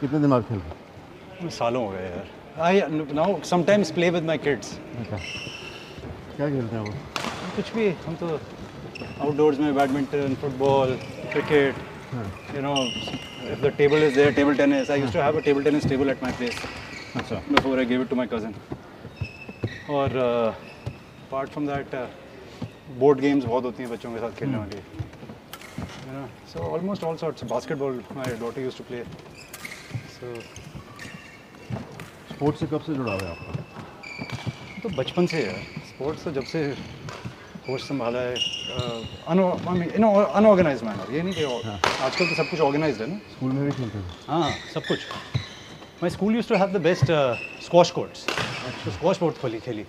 [0.00, 2.26] कितने दिन बाद खेल सालों हो गए यार।
[2.66, 2.80] I
[3.14, 4.78] now sometimes play with my kids
[5.10, 6.92] क्या खेलते हैं वो?
[7.56, 8.26] कुछ भी हम तो
[9.20, 10.96] आउटडोर्स में badminton football
[11.32, 11.74] cricket
[12.56, 12.74] you know
[13.52, 16.10] if the table is there table tennis I used to have a table tennis table
[16.10, 16.56] at my place
[17.16, 18.54] अच्छा। Before I give it to my cousin
[19.96, 21.94] और apart from that
[22.98, 27.44] board games बहुत होती हैं बच्चों के साथ खेलने हाँ। वाली। So almost all sorts
[27.50, 29.02] basketball my daughter used to play
[30.20, 30.28] so
[32.30, 33.52] sports से कब से जुड़ा हुआ है आपका?
[34.82, 36.60] तो बचपन से है। स्पोर्ट्स तो जब से
[37.68, 38.34] होश संभाला है
[39.28, 43.16] अनऑर्गेनाइज मैनर ये नहीं कि आजकल तो सब कुछ ऑर्गेनाइज है ना?
[43.32, 44.98] स्कूल में भी खेलते थे हाँ सब कुछ।
[46.02, 47.04] My school use to have the best
[47.64, 48.26] squash courts
[48.84, 49.84] तो स्क्वाश बहुत खोली खेली।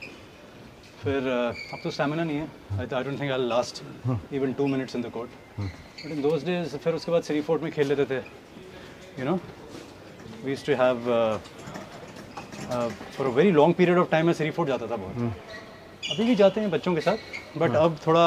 [1.04, 3.84] फिर uh, अब तो स्टेमिना नहीं है। I I don't think I last
[4.34, 5.30] even two minutes in the court
[5.60, 8.20] but in those days फिर उसके बाद श्री फोर्ट में खेल लेते थे।
[9.20, 9.40] You know
[10.46, 10.98] we too have
[13.16, 15.32] for a very long period of time मैं सिर्फ़ फोर्ट जाता था बहुत। हम्म।
[16.12, 18.26] अभी भी जाते हैं बच्चों के साथ बट हाँ। अब थोड़ा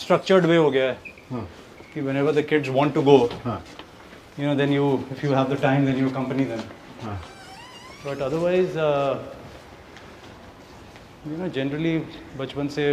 [0.00, 0.96] स्ट्रक्चर्ड वे हो गया है
[1.30, 1.46] हाँ।
[1.94, 3.16] कि whenever the kids want to go
[3.46, 6.62] you know then you if you have the time then you company then
[7.04, 8.78] but otherwise
[11.28, 11.98] you know generally
[12.38, 12.84] बचपन से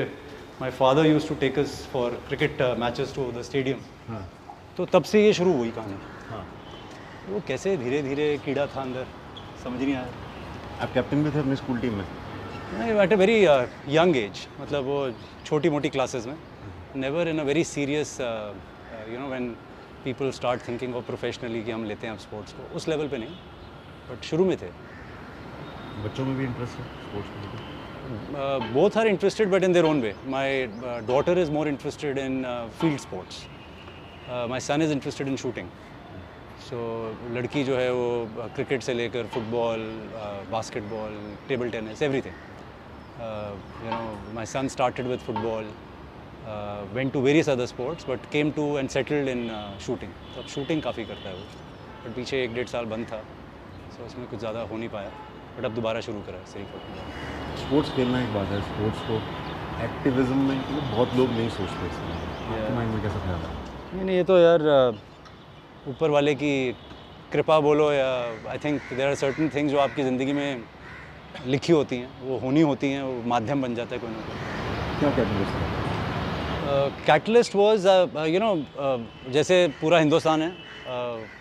[0.61, 4.15] my father use to take us for cricket matches to the stadium
[4.77, 5.95] तो तब से ये शुरू हुई कहानी।
[7.29, 9.05] वो कैसे धीरे धीरे कीड़ा था अंदर?
[9.63, 10.07] समझ नहीं आया।
[10.81, 12.05] आप कैप्टन भी थे अपनी स्कूल टीम में?
[12.73, 13.43] नहीं at a very
[13.95, 14.97] young age मतलब वो
[15.45, 16.35] छोटी मोटी क्लासेस में
[16.95, 19.49] never in a very serious you know when
[20.03, 23.17] people start thinking of professionally कि हम लेते हैं अब स्पोर्ट्स को उस लेवल पे
[23.17, 23.35] नहीं।
[24.09, 24.71] बट शुरू में थे।
[26.03, 27.71] बच्चों में भी इंटरेस्ट है स्पोर्ट्स में
[28.35, 30.09] Uh, both are interested, but in their own way.
[30.31, 33.37] My uh, daughter is more interested in uh, field sports.
[34.53, 35.69] My son is interested in shooting.
[36.65, 36.77] So
[37.35, 39.81] लड़की जो है वो क्रिकेट से लेकर football
[40.51, 42.33] basketball table tennis everything
[43.85, 45.67] you know my son started with football
[46.93, 49.43] went to various other sports but came to and settled in
[49.85, 51.45] shooting तो अब shooting काफ़ी करता है वो.
[52.05, 55.11] बट पीछे एक डेढ़ साल बंद था सो so, उसमें कुछ ज़्यादा हो नहीं पाया.
[55.57, 59.21] बट अब दोबारा शुरू करा सही फुटबॉल स्पोर्ट्स खेलना एक बात है स्पोर्ट्स को
[59.85, 63.51] एक्टिविज्म में मतलब बहुत लोग नहीं सोचते इसमें माइंड में कैसा ख्याल है?
[63.93, 64.91] नहीं नहीं ये तो यार अ,
[65.89, 66.53] ऊपर वाले की
[67.31, 68.09] कृपा बोलो या
[68.51, 70.63] I think there are certain things जो आपकी ज़िंदगी में
[71.47, 74.99] लिखी होती हैं वो होनी होती हैं वो माध्यम बन जाता है कोई ना कोई।
[74.99, 77.87] क्या कैटलिस्ट है कैटलिस्ट वॉज़
[78.27, 80.51] यू नो जैसे पूरा हिंदुस्तान है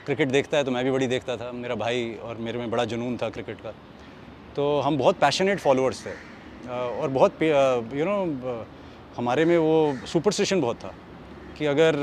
[0.06, 2.84] क्रिकेट देखता है तो मैं भी बड़ी देखता था मेरा भाई और मेरे में बड़ा
[2.84, 3.72] जुनून था क्रिकेट का।
[4.56, 8.66] तो हम बहुत पैशनेट फॉलोअर्स थे अ, और बहुत यू नो you know,
[9.16, 10.94] हमारे में वो सुपरस्टिशन बहुत था
[11.59, 11.97] कि अगर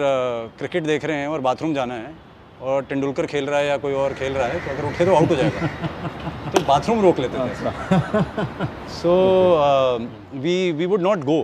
[0.57, 2.13] क्रिकेट देख रहे हैं और बाथरूम जाना है
[2.61, 5.15] और तेंदुलकर खेल रहा है या कोई और खेल रहा है तो अगर उठे तो
[5.15, 5.67] आउट हो जाएगा।
[6.51, 9.11] तो बाथरूम रोक लेते थे। So
[10.35, 11.39] we we would not go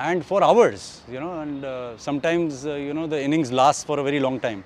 [0.00, 1.64] and for hours you know and
[1.98, 4.62] and you know the innings last for a very long time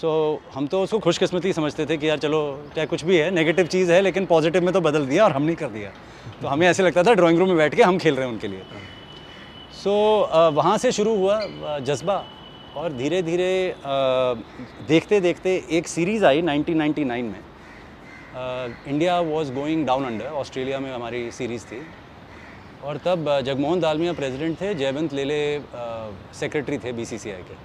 [0.00, 0.10] so
[0.54, 2.40] हम तो उसको खुशकिस्मती समझते थे कि यार चलो
[2.74, 5.42] चाहे कुछ भी है नेगेटिव चीज़ है लेकिन पॉजिटिव में तो बदल दिया और हम
[5.42, 5.90] नहीं कर दिया।
[6.42, 8.48] तो हमें ऐसे लगता था ड्राइंग रूम में बैठ के हम खेल रहे हैं उनके
[8.48, 8.62] लिए।
[9.84, 12.24] सो so, uh, वहाँ से शुरू हुआ uh, जज्बा।
[12.78, 13.74] और धीरे धीरे
[14.88, 17.40] देखते देखते एक सीरीज़ आई 1999 में।
[18.88, 21.80] India was going down under Australia में हमारी सीरीज़ थी।
[22.84, 25.38] और तब जगमोहन दालमिया प्रेसिडेंट थे, जयवंत लेले
[26.34, 27.56] सेक्रेटरी थे बीसीसीआई के।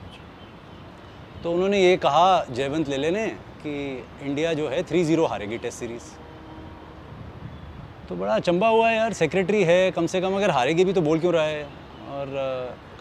[1.44, 3.28] तो उन्होंने ये कहा, जयवंत लेले ने,
[3.62, 3.74] कि
[4.24, 6.10] इंडिया जो है थ्री ज़ीरो हारेगी टेस्ट सीरीज़।
[8.10, 11.02] तो बड़ा अचंबा हुआ है यार, सेक्रेटरी है, कम से कम अगर हारेगी भी तो
[11.02, 11.64] बोल क्यों रहा है?
[12.10, 12.28] और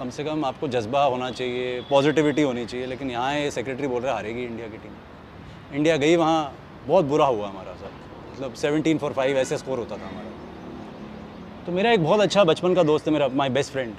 [0.02, 4.02] कम से कम आपको जज्बा होना चाहिए पॉजिटिविटी होनी चाहिए, लेकिन यहाँ ये सेक्रेटरी बोल
[4.02, 6.54] रहा हारेगी इंडिया की टीम इंडिया गई वहाँ,
[6.86, 7.90] बहुत बुरा हुआ हमारा सर।
[8.32, 12.74] मतलब सेवनटीन फॉर फाइव ऐसे स्कोर होता था हमारा। तो मेरा एक बहुत अच्छा बचपन
[12.74, 13.94] का दोस्त है मेरा माई बेस्ट फ्रेंड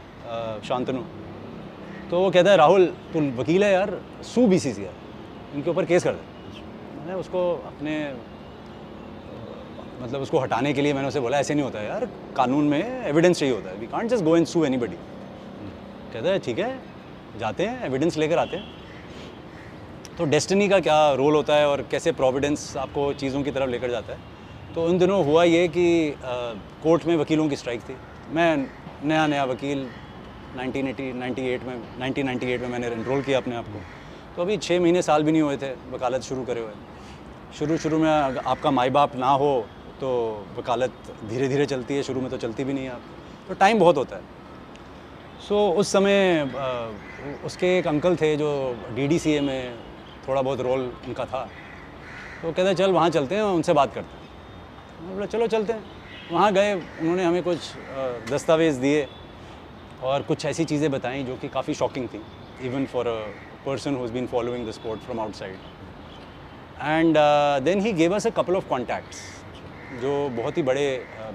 [0.64, 1.04] शांतनु।
[2.10, 5.86] तो वो कहता है, राहुल, तू वकील है यार, सू बी सी सी इनके ऊपर
[5.86, 6.62] केस कर दे।
[6.98, 7.96] मैंने उसको अपने
[10.02, 12.06] मतलब उसको हटाने के लिए मैंने उसे बोला, ऐसे नहीं होता है यार,
[12.36, 14.96] कानून में एविडेंस चाहिए होता है। We can't just go and sue anybody
[16.14, 16.80] कहता है, ठीक है,
[17.40, 18.82] जाते हैं एविडेंस लेकर आते हैं.
[20.18, 23.92] तो डेस्टिनी का क्या रोल होता है और कैसे प्रोविडेंस आपको चीज़ों की तरफ़ लेकर
[23.92, 24.20] जाता है?
[24.76, 26.16] तो उन दिनों हुआ ये कि
[26.84, 27.96] कोर्ट में वकीलों की स्ट्राइक थी।
[28.32, 28.68] मैं
[29.04, 29.88] नया नया वकील
[30.58, 33.80] 1980 98 में 1998 में मैंने इनरोल किया अपने आप को।
[34.36, 36.72] तो अभी छः महीने साल भी नहीं हुए थे वकालत शुरू करे हुए।
[37.60, 39.54] शुरू शुरू में आपका माई बाप ना हो
[40.00, 40.10] तो
[40.58, 40.94] वकालत
[41.26, 43.02] धीरे धीरे चलती है, शुरू में तो चलती भी नहीं है। आप
[43.48, 44.22] तो टाइम बहुत होता है।
[45.44, 48.50] सो so, उस समय अ, उसके एक अंकल थे जो
[48.96, 49.78] डीडीसीए में
[50.28, 51.42] थोड़ा बहुत रोल उनका था।
[52.42, 55.84] तो कहते चल वहाँ चलते हैं उनसे बात करते हैं। बोला चलो चलते हैं।
[56.32, 57.72] वहाँ गए उन्होंने हमें कुछ
[58.32, 59.08] दस्तावेज़ दिए
[60.04, 62.22] और कुछ ऐसी चीज़ें बताई जो कि काफ़ी शॉकिंग थी
[62.68, 63.16] even for a
[63.66, 65.58] person who's been following the sport from outside
[66.82, 67.18] and
[67.66, 69.22] then he gave us a couple of contacts
[70.02, 70.88] जो बहुत ही बड़े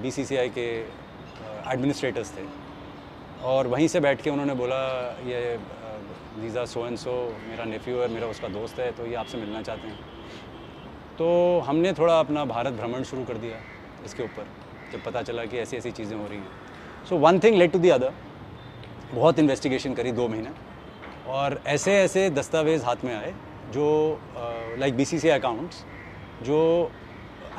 [0.02, 0.68] बी आई के
[1.72, 2.46] एडमिनिस्ट्रेटर्स थे।
[3.44, 4.76] और वहीं से बैठ के उन्होंने बोला,
[5.26, 5.58] ये
[6.38, 7.12] वीज़ा सो एंड सो
[7.48, 9.98] मेरा नेफ्यू है, मेरा उसका दोस्त है तो ये आपसे मिलना चाहते हैं।
[11.18, 11.28] तो
[11.66, 13.56] हमने थोड़ा अपना भारत भ्रमण शुरू कर दिया
[14.04, 14.46] इसके ऊपर,
[14.92, 17.78] जब पता चला कि ऐसी ऐसी चीज़ें हो रही हैं। So one thing led to
[17.78, 18.12] the other
[19.12, 20.50] बहुत इन्वेस्टिगेशन करी दो महीने,
[21.28, 23.34] और ऐसे ऐसे दस्तावेज़ हाथ में आए,
[23.72, 24.20] जो
[24.78, 25.84] लाइक बी सी अकाउंट्स
[26.44, 26.58] जो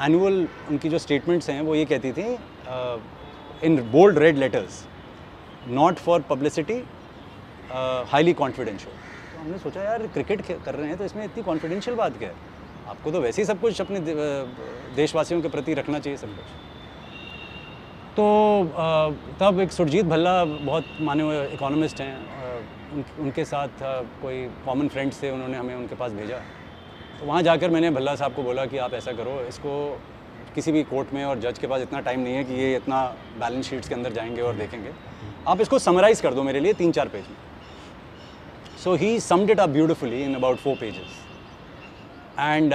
[0.01, 2.27] एनुअल उनकी जो स्टेटमेंट्स हैं, वो ये कहती थी
[3.65, 4.85] in bold red letters
[5.67, 6.81] not for publicity
[8.11, 8.93] highly confidential
[9.33, 12.35] तो हमने सोचा यार क्रिकेट कर रहे हैं तो इसमें इतनी कॉन्फिडेंशियल बात क्या है?
[12.87, 13.99] आपको तो वैसे ही सब कुछ अपने
[14.95, 16.45] देशवासियों के प्रति रखना चाहिए सब कुछ.
[18.15, 18.25] तो
[19.39, 22.15] तब एक सुरजीत भल्ला बहुत माने हुए इकोनॉमिस्ट हैं
[22.93, 23.83] उन, उनके साथ
[24.21, 26.37] कोई कॉमन फ्रेंड्स थे उन्होंने हमें उनके पास भेजा।
[27.19, 29.71] तो वहाँ जाकर मैंने भल्ला साहब को बोला कि आप ऐसा करो इसको
[30.55, 33.03] किसी भी कोर्ट में और जज के पास इतना टाइम नहीं है कि ये इतना
[33.39, 34.91] बैलेंस शीट्स के अंदर जाएँगे और देखेंगे।
[35.47, 37.35] आप इसको समराइज कर दो मेरे लिए तीन चार पेज में।
[38.83, 41.17] So he summed it up beautifully in about four pages
[42.39, 42.73] and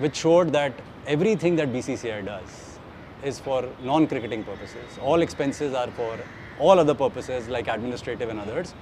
[0.00, 0.82] which showed that
[1.36, 5.90] everything that B C C I does is for non cricketing purposes all expenses are
[5.96, 6.24] for
[6.68, 8.74] all other purposes like administrative and others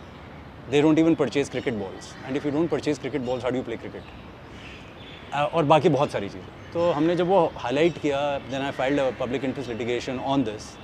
[0.71, 3.63] they don't even purchase cricket balls and if you don't purchase cricket balls how you
[3.63, 8.21] play cricket और बाकी बहुत सारी चीज़ें। तो हमने जब वो highlight किया
[8.51, 10.75] then I filed public interest litigation on this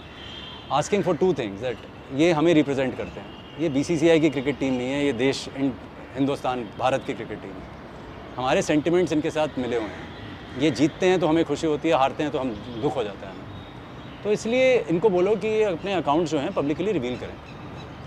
[0.73, 1.79] asking for two things that
[2.15, 6.65] ये हमें रिप्रेजेंट करते हैं। ये बीसीसीआई की क्रिकेट टीम नहीं है, ये देश हिंदुस्तान,
[6.79, 7.71] भारत की क्रिकेट टीम है।
[8.37, 11.95] हमारे सेंटिमेंट्स इनके साथ मिले हुए हैं। ये जीतते हैं तो हमें खुशी होती है,
[11.95, 12.51] हारते हैं तो हम
[12.83, 16.53] दुख हो जाता है हमें। तो इसलिए इनको बोलो कि ये अपने अकाउंट्स जो हैं
[16.53, 17.35] पब्लिकली रिवील करें।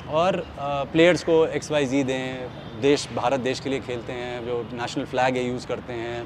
[0.08, 2.50] और प्लेयर्स को एक्स वाई जी दें,
[2.82, 6.26] देश, भारत देश के लिए खेलते हैं, जो नेशनल फ्लैग है यूज़ करते हैं।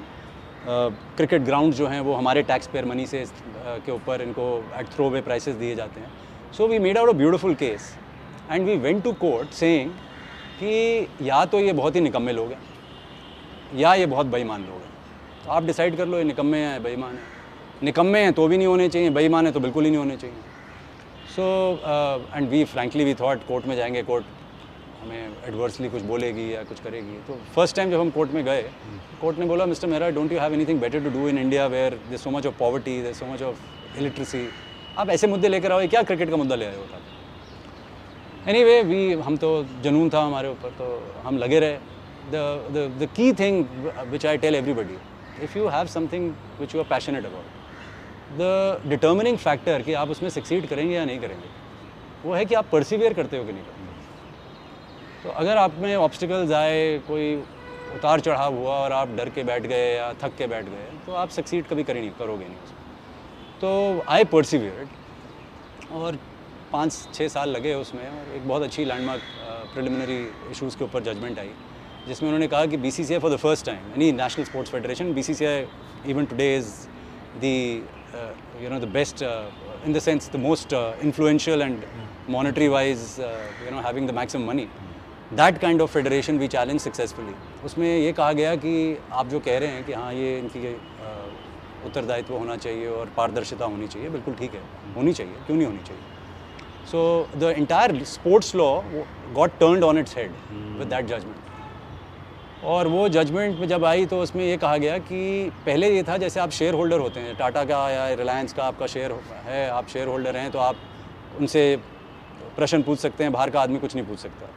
[1.18, 3.26] क्रिकेट ग्राउंड जो हैं, वो हमारे टैक्स पेयर मनी से
[3.86, 4.48] के ऊपर इनको
[4.80, 6.12] एट थ्रो वे प्राइसेस दिए जाते हैं।
[6.57, 7.94] So we made out a beautiful case
[8.51, 9.92] and we went to court saying
[10.60, 12.62] कि या तो ये बहुत ही निकम्मे लोग हैं,
[13.75, 14.92] या ये बहुत बेईमान लोग हैं।
[15.46, 17.24] तो आप डिसाइड कर लो, ये निकम्मे हैं या बेईमान हैं।
[17.84, 20.36] निकम्मे हैं तो भी नहीं होने चाहिए, बेईमान है तो बिल्कुल ही नहीं होने चाहिए।
[21.36, 21.46] So
[22.36, 24.25] and we frankly we thought court में जाएँगे कोर्ट
[25.02, 28.62] हमें एडवर्सली कुछ बोलेगी या कुछ करेगी। तो फ़र्स्ट टाइम जब हम कोर्ट में गए
[29.22, 32.00] कोर्ट ने बोला, mister Mehra don't you have anything better to do in India where
[32.10, 34.48] they so much of poverty they so much of illiteracy
[35.00, 36.98] आप ऐसे मुद्दे लेकर आओ क्या क्रिकेट का मुद्दा ले आए होता
[38.51, 39.50] एनी वे वी हम तो
[39.84, 40.86] जुनून था हमारे ऊपर तो
[41.25, 41.78] हम लगे रहे।
[42.34, 42.36] The
[43.01, 43.56] the key thing
[44.12, 44.98] which I tell everybody,
[45.46, 46.25] if you have something
[46.60, 47.48] which you are passionate about,
[48.42, 48.51] the
[48.94, 49.38] determining
[49.86, 51.50] कि आप उसमें सक्सीड करेंगे या नहीं करेंगे
[52.25, 56.52] वो है कि आप परसिवियर करते हो कि नहीं करते तो अगर आप में ऑब्स्टिकल्स
[56.52, 57.36] आए कोई
[57.95, 61.13] उतार चढ़ाव हुआ और आप डर के बैठ गए या थक के बैठ गए तो
[61.22, 62.79] आप सक्सीड कभी कर नहीं करोगे नहीं उसमें।
[63.62, 63.70] तो
[64.10, 66.18] आई परसिवियर्ड और
[66.72, 69.22] पाँच छः साल लगे उसमें और एक बहुत अच्छी लैंडमार्क
[69.74, 70.20] प्रिलिमिनरी
[70.52, 71.50] इशूज़ के ऊपर जजमेंट आई
[72.08, 74.72] जिसमें उन्होंने कहा कि B C C I for the first time यानी national sports
[74.72, 75.66] federation B C C I
[76.12, 76.72] even today is
[77.42, 77.56] the
[78.64, 79.24] you know the best
[79.88, 81.83] in the sense the most uh, influential and
[82.28, 83.28] monetary wise uh,
[83.66, 84.69] you know having the maximum money.
[85.31, 86.40] That kind of federation
[87.66, 91.19] उसमें ये कहा गया कि आप जो कह रहे हैं कि हाँ ये इनकी uh,
[91.86, 94.62] उत्तरदायित्व होना चाहिए और पारदर्शिता होनी चाहिए। बिल्कुल ठीक है।
[94.95, 96.04] होनी चाहिए। क्यों नहीं होनी चाहिए?
[96.92, 98.71] So the entire sports law
[99.33, 100.31] got turned on its head
[100.80, 105.50] with that judgement और वो जजमेंट में जब आई तो उसमें ये कहा गया कि
[105.66, 108.88] पहले ये था जैसे आप शेयर होल्डर होते हैं टाटा का या रिलायंस का आपका
[108.88, 109.12] शेयर
[109.45, 110.76] है, आप शेयर होल्डर हैं तो आप
[111.40, 111.64] उनसे
[112.56, 114.48] प्रश्न पूछ सकते हैं, बाहर का आदमी कुछ नहीं पूछ सकता।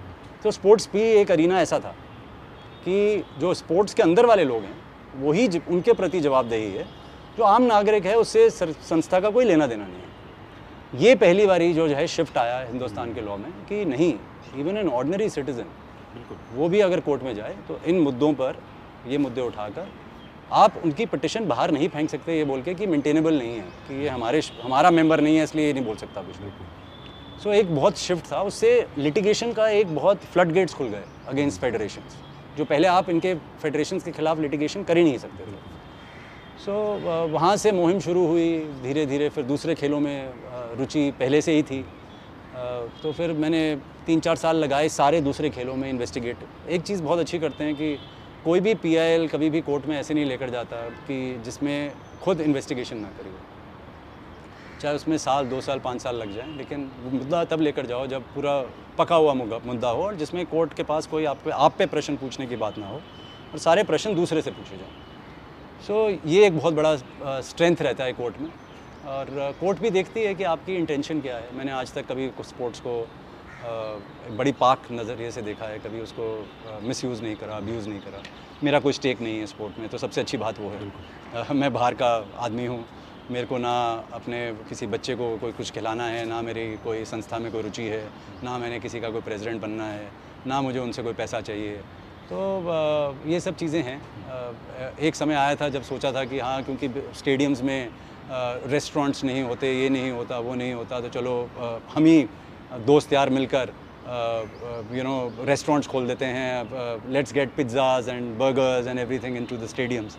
[0.45, 1.95] तो स्पोर्ट्स भी एक अरीना ऐसा था
[2.85, 6.87] कि जो स्पोर्ट्स के अंदर वाले लोग हैं वही उनके प्रति जवाबदेही है।
[7.37, 11.73] जो आम नागरिक है उससे संस्था का कोई लेना देना नहीं है। ये पहली बारी
[11.75, 14.15] जो है शिफ्ट आया हिंदुस्तान के लॉ में कि नहीं
[14.57, 15.71] इवन एन ऑर्डनरी सिटीज़न
[16.15, 18.59] बिल्कुल। वो भी अगर कोर्ट में जाए तो इन मुद्दों पर
[19.09, 19.89] ये मुद्दे उठाकर
[20.55, 24.03] आप उनकी पटिशन बाहर नहीं फेंक सकते ये बोल के कि मेंटेनेबल नहीं है कि
[24.03, 26.67] ये हमारे हमारा मेंबर नहीं है इसलिए ये नहीं बोल सकता कुछ बिल्कुल।
[27.43, 31.05] सो so, एक बहुत शिफ्ट था उससे लिटिगेशन का एक बहुत फ्लड गेट्स खुल गए
[31.29, 32.03] अगेंस्ट फेडरेशन
[32.57, 35.72] जो पहले आप इनके फेडरेशन के खिलाफ लिटिगेशन कर ही नहीं सकते थे।
[36.63, 40.33] सो so, वहाँ से मुहिम शुरू हुई धीरे धीरे फिर दूसरे खेलों में
[40.79, 41.85] रुचि पहले से ही थी।
[43.03, 43.63] तो फिर मैंने
[44.07, 46.37] तीन चार साल लगाए सारे दूसरे खेलों में इन्वेस्टिगेट
[46.71, 47.97] एक चीज़ बहुत अच्छी करते हैं कि
[48.45, 50.77] कोई भी पीआईएल कभी भी कोर्ट में ऐसे नहीं लेकर जाता
[51.07, 51.93] कि जिसमें
[52.23, 53.35] खुद इन्वेस्टिगेशन ना करी
[54.81, 58.23] चाहे उसमें साल दो साल पाँच साल लग जाए लेकिन मुद्दा तब लेकर जाओ जब
[58.35, 58.61] पूरा
[58.99, 62.17] पका हुआ मुद्दा हो और जिसमें कोर्ट के पास कोई आप पे आप पे प्रश्न
[62.17, 63.01] पूछने की बात ना हो
[63.53, 65.11] और सारे प्रश्न दूसरे से पूछे जाएँ।
[65.83, 68.51] सो so, ये एक बहुत बड़ा स्ट्रेंथ रहता है कोर्ट में।
[69.05, 69.27] और
[69.61, 72.95] कोर्ट भी देखती है कि आपकी इंटेंशन क्या है। मैंने आज तक कभी स्पोर्ट्स को
[74.37, 76.27] बड़ी पाक नज़रिए से देखा है। कभी उसको
[76.83, 78.23] मिस यूज़ नहीं करा अब्यूज़ नहीं करा।
[78.65, 81.95] मेरा कोई स्टेक नहीं है स्पोर्ट में तो सबसे अच्छी बात वो है। मैं बाहर
[81.95, 82.85] का आदमी हूँ।
[83.31, 83.73] मेरे को ना
[84.13, 87.83] अपने किसी बच्चे को कोई कुछ खिलाना है ना मेरी कोई संस्था में कोई रुचि
[87.85, 88.05] है
[88.45, 90.09] ना मैंने किसी का कोई प्रेसिडेंट बनना है
[90.47, 91.81] ना मुझे उनसे कोई पैसा चाहिए।
[92.33, 94.01] तो ये सब चीज़ें हैं।
[95.09, 97.89] एक समय आया था जब सोचा था कि हाँ क्योंकि स्टेडियम्स में
[98.73, 101.35] रेस्टोरेंट्स नहीं होते ये नहीं होता वो नहीं होता तो चलो
[101.95, 102.23] हम ही
[102.87, 103.73] दोस्त यार मिलकर
[104.97, 109.67] यू नो रेस्टोरेंट्स खोल देते हैं let's get pizzas and burgers and everything into the
[109.69, 110.17] stadiums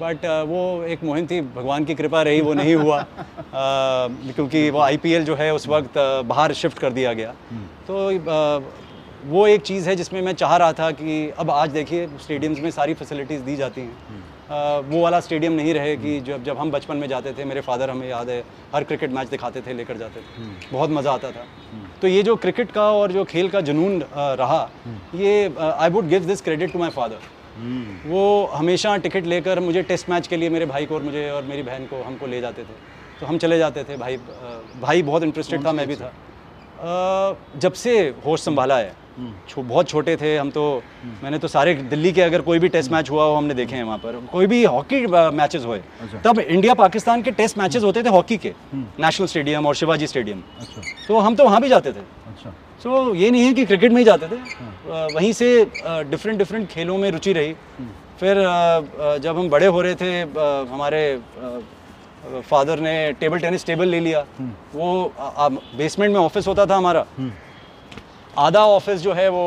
[0.00, 4.80] but वो एक मुहिम थी भगवान की कृपा रही वो नहीं हुआ। uh, क्योंकि वो
[4.80, 7.34] आईपीएल जो है उस वक्त बाहर शिफ्ट कर दिया गया।
[7.88, 8.62] तो uh,
[9.24, 12.70] वो एक चीज़ है जिसमें मैं चाह रहा था कि अब आज देखिए स्टेडियम्स में
[12.70, 14.18] सारी फैसिलिटीज़ दी जाती हैं।
[14.50, 17.60] अ, वो वाला स्टेडियम नहीं रहे कि जब जब हम बचपन में जाते थे मेरे
[17.60, 18.42] फादर हमें याद है
[18.74, 21.44] हर क्रिकेट मैच दिखाते थे लेकर जाते थे। बहुत मज़ा आता था।
[22.02, 24.62] तो ये जो क्रिकेट का और जो खेल का जुनून रहा
[25.14, 27.18] ये I would give this credit to my father
[28.06, 31.44] वो हमेशा टिकट लेकर मुझे टेस्ट मैच के लिए मेरे भाई को और मुझे और
[31.44, 32.74] मेरी बहन को हमको ले जाते थे।
[33.20, 34.16] तो हम चले जाते थे भाई
[34.80, 36.12] भाई बहुत इंटरेस्टेड था मैं भी था।
[37.56, 38.92] जब से होश संभाला है
[39.48, 40.62] छो, बहुत छोटे थे हम तो
[41.22, 43.84] मैंने तो सारे दिल्ली के अगर कोई भी टेस्ट मैच हुआ हो हमने देखे हैं
[43.84, 48.02] वहाँ पर। कोई भी हॉकी मैचेस हुए अच्छा। तब इंडिया पाकिस्तान के टेस्ट मैचेस होते
[48.02, 51.92] थे हॉकी के नेशनल स्टेडियम और शिवाजी स्टेडियम। अच्छा। तो हम तो वहाँ भी जाते
[51.92, 52.50] थे। अच्छा।
[52.82, 54.36] सो ये नहीं है कि क्रिकेट में ही जाते थे।
[55.14, 55.48] वहीं से
[56.10, 57.52] डिफरेंट डिफरेंट खेलों में रुचि रही।
[58.20, 60.20] फिर अ, अ, जब हम बड़े हो रहे थे
[60.72, 61.02] हमारे
[62.48, 64.24] फादर ने टेबल टेनिस टेबल ले लिया।
[64.74, 65.12] वो
[65.76, 67.04] बेसमेंट में ऑफ़िस होता था हमारा।
[68.38, 69.44] आधा ऑफ़िस जो है वो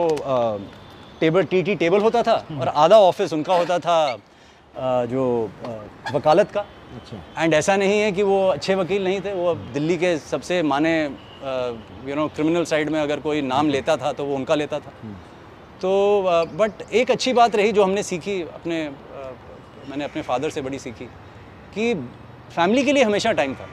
[1.20, 5.24] टेबल टी टेबल होता था और आधा ऑफ़िस उनका होता था अ, जो
[5.66, 6.62] अ, वकालत का।
[6.96, 10.18] अच्छा। एंड ऐसा नहीं है कि वो अच्छे वकील नहीं थे वो अब दिल्ली के
[10.18, 10.94] सबसे माने
[12.08, 14.92] यू नो क्रिमिनल साइड में अगर कोई नाम लेता था तो वो उनका लेता था।
[15.82, 15.92] तो
[16.58, 18.78] बट एक अच्छी बात रही जो हमने सीखी अपने
[19.90, 21.06] मैंने अपने फादर से बड़ी सीखी
[21.74, 21.94] कि
[22.56, 23.68] फैमिली के लिए हमेशा टाइम था।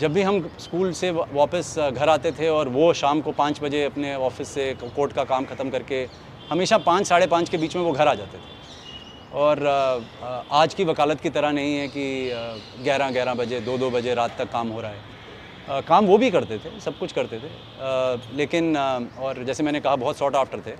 [0.00, 3.84] जब भी हम स्कूल से वापस घर आते थे और वो शाम को पाँच बजे
[3.84, 6.06] अपने ऑफ़िस से कोर्ट का काम ख़त्म करके
[6.50, 8.56] हमेशा पाँच, साढ़े पाँच के बीच में वो घर आ जाते थे।
[9.34, 9.62] और
[10.52, 14.36] आज की वकालत की तरह नहीं है कि ग्यारह ग्यारह बजे, दो दो बजे रात
[14.38, 18.76] तक काम हो रहा है। काम वो भी करते थे, सब कुछ करते थे। लेकिन
[18.76, 20.76] और जैसे मैंने कहा, बहुत शॉर्ट आफ्टर थे।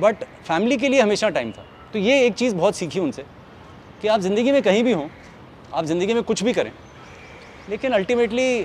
[0.00, 3.24] बट फैमिली के लिए हमेशा टाइम था। तो ये एक चीज़ बहुत सीखी उनसे
[4.02, 5.08] कि आप ज़िंदगी में कहीं भी हों,
[5.74, 6.72] आप ज़िंदगी में कुछ भी करें
[7.70, 8.62] लेकिन अल्टीमेटली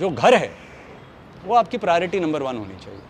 [0.00, 0.50] जो घर है,
[1.44, 3.00] वो आपकी प्रायोरिटी नंबर वन होनी चाहिए।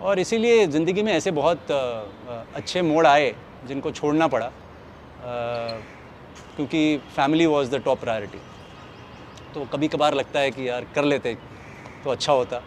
[0.00, 3.34] और इसीलिए ज़िंदगी में ऐसे बहुत अच्छे मोड़ आए
[3.68, 4.50] जिनको छोड़ना पड़ा
[6.56, 6.82] क्योंकि
[7.16, 8.38] family was the top priority
[9.54, 11.34] तो कभी कभार लगता है कि यार कर लेते
[12.04, 12.60] तो अच्छा होता।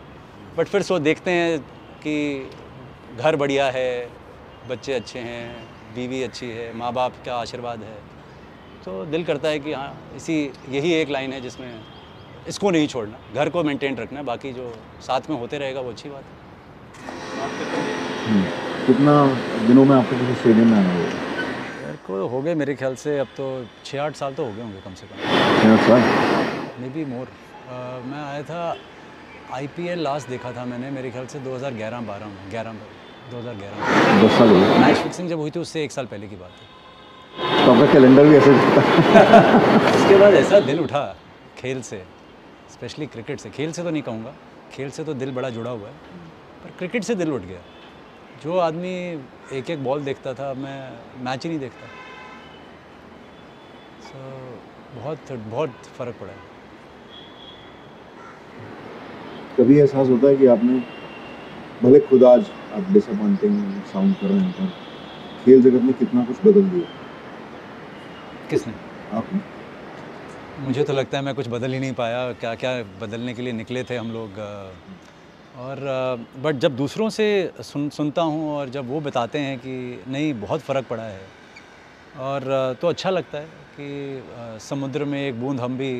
[0.58, 1.60] बट फिर सो देखते हैं
[2.04, 2.50] कि
[3.18, 4.10] घर बढ़िया है,
[4.70, 5.46] बच्चे अच्छे हैं,
[5.96, 7.98] बीवी अच्छी है, माँ बाप का आशीर्वाद है।
[8.86, 10.36] तो दिल करता है कि हाँ इसी
[10.70, 11.70] यही एक लाइन है जिसमें
[12.48, 14.74] इसको नहीं छोड़ना घर को मेंटेन रखना बाकी जो
[15.08, 16.38] साथ में होते रहेगा वो अच्छी बात है।
[18.28, 18.44] हम्म।
[18.86, 19.14] कितना
[19.68, 21.28] दिनों में आपको किसी स्टेडियम में आना होगा
[21.82, 23.50] मेरे को हो गए मेरे ख्याल से अब तो
[23.86, 26.02] छः आठ साल तो हो गए होंगे कम से कम। साल?
[26.82, 27.28] मे बी मोर
[28.12, 28.62] मैं आया था
[29.54, 32.82] आईपीएल लास्ट देखा था मैंने मेरे ख्याल से 2011 12 में 11 में
[33.32, 36.36] 2011 दस साल हो गए। मैच फिक्सिंग जब हुई थी उससे एक साल पहले की
[36.36, 36.69] बात है।
[37.36, 41.04] तो आपका कैलेंडर भी ऐसे उसके बाद ऐसा दिल उठा
[41.58, 42.02] खेल से
[42.74, 44.34] स्पेशली क्रिकेट से। खेल से तो नहीं कहूँगा
[44.74, 45.94] खेल से तो दिल बड़ा जुड़ा हुआ है
[46.64, 47.60] पर क्रिकेट से दिल उठ गया।
[48.44, 48.94] जो आदमी
[49.58, 50.80] एक एक बॉल देखता था मैं
[51.24, 51.88] मैच ही नहीं देखता।
[54.02, 54.22] सो so,
[54.96, 56.38] बहुत बहुत फ़र्क पड़ा है।
[59.58, 60.80] कभी एहसास होता है कि आपने
[61.84, 62.46] भले खुद आज
[62.76, 64.68] आप डिसअपॉइंटिंग साउंड कर रहे हैं पर
[65.46, 66.98] खेल जगत में कितना कुछ बदल दिया।
[68.50, 68.74] किसने?
[69.14, 69.40] आपने
[70.60, 73.54] मुझे तो लगता है मैं कुछ बदल ही नहीं पाया क्या क्या बदलने के लिए
[73.54, 74.40] निकले थे हम लोग
[75.60, 75.80] और
[76.38, 77.28] बट जब दूसरों से
[77.64, 81.22] सुन सुनता हूँ और जब वो बताते हैं कि नहीं बहुत फ़र्क पड़ा है
[82.20, 83.46] और तो अच्छा लगता है
[83.80, 85.94] कि समुद्र में एक बूंद हम भी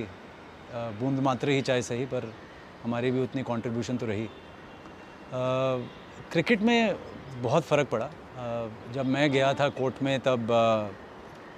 [1.00, 2.32] बूंद मात्र ही चाहे सही पर
[2.84, 4.28] हमारी भी उतनी कंट्रीब्यूशन तो रही।
[6.32, 6.96] क्रिकेट में
[7.42, 8.10] बहुत फ़र्क पड़ा।
[8.94, 10.52] जब मैं गया था कोर्ट में तब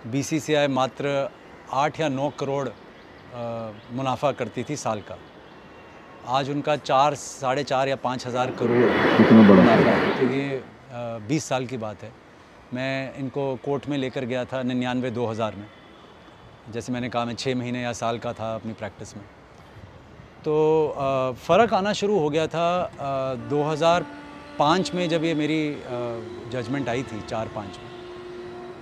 [0.04, 1.30] बीसीसीआई मात्र
[1.72, 2.70] आठ या नौ करोड़
[3.96, 5.18] मुनाफा करती थी साल का।
[6.30, 8.86] आज उनका चार साढ़े चार या पाँच हज़ार करोड़
[9.22, 10.64] मुनाफा है। तो ये
[11.28, 12.12] बीस साल की बात है।
[12.74, 15.68] मैं इनको कोर्ट में लेकर गया था निन्यानवे दो हज़ार में।
[16.72, 19.24] जैसे मैंने कहा मैं छः महीने या साल का था अपनी प्रैक्टिस में।
[20.46, 25.64] तो फ़र्क आना शुरू हो गया था अ, 2005 में जब ये मेरी
[26.52, 27.90] जजमेंट आई थी चार पाँच में।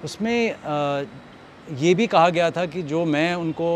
[0.03, 0.55] उसमें
[1.77, 3.69] ये भी कहा गया था कि जो मैं उनको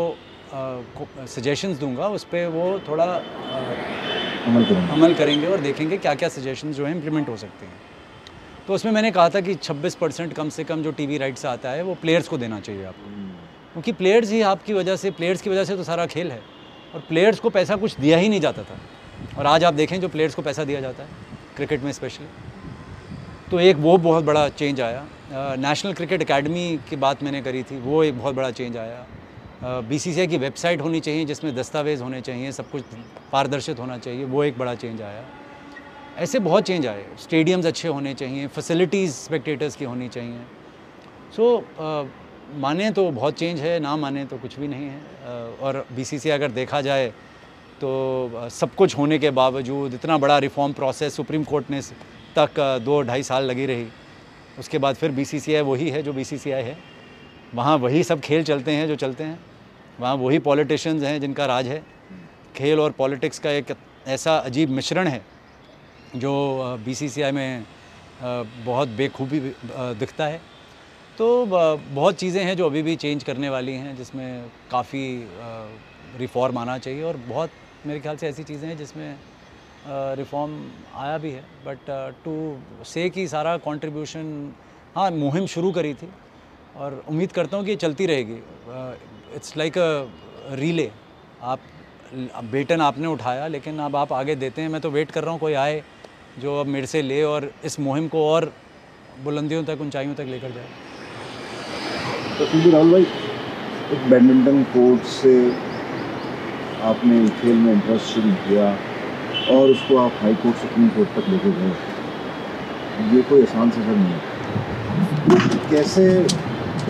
[1.28, 6.76] सजेशंस दूँगा उस पर वो थोड़ा अमल करेंगे। अमल करेंगे और देखेंगे क्या क्या सजेशंस
[6.76, 7.72] जो है इम्प्लीमेंट हो सकते हैं।
[8.66, 11.70] तो उसमें मैंने कहा था कि 26 परसेंट कम से कम जो टीवी राइट्स आता
[11.70, 13.10] है वो प्लेयर्स को देना चाहिए आपको।
[13.72, 16.40] क्योंकि प्लेयर्स ही आपकी वजह से प्लेयर्स की वजह से तो सारा खेल है।
[16.94, 18.78] और प्लेयर्स को पैसा कुछ दिया ही नहीं जाता था।
[19.38, 21.08] और आज आप देखें जो प्लेयर्स को पैसा दिया जाता है
[21.56, 22.26] क्रिकेट में स्पेशली
[23.50, 25.04] तो एक वो बहुत बड़ा चेंज आया।
[25.34, 30.26] नेशनल क्रिकेट एकेडमी की बात मैंने करी थी वो एक बहुत बड़ा चेंज आया। बीसीसीआई
[30.26, 32.82] की वेबसाइट होनी चाहिए जिसमें दस्तावेज़ होने चाहिए सब कुछ
[33.32, 35.24] पारदर्शित होना चाहिए वो एक बड़ा चेंज आया।
[36.18, 40.40] ऐसे बहुत चेंज आए। स्टेडियम्स अच्छे होने चाहिए फैसिलिटीज़ स्पेक्टेटर्स की होनी चाहिए।
[41.36, 41.66] सो
[42.56, 46.36] माने तो बहुत चेंज है ना माने तो कुछ भी नहीं है। अ, और बीसीसीआई
[46.36, 47.08] अगर देखा जाए
[47.80, 47.90] तो
[48.36, 51.80] अ, सब कुछ होने के बावजूद इतना बड़ा रिफॉर्म प्रोसेस सुप्रीम कोर्ट ने
[52.36, 53.86] तक दो ढाई साल लगी रही।
[54.58, 56.76] उसके बाद फिर बीसीसीआई वही है जो बीसीसीआई है।
[57.54, 59.38] वहाँ वही सब खेल चलते हैं जो चलते हैं।
[60.00, 61.82] वहाँ वही पॉलिटिशियंस हैं जिनका राज है।
[62.56, 63.74] खेल और पॉलिटिक्स का एक
[64.08, 65.20] ऐसा अजीब मिश्रण है
[66.16, 66.32] जो
[66.84, 67.64] बीसीसीआई में
[68.22, 70.40] बहुत बेखूबी दिखता है।
[71.18, 75.04] तो बहुत चीज़ें हैं जो अभी भी चेंज करने वाली हैं, जिसमें काफ़ी
[76.18, 77.50] रिफॉर्म आना चाहिए और बहुत
[77.86, 79.16] मेरे ख्याल से ऐसी चीज़ें हैं जिसमें
[79.86, 80.52] रिफॉर्म
[80.96, 81.90] आया भी है बट
[82.24, 82.34] टू
[82.86, 84.52] से कि सारा कंट्रीब्यूशन
[84.96, 86.08] हाँ मुहिम शुरू करी थी,
[86.76, 88.38] और उम्मीद करता हूँ कि चलती रहेगी।
[89.36, 90.90] इट्स लाइक अ रीले
[91.42, 91.60] आप
[92.52, 95.40] बेटन आपने उठाया, लेकिन अब आप आगे देते हैं, मैं तो वेट कर रहा हूँ
[95.40, 95.82] कोई आए
[96.40, 98.52] जो अब मेरे से ले और इस मुहिम को और
[99.24, 100.66] बुलंदियों तक, ऊंचाइयों तक लेकर जाए।
[102.38, 103.06] तो राहुल भाई,
[103.92, 105.34] एक बैडमिंटन कोर्ट से
[106.84, 108.66] आपने खेल में इंटरेस्ट शुरू किया
[109.50, 111.72] और उसको आप हाई कोर्ट सुप्रीम कोर्ट तक लेके गए।
[113.14, 114.20] ये कोई आसान सफ़र नहीं है।
[115.70, 116.04] कैसे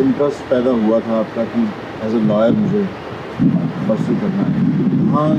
[0.02, 1.62] इंटरेस्ट पैदा हुआ था आपका कि
[2.06, 2.82] एज ए लॉयर मुझे
[3.88, 4.62] परस्यू करना है?
[5.12, 5.30] हाँ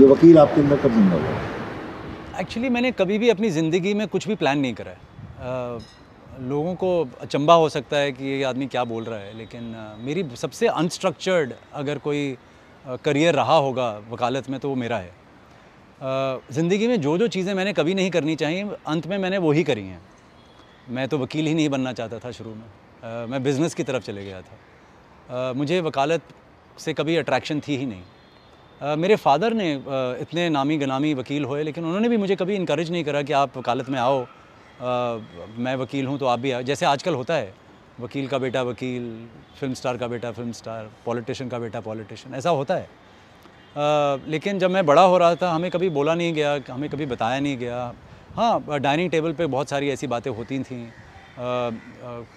[0.00, 1.36] ये वकील आपके अंदर कब ज़िंदा हुआ?
[2.40, 5.78] एक्चुअली मैंने कभी भी अपनी ज़िंदगी में कुछ भी प्लान नहीं करा है।
[6.48, 6.90] लोगों को
[7.22, 9.62] अचंबा हो सकता है कि ये आदमी क्या बोल रहा है, लेकिन
[10.00, 12.36] मेरी सबसे अनस्ट्रक्चर्ड अगर कोई
[13.04, 15.10] करियर रहा होगा वकालत में तो वो मेरा है।
[16.00, 19.82] ज़िंदगी में जो जो चीज़ें मैंने कभी नहीं करनी चाहिए अंत में मैंने वही करी
[19.82, 20.00] हैं।
[20.88, 22.62] मैं तो वकील ही नहीं बनना चाहता था शुरू में।
[23.02, 26.22] अ, मैं बिज़नेस की तरफ़ चले गया था। अ, मुझे वकालत
[26.78, 28.02] से कभी अट्रैक्शन थी ही नहीं।
[28.80, 32.54] अ, मेरे फादर ने अ, इतने नामी गनामी वकील हुए लेकिन उन्होंने भी मुझे कभी
[32.54, 34.28] इनक्रेज नहीं करा कि आप वकालत में आओ। अ,
[35.58, 37.52] मैं वकील हूँ तो आप भी आओ जैसे आजकल होता है
[38.00, 39.10] वकील का बेटा वकील
[39.60, 42.88] फ़िल्म स्टार का बेटा फ़िल्म स्टार पॉलिटिशियन का बेटा पॉलिटिशियन ऐसा होता है।
[44.28, 47.40] लेकिन जब मैं बड़ा हो रहा था, हमें कभी बोला नहीं गया, हमें कभी बताया
[47.40, 47.92] नहीं गया।
[48.36, 50.80] हाँ डाइनिंग टेबल पे बहुत सारी ऐसी बातें होती थी।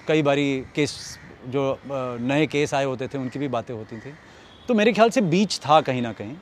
[0.07, 4.13] कई बारी केस, जो नए केस आए होते थे, उनकी भी बातें होती थी।
[4.67, 6.35] तो मेरे ख्याल से बीच था कहीं ना कहीं,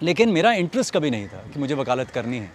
[0.00, 2.50] लेकिन मेरा इंटरेस्ट कभी नहीं था कि मुझे वकालत करनी है।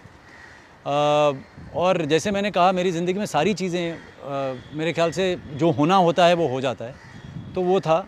[1.74, 6.26] और जैसे मैंने कहा, मेरी ज़िंदगी में सारी चीज़ें मेरे ख्याल से जो होना होता
[6.26, 6.94] है, वो हो जाता है।
[7.54, 7.98] तो वो था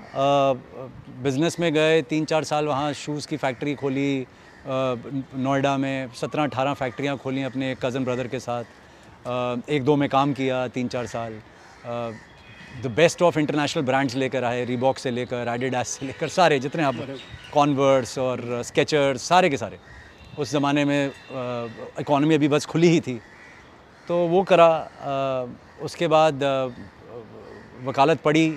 [1.23, 4.27] बिज़नेस में गए तीन चार साल वहाँ शूज़ की फैक्ट्री खोली
[4.67, 8.65] नोएडा में सत्रह अठारह फैक्ट्रियाँ खोली अपने कज़न ब्रदर के साथ।
[9.71, 11.41] एक दो में काम किया तीन चार साल
[12.83, 16.83] the best of international brands लेकर आए रीबॉक से लेकर एडिडास से लेकर सारे जितने
[16.85, 16.95] आप
[17.53, 19.79] कॉन्वर्ट्स और स्केचर्स सारे के सारे।
[20.39, 21.11] उस ज़माने में
[22.01, 23.21] इकॉनमी अभी बस खुली ही थी।
[24.09, 26.69] तो वो करा अ, उसके बाद अ,
[27.85, 28.51] वकालत पढ़ी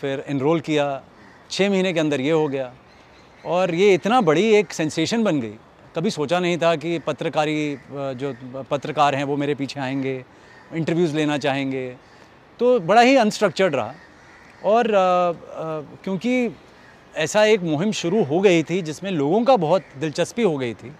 [0.00, 0.86] फिर इनरोल किया।
[1.50, 2.72] छः महीने के अंदर ये हो गया।
[3.44, 5.54] और ये इतना बड़ी एक सेंसेशन बन गई।
[5.96, 8.32] कभी सोचा नहीं था कि पत्रकारी जो
[8.70, 10.24] पत्रकार हैं वो मेरे पीछे आएँगे
[10.74, 11.88] इंटरव्यूज़ लेना चाहेंगे।
[12.60, 13.94] तो बड़ा ही अनस्ट्रक्चर्ड रहा।
[14.64, 14.86] और
[16.04, 16.50] क्योंकि
[17.16, 20.92] ऐसा एक मुहिम शुरू हो गई थी जिसमें लोगों का बहुत दिलचस्पी हो गई थी।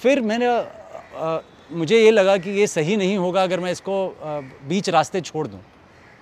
[0.00, 1.40] फिर मैंने अ,
[1.72, 5.46] मुझे ये लगा कि ये सही नहीं होगा अगर मैं इसको अ, बीच रास्ते छोड़
[5.48, 5.60] दूँ।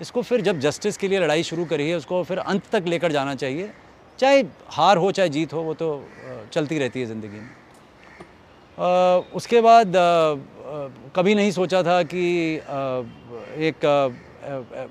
[0.01, 3.13] इसको फिर जब जस्टिस के लिए लड़ाई शुरू करी है उसको फिर अंत तक लेकर
[3.13, 3.71] जाना चाहिए।
[4.19, 5.89] चाहे हार हो चाहे जीत हो वो तो
[6.53, 7.51] चलती रहती है ज़िंदगी में।
[9.35, 12.25] उसके बाद अ, अ, कभी नहीं सोचा था कि
[13.69, 13.87] एक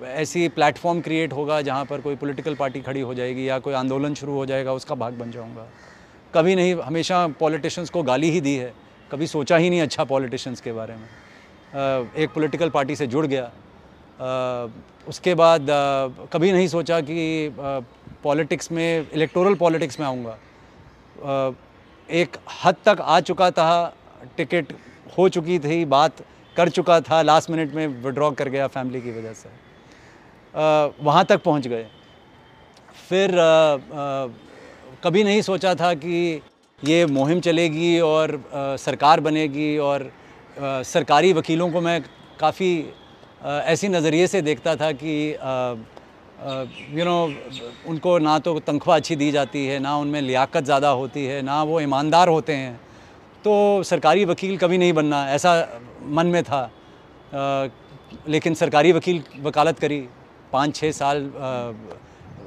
[0.04, 4.13] ऐसी प्लेटफॉर्म क्रिएट होगा जहाँ पर कोई पॉलिटिकल पार्टी खड़ी हो जाएगी या कोई आंदोलन
[4.13, 5.67] शुरू हो जाएगा उसका भाग बन जाऊँगा।
[6.34, 8.74] कभी नहीं हमेशा पॉलिटिशियंस को गाली ही दी है।
[9.12, 11.08] कभी सोचा ही नहीं अच्छा पॉलिटिशियंस के बारे में।
[12.17, 13.52] एक पॉलिटिकल पार्टी से जुड़ गया।
[15.08, 15.67] उसके बाद
[16.34, 17.17] कभी नहीं सोचा कि
[18.24, 20.38] पॉलिटिक्स में इलेक्टोरल पॉलिटिक्स में आऊँगा।
[22.10, 23.70] एक हद तक आ चुका था
[24.38, 24.74] टिकट
[25.17, 26.12] हो चुकी थी बात
[26.56, 29.50] कर चुका था लास्ट मिनट में विड्रॉ कर गया फैमिली की वजह से।
[31.04, 31.86] वहाँ तक पहुँच गए।
[33.10, 34.28] फिर अ, अ,
[35.04, 36.41] कभी नहीं सोचा था कि
[36.84, 40.12] ये मुहिम चलेगी और अ, सरकार बनेगी और
[40.60, 42.02] सरकारी वकीलों को मैं
[42.39, 42.72] काफ़ी
[43.41, 45.13] ऐसी नज़रिए से देखता था कि
[46.93, 47.17] यू नो
[47.88, 51.62] उनको ना तो तनख्वाह अच्छी दी जाती है ना उनमें लियाकत ज़्यादा होती है ना
[51.63, 52.80] वो ईमानदार होते हैं।
[53.43, 55.54] तो सरकारी वकील कभी नहीं बनना ऐसा
[56.17, 57.69] मन में था। अ,
[58.30, 60.00] लेकिन सरकारी वकील वकालत करी।
[60.54, 61.73] पाँच छः साल अ,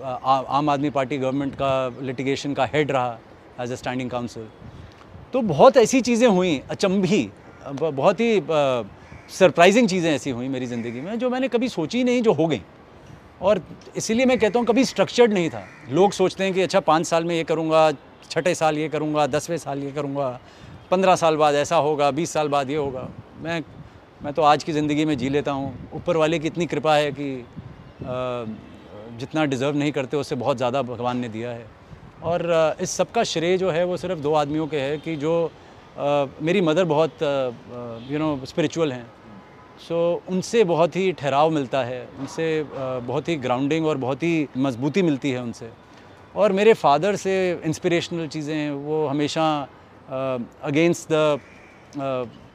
[0.03, 1.73] आ, आम आदमी पार्टी गवर्नमेंट का
[2.03, 3.19] लिटिगेशन का हेड रहा
[3.61, 4.47] एज ए स्टैंडिंग काउंसिल
[5.33, 7.29] तो बहुत ऐसी चीज़ें हुई अचंभी
[7.73, 8.41] बहुत ही
[9.31, 12.61] सरप्राइजिंग चीज़ें ऐसी हुई मेरी ज़िंदगी में, जो मैंने कभी सोची नहीं, जो हो गई।
[13.43, 13.63] और
[13.97, 17.25] इसीलिए मैं कहता हूँ कभी स्ट्रक्चर्ड नहीं था। लोग सोचते हैं कि अच्छा पाँच साल
[17.25, 17.91] में ये करूँगा,
[18.31, 20.29] छठे साल ये करूँगा, दसवें साल ये करूँगा,
[20.91, 23.09] पंद्रह साल बाद ऐसा होगा, बीस साल बाद ये होगा।
[23.43, 23.63] मैं
[24.23, 27.13] मैं तो आज की ज़िंदगी में जी लेता हूँ। ऊपर वाले की इतनी कृपा है
[27.13, 27.45] कि
[29.19, 31.67] जितना डिज़र्व नहीं करते, उससे बहुत ज़्यादा भगवान ने दिया है।
[32.23, 35.33] और इस सब का श्रेय जो है, वो सिर्फ़ दो आदमियों के है कि जो
[36.43, 37.23] मेरी मदर बहुत
[38.11, 39.07] यू नो स्पिरिचुअल हैं।
[39.81, 42.47] सो उनसे बहुत ही ठहराव मिलता है, उनसे
[43.05, 45.71] बहुत ही ग्राउंडिंग और बहुत ही मजबूती मिलती है उनसे।
[46.35, 47.33] और मेरे फादर से
[47.65, 49.47] इंस्पिरेशनल चीज़ें हैं, वो हमेशा
[50.65, 51.41] अगेंस्ट द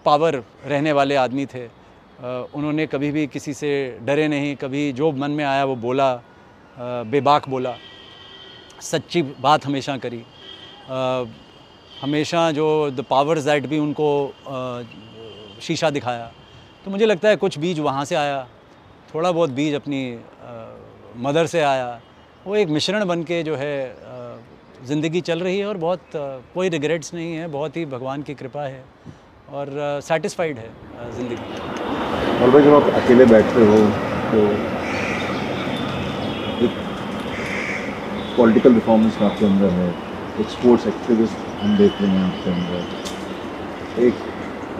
[0.05, 0.35] पावर
[0.65, 1.65] रहने वाले आदमी थे।
[2.55, 3.71] उन्होंने कभी भी किसी से
[4.03, 6.13] डरे नहीं, कभी जो मन में आया वो बोला
[6.77, 7.75] बेबाक बोला।
[8.81, 10.23] सच्ची बात हमेशा करी।
[12.01, 14.09] हमेशा जो द पावर्स दैट भी उनको
[15.61, 16.31] शीशा दिखाया।
[16.85, 18.41] तो मुझे लगता है कुछ बीज वहाँ से आया
[19.13, 20.17] थोड़ा बहुत बीज अपनी आ,
[21.27, 21.87] मदर से आया।
[22.45, 23.77] वो एक मिश्रण बन के जो है
[24.87, 26.01] ज़िंदगी चल रही है और बहुत
[26.53, 28.83] कोई रिग्रेट्स नहीं है बहुत ही भगवान की कृपा है
[29.51, 29.71] और
[30.03, 30.69] सेटिस्फाइड है
[31.15, 33.79] ज़िंदगी। और भाई जब आप अकेले बैठते हो
[34.29, 34.45] तो
[36.65, 36.77] एक
[38.37, 39.89] पॉलिटिकल रिफॉर्मिस्ट आपके अंदर है
[40.39, 44.15] एक स्पोर्ट्स एक्टिविस्ट हम देख रहे हैं आपके अंदर एक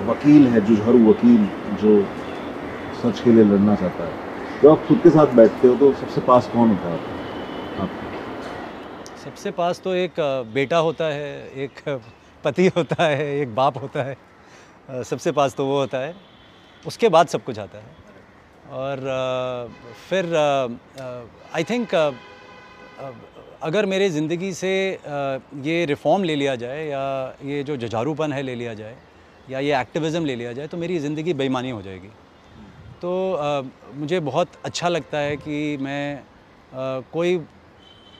[0.08, 1.44] वकील है जुझारू वकील
[1.82, 2.02] जो
[3.02, 6.22] सच के लिए लड़ना चाहता है। जब आप खुद के साथ बैठते हो तो सबसे
[6.28, 7.00] पास कौन होता है
[7.82, 9.24] आपके?
[9.24, 10.20] सबसे पास तो एक
[10.54, 12.02] बेटा होता है, एक
[12.44, 16.14] पति होता है, एक बाप होता है सबसे पास तो वो होता है।
[16.84, 18.04] उसके बाद सब कुछ आता है।
[18.74, 19.00] और
[20.10, 20.36] फिर
[21.56, 21.94] आई थिंक
[23.64, 24.72] अगर मेरे ज़िंदगी से
[25.64, 27.04] ये रिफ़ॉर्म ले लिया जाए या
[27.46, 28.96] ये जो जुझारूपन है ले लिया जाए
[29.48, 32.10] या ये एक्टिविज़म ले लिया जाए तो मेरी ज़िंदगी बेईमानी हो जाएगी।
[33.02, 33.62] तो अ,
[33.96, 36.24] मुझे बहुत अच्छा लगता है कि मैं अ,
[37.14, 37.38] कोई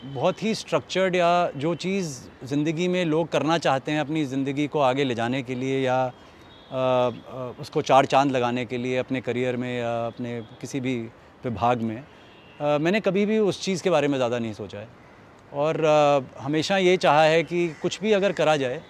[0.06, 2.08] बहुत ही स्ट्रक्चर्ड या जो चीज़
[2.46, 6.02] ज़िंदगी में लोग करना चाहते हैं अपनी ज़िंदगी को आगे ले जाने के लिए या
[6.06, 10.98] अ, उसको चार चाँद लगाने के लिए अपने करियर में या अपने किसी भी
[11.44, 14.88] विभाग में अ, मैंने कभी भी उस चीज़ के बारे में ज़्यादा नहीं सोचा है।
[15.54, 18.82] और अ, हमेशा ये चाहा है कि कुछ भी अगर करा जाए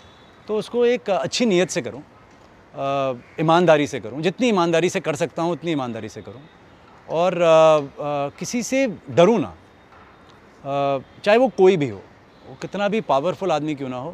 [0.47, 2.01] तो उसको एक अच्छी नीयत से करूँ।
[3.39, 6.41] ईमानदारी से करूँ। जितनी ईमानदारी से कर सकता हूँ उतनी ईमानदारी से करूँ।
[7.07, 9.53] और अ, अ, किसी से डरूं ना
[11.23, 12.01] चाहे वो कोई भी हो
[12.49, 14.13] वो कितना भी पावरफुल आदमी क्यों ना हो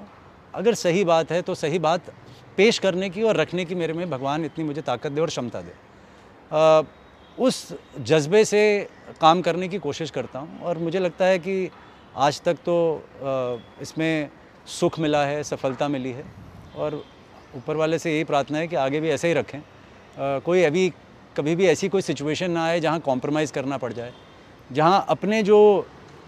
[0.55, 2.11] अगर सही बात है तो सही बात
[2.57, 5.61] पेश करने की और रखने की मेरे में भगवान इतनी मुझे ताकत दे और क्षमता
[5.61, 5.73] दे।
[6.51, 6.83] अ,
[7.37, 8.89] उस जज्बे से
[9.21, 11.69] काम करने की कोशिश करता हूँ और मुझे लगता है कि
[12.17, 12.75] आज तक तो
[13.81, 14.29] इसमें
[14.79, 16.25] सुख मिला है सफलता मिली है
[16.75, 17.03] और
[17.55, 19.63] ऊपर वाले से यही प्रार्थना है कि आगे भी ऐसे ही रखें। अ,
[20.45, 20.89] कोई अभी
[21.35, 24.11] कभी भी ऐसी कोई सिचुएशन ना आए जहाँ कॉम्प्रोमाइज़ करना पड़ जाए
[24.69, 25.59] जहाँ अपने जो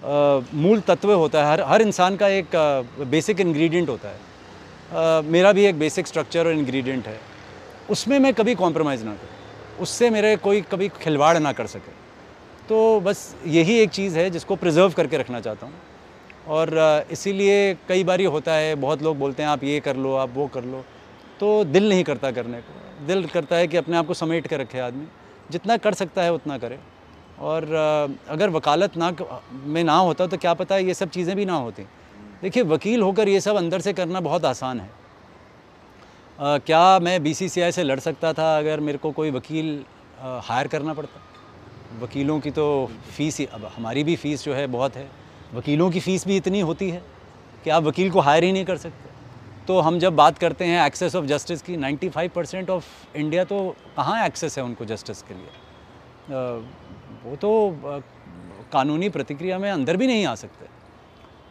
[0.03, 4.17] अ, मूल तत्व होता है हर हर इंसान का एक आ, बेसिक इंग्रेडिएंट होता है।
[4.17, 7.19] अ, मेरा भी एक बेसिक स्ट्रक्चर और इंग्रेडिएंट है।
[7.89, 11.91] उसमें मैं कभी कॉम्प्रोमाइज़ ना करूँ उससे मेरे कोई कभी खिलवाड़ ना कर सके।
[12.69, 15.73] तो बस यही एक चीज़ है जिसको प्रिजर्व करके रखना चाहता हूँ।
[16.47, 20.33] और इसीलिए कई बार होता है बहुत लोग बोलते हैं आप ये कर लो आप
[20.33, 20.83] वो कर लो।
[21.43, 24.57] तो दिल नहीं करता करने को। दिल करता है कि अपने आप को समेट के
[24.57, 25.05] रखे आदमी।
[25.51, 26.77] जितना कर सकता है उतना करे।
[27.41, 27.65] और
[28.29, 29.11] अगर वकालत ना
[29.51, 31.83] में ना होता तो क्या पता है ये सब चीज़ें भी ना होती।
[32.41, 34.89] देखिए वकील होकर ये सब अंदर से करना बहुत आसान है।
[36.39, 39.77] अ, क्या मैं बीसीसीआई से लड़ सकता था अगर मेरे को कोई वकील
[40.21, 41.21] हायर करना पड़ता?
[42.01, 42.65] वकीलों की तो
[43.17, 45.09] फ़ीस अब हमारी भी फ़ीस जो है बहुत है।
[45.53, 47.03] वकीलों की फ़ीस भी इतनी होती है
[47.63, 49.11] कि आप वकील को हायर ही नहीं कर सकते।
[49.67, 52.85] तो हम जब बात करते हैं एक्सेस ऑफ़ जस्टिस की 95 परसेंट ऑफ़
[53.17, 53.59] इंडिया तो
[53.97, 55.49] कहाँ एक्सेस है उनको जस्टिस के लिए?
[57.23, 58.01] वो तो
[58.73, 60.65] कानूनी प्रतिक्रिया में अंदर भी नहीं आ सकते।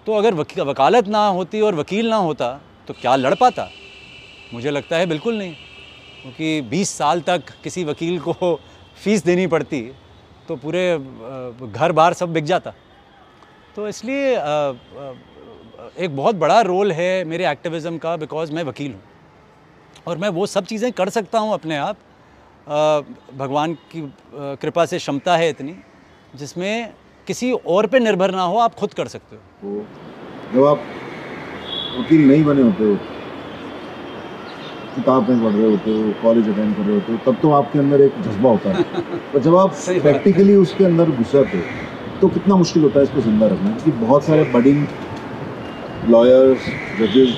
[0.07, 2.53] तो अगर वकालत ना होती और वकील ना होता
[2.89, 3.69] तो क्या लड़ पाता?
[4.55, 5.55] मुझे लगता है बिल्कुल नहीं।
[6.23, 8.55] क्योंकि 20 साल तक किसी वकील को
[9.05, 9.81] फ़ीस देनी पड़ती
[10.49, 10.99] तो पूरे
[11.69, 12.73] घर बार सब बिक जाता।
[13.77, 14.35] तो इसलिए
[15.83, 19.01] एक बहुत बड़ा रोल है मेरे एक्टिविज़म का बिकॉज़ मैं वकील हूँ।
[20.07, 21.97] और मैं वो सब चीज़ें कर सकता हूँ अपने आप।
[23.39, 24.01] भगवान की
[24.63, 25.75] कृपा से क्षमता है इतनी
[26.35, 26.93] जिसमें
[27.27, 29.85] किसी और पे निर्भर ना हो आप खुद कर सकते हो। तो
[30.55, 30.83] जब आप
[31.99, 32.95] वकील नहीं बने होते हो
[34.95, 37.79] किताब किताबें पढ़ रहे होते हो कॉलेज अटेंड कर रहे होते हो तब तो आपके
[37.79, 38.85] अंदर एक जज्बा होता है।
[39.35, 41.63] और जब आप प्रैक्टिकली उसके अंदर घुसते हो
[42.21, 44.87] तो कितना मुश्किल होता है इसको ज़िंदा रखना क्योंकि बहुत सारे बडिंग
[46.11, 46.65] लॉयर्स
[46.99, 47.35] जजेस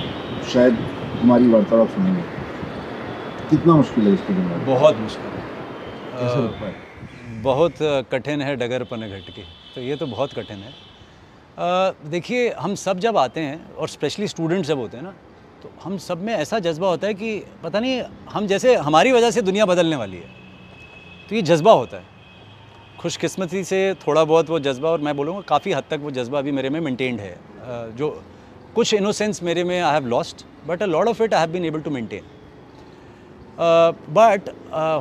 [0.52, 0.74] शायद
[1.20, 2.22] हमारी वार्तालाप सुनेंगे
[3.50, 5.26] कितना मुश्किल है इसको ज़िंदा बहुत मुश्किल
[6.20, 6.72] है।
[7.42, 7.74] बहुत
[8.12, 9.42] कठिन है डगर पन घट की।
[9.74, 10.72] तो ये तो बहुत कठिन है।
[12.10, 15.14] देखिए हम सब जब आते हैं और स्पेशली स्टूडेंट जब होते हैं ना
[15.62, 19.30] तो हम सब में ऐसा जज्बा होता है कि पता नहीं हम जैसे हमारी वजह
[19.30, 20.28] से दुनिया बदलने वाली है।
[21.28, 22.04] तो ये जज्बा होता है।
[23.00, 26.52] खुशकिस्मती से थोड़ा बहुत वो जज्बा और मैं बोलूँगा काफ़ी हद तक वो जज्बा अभी
[26.52, 27.36] मेरे में मेंटेन्ड है।
[27.96, 28.08] जो
[28.74, 31.64] कुछ इनोसेंस मेरे में I have lost but a lot of it I have been
[31.64, 32.24] able to maintain
[34.10, 34.48] but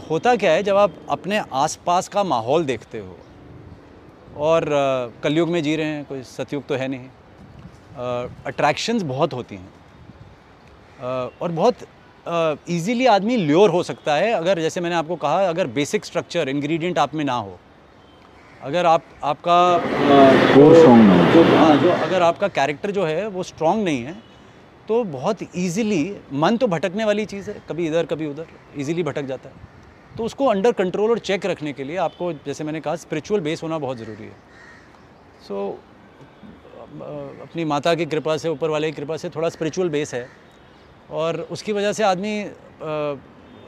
[0.09, 3.17] होता क्या है जब आप अपने आसपास का माहौल देखते हो
[4.37, 7.09] और uh, कलयुग में जी रहे हैं कोई सतयुग तो है नहीं
[8.47, 11.87] अट्रैक्शंस uh, बहुत होती हैं uh, और बहुत
[12.69, 16.99] इजीली आदमी ल्योर हो सकता है अगर जैसे मैंने आपको कहा अगर बेसिक स्ट्रक्चर इंग्रेडिएंट
[16.99, 17.59] आप में ना हो
[18.63, 19.55] अगर आप आपका
[20.55, 20.67] जो
[21.55, 24.15] हाँ। जो अगर आपका कैरेक्टर जो है वो स्ट्रॉन्ग नहीं है
[24.87, 28.45] तो बहुत इजीली मन तो भटकने वाली चीज़ है कभी इधर कभी उधर
[28.77, 29.55] इजीली भटक जाता है।
[30.17, 33.63] तो उसको अंडर कंट्रोल और चेक रखने के लिए आपको जैसे मैंने कहा स्पिरिचुअल बेस
[33.63, 34.35] होना बहुत ज़रूरी है।
[35.47, 35.77] सो so,
[37.41, 40.27] अपनी माता की कृपा से ऊपर वाले की कृपा से थोड़ा स्पिरिचुअल बेस है
[41.11, 42.43] और उसकी वजह से आदमी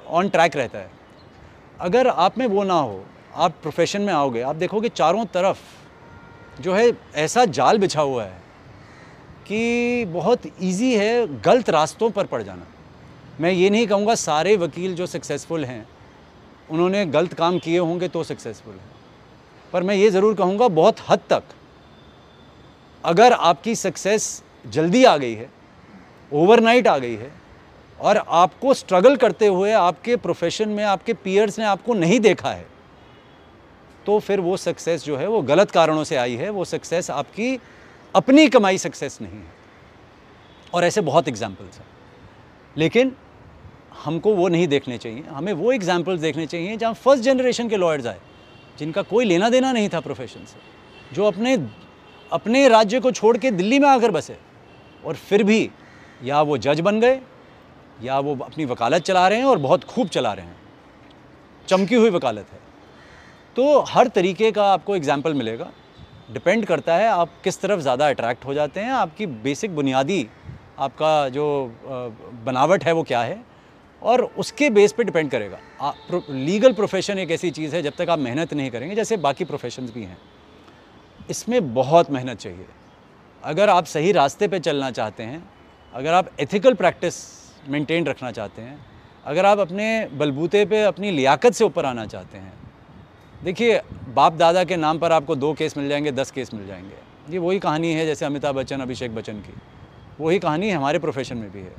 [0.09, 0.89] ऑन ट्रैक रहता है।
[1.81, 3.03] अगर आप में वो ना हो
[3.35, 8.43] आप प्रोफेशन में आओगे, आप देखोगे चारों तरफ़ जो है ऐसा जाल बिछा हुआ है
[9.47, 12.65] कि बहुत इजी है गलत रास्तों पर पड़ जाना।
[13.41, 15.87] मैं ये नहीं कहूँगा सारे वकील जो सक्सेसफुल हैं,
[16.69, 18.93] उन्होंने गलत काम किए होंगे तो सक्सेसफुल हैं।
[19.73, 21.43] पर मैं ये ज़रूर कहूँगा बहुत हद तक,
[23.03, 25.49] अगर आपकी सक्सेस जल्दी आ गई है
[26.31, 27.31] ओवरनाइट आ गई है,
[27.99, 32.65] और आपको स्ट्रगल करते हुए आपके प्रोफेशन में, आपके पीयर्स ने आपको नहीं देखा है
[34.05, 37.59] तो फिर वो सक्सेस जो है, वो गलत कारणों से आई है, वो सक्सेस आपकी
[38.15, 39.53] अपनी कमाई सक्सेस नहीं है।
[40.73, 41.85] और ऐसे बहुत एग्जाम्पल्स हैं।
[42.77, 43.15] लेकिन
[44.03, 48.05] हमको वो नहीं देखने चाहिए। हमें वो एग्जाम्पल्स देखने चाहिए जहाँ फ़र्स्ट जनरेशन के लॉयर्स
[48.05, 48.19] आए,
[48.79, 50.59] जिनका कोई लेना देना नहीं था प्रोफेशन से,
[51.15, 51.67] जो अपने
[52.31, 54.37] अपने राज्य को छोड़ के दिल्ली में आकर बसे
[55.05, 55.71] और फिर भी
[56.23, 57.21] या वो जज बन गए,
[58.03, 60.57] या वो अपनी वकालत चला रहे हैं और बहुत खूब चला रहे हैं।
[61.67, 62.64] चमकी हुई वकालत है।
[63.55, 65.71] तो हर तरीके का आपको एग्ज़ाम्पल मिलेगा।
[66.33, 70.27] डिपेंड करता है आप किस तरफ़ ज़्यादा अट्रैक्ट हो जाते हैं आपकी बेसिक बुनियादी
[70.79, 71.45] आपका जो
[72.45, 73.39] बनावट है वो क्या है
[74.01, 78.09] और उसके बेस पे डिपेंड करेगा। प्रो, लीगल प्रोफेशन एक ऐसी चीज़ है जब तक
[78.09, 80.17] आप मेहनत नहीं करेंगे जैसे बाकी प्रोफेशंस भी हैं।
[81.29, 82.65] इसमें बहुत मेहनत चाहिए।
[83.43, 85.43] अगर आप सही रास्ते पे चलना चाहते हैं
[85.93, 87.15] अगर आप एथिकल प्रैक्टिस
[87.69, 88.77] मेंटेन रखना चाहते हैं
[89.25, 92.53] अगर आप अपने बलबूते पे अपनी लियाकत से ऊपर आना चाहते हैं
[93.43, 93.81] देखिए,
[94.13, 97.37] बाप दादा के नाम पर आपको दो केस मिल जाएँगे, दस केस मिल जाएँगे। ये
[97.37, 99.53] वही कहानी है जैसे अमिताभ बच्चन, अभिषेक बच्चन की।
[100.19, 101.73] वही कहानी हमारे प्रोफेशन में भी है।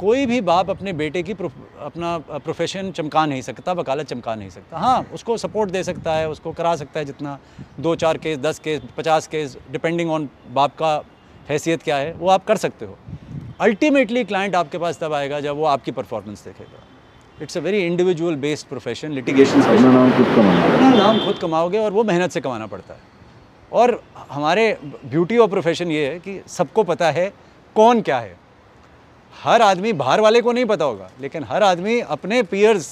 [0.00, 4.78] कोई भी बाप अपने बेटे की अपना प्रोफेशन चमका नहीं सकता, वकालत चमका नहीं सकता।
[4.78, 7.38] हाँ उसको सपोर्ट दे सकता है, उसको करा सकता है जितना।
[7.80, 11.02] दो, चार केस, दस केस, पचास केस डिपेंडिंग ऑन बाप का
[11.48, 12.98] हैसियत क्या है, वो आप कर सकते हो।
[13.60, 16.86] अल्टीमेटली क्लाइंट आपके पास तब आएगा जब वो आपकी परफॉर्मेंस देखेगा।
[17.42, 21.92] It's a very individual based profession litigation अपना नाम खुद अपना नाम खुद कमाओगे और
[21.92, 23.00] वो मेहनत से कमाना पड़ता है।
[23.72, 27.32] और हमारे ब्यूटी ऑफ़ प्रोफेशन ये है कि सबको पता है
[27.76, 28.36] कौन क्या है।
[29.34, 32.88] हर आदमी बाहर वाले को नहीं पता होगा लेकिन हर आदमी अपने पीयर्स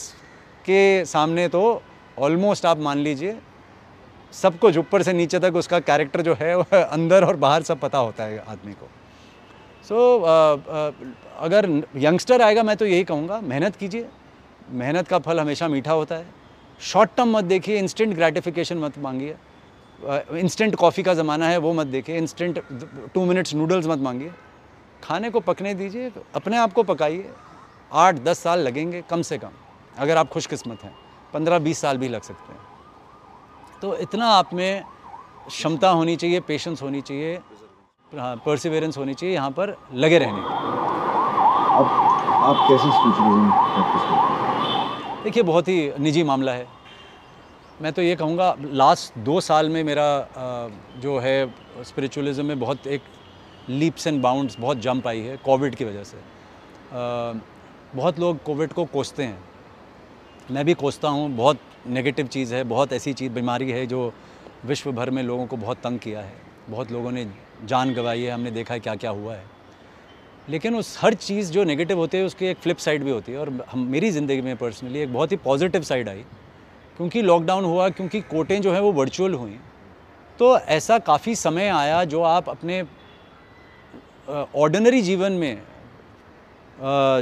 [0.65, 1.63] के सामने तो
[2.19, 3.37] ऑलमोस्ट आप मान लीजिए
[4.33, 7.99] सबको ऊपर से नीचे तक उसका कैरेक्टर जो है वह अंदर और बाहर सब पता
[7.99, 8.89] होता है आदमी को।
[9.89, 10.93] सो so, uh, uh,
[11.41, 14.07] अगर यंगस्टर आएगा मैं तो यही कहूँगा मेहनत कीजिए।
[14.71, 16.27] मेहनत का फल हमेशा मीठा होता है।
[16.81, 19.37] शॉर्ट टर्म मत देखिए इंस्टेंट ग्रेटिफिकेशन मत मांगिए।
[20.33, 22.63] इंस्टेंट कॉफ़ी का ज़माना है, वो मत देखिए। इंस्टेंट
[23.15, 24.33] टू मिनट्स नूडल्स मत मांगिए।
[25.03, 27.31] खाने को पकने दीजिए, अपने आप को पकाइए।
[27.95, 29.51] आठ, दस साल लगेंगे, कम से कम,
[29.97, 30.95] अगर आप खुशकिस्मत हैं।
[31.35, 32.61] पंद्रह, बीस साल भी लग सकते हैं।
[33.83, 34.83] तो इतना आप में
[35.49, 37.41] क्षमता होनी चाहिए पेशेंस होनी चाहिए
[38.13, 40.41] हाँ परसिवेरेंस होनी चाहिए, यहाँ पर लगे रहने
[41.71, 41.87] अब
[42.45, 44.28] आप कैसे हैं
[45.25, 46.67] देखिए, बहुत ही निजी मामला है।
[47.83, 50.29] मैं तो ये कहूँगा, लास्ट दो साल में मेरा
[50.97, 51.55] जो है
[51.85, 53.03] स्पिरिचुअलिज्म में बहुत एक
[53.69, 56.17] लीप्स एंड बाउंड्स बहुत जंप आई है कोविड की वजह से।
[57.95, 59.39] बहुत लोग कोविड को कोसते हैं।
[60.51, 64.13] मैं भी कोसता हूँ, बहुत नेगेटिव चीज़ है, बहुत ऐसी चीज़, बीमारी है जो
[64.65, 66.35] विश्व भर में लोगों को बहुत तंग किया है।
[66.71, 67.31] बहुत लोगों ने
[67.65, 69.58] जान गंवाई है, हमने देखा है क्या क्या हुआ है।
[70.49, 73.39] लेकिन उस हर चीज़ जो नेगेटिव होती है, उसकी एक फ्लिप साइड भी होती है।
[73.39, 76.25] और हम, मेरी ज़िंदगी में पर्सनली एक बहुत ही पॉजिटिव साइड आई।
[76.97, 79.59] क्योंकि लॉकडाउन हुआ, क्योंकि कोटें जो हैं वो वर्चुअल हुई।
[80.39, 82.83] तो ऐसा काफ़ी समय आया जो आप अपने
[84.57, 85.63] ऑर्डनरी जीवन में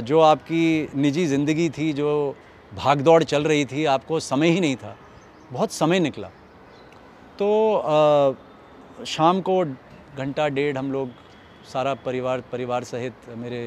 [0.05, 2.35] जो आपकी निजी ज़िंदगी थी, जो
[2.71, 4.95] भाग दौड़ चल रही थी, आपको समय ही नहीं था।
[5.51, 6.27] बहुत समय निकला।
[7.39, 9.63] तो शाम को
[10.17, 11.09] घंटा डेढ़ हम लोग
[11.67, 13.61] सारा परिवार परिवार सहित मेरे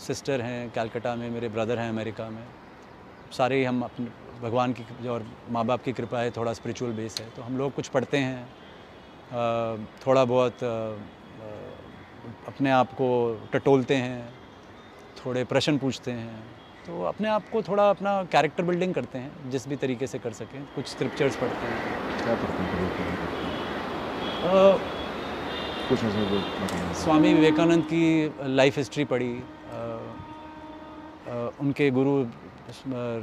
[0.00, 2.44] सिस्टर हैं कैलकाटा में मेरे ब्रदर हैं अमेरिका में।
[3.32, 4.06] सारे ही हम अपने
[4.40, 7.74] भगवान की और माँ बाप की कृपा है थोड़ा स्पिरिचुअल बेस है। तो हम लोग
[7.74, 8.44] कुछ पढ़ते हैं
[10.06, 10.62] थोड़ा बहुत
[12.48, 13.08] अपने आप को
[13.52, 14.34] टटोलते हैं
[15.18, 16.42] थोड़े प्रश्न पूछते हैं।
[16.86, 20.32] तो अपने आप को थोड़ा अपना कैरेक्टर बिल्डिंग करते हैं जिस भी तरीके से कर
[20.32, 23.54] सकें। कुछ स्क्रिप्चर्स पढ़ते हैं। क्या पढ़ते हैं कभी कभी करते हैं?
[24.44, 24.78] अ,
[25.88, 26.40] कुछ ऐसा जो
[27.02, 29.32] स्वामी विवेकानंद की लाइफ हिस्ट्री पढ़ी
[31.60, 32.14] उनके गुरु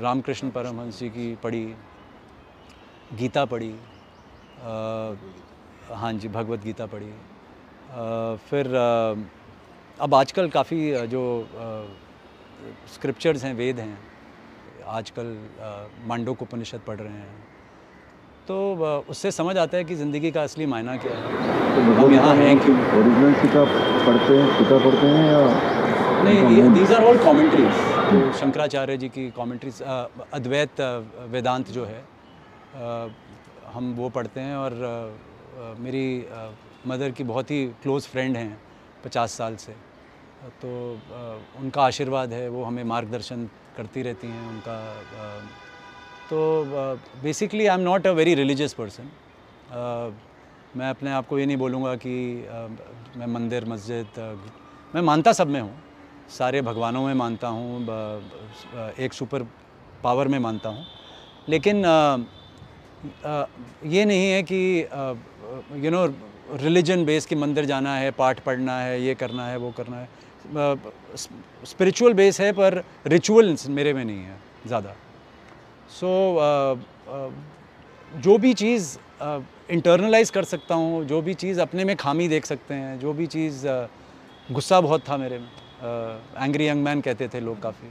[0.04, 1.66] रामकृष्ण परमहंस जी की पढ़ी
[3.20, 3.74] गीता पढ़ी
[6.02, 9.16] हाँ जी भगवत गीता पढ़ी अ, फिर अ,
[10.04, 11.24] अब आजकल काफ़ी जो
[12.94, 13.98] स्क्रिप्चर्स हैं वेद हैं
[14.98, 15.36] आजकल
[16.10, 17.51] मांडोक उपनिषद पढ़ रहे हैं।
[18.48, 18.56] तो
[19.10, 22.58] उससे समझ आता है कि ज़िंदगी का असली मायना क्या है। तो हम यहाँ हैं
[22.60, 22.78] क्यों?
[23.00, 23.68] ओरिजिनल किताब
[24.06, 29.82] पढ़ते हैं किताब पढ़ते हैं या नहीं these are all commentaries Shankaracharya ji की कमेंट्रीज
[29.82, 30.82] अद्वैत
[31.32, 33.10] वेदांत जो है अ,
[33.74, 36.06] हम वो पढ़ते हैं और अ, मेरी
[36.88, 38.58] मदर की बहुत ही क्लोज़ फ्रेंड हैं
[39.06, 39.74] पचास साल से।
[40.62, 40.70] तो
[41.60, 44.78] उनका आशीर्वाद है वो हमें मार्गदर्शन करती रहती हैं उनका
[46.32, 46.40] तो
[47.24, 49.04] basically I am not a very religious person
[50.78, 52.14] मैं अपने आप को ये नहीं बोलूँगा कि
[52.44, 52.68] अ,
[53.18, 54.36] मैं मंदिर मस्जिद अ,
[54.96, 55.82] मैं मानता सब में हूँ।
[56.38, 59.44] सारे भगवानों में मानता हूँ ब- एक सुपर
[60.04, 60.86] पावर में मानता हूँ।
[61.50, 62.18] लेकिन अ,
[63.26, 63.46] अ,
[63.86, 64.62] ये नहीं है कि
[65.86, 66.06] यू नो
[66.64, 70.10] रिलीजन बेस की मंदिर जाना है पाठ पढ़ना है ये करना है वो करना है।
[71.66, 74.96] स्पिरिचुअल बेस है पर रिचुअल्स मेरे में नहीं है ज़्यादा।
[75.92, 77.32] सो so,
[78.14, 78.98] जो भी चीज़
[79.72, 83.28] इंटरनलाइज कर सकता हूँ जो भी चीज़ अपने में खामी देख सकते हैं जो भी
[83.28, 83.66] चीज़
[84.50, 85.48] गुस्सा बहुत था मेरे में।
[86.38, 87.90] एंग्री यंग मैन कहते थे लोग काफ़ी।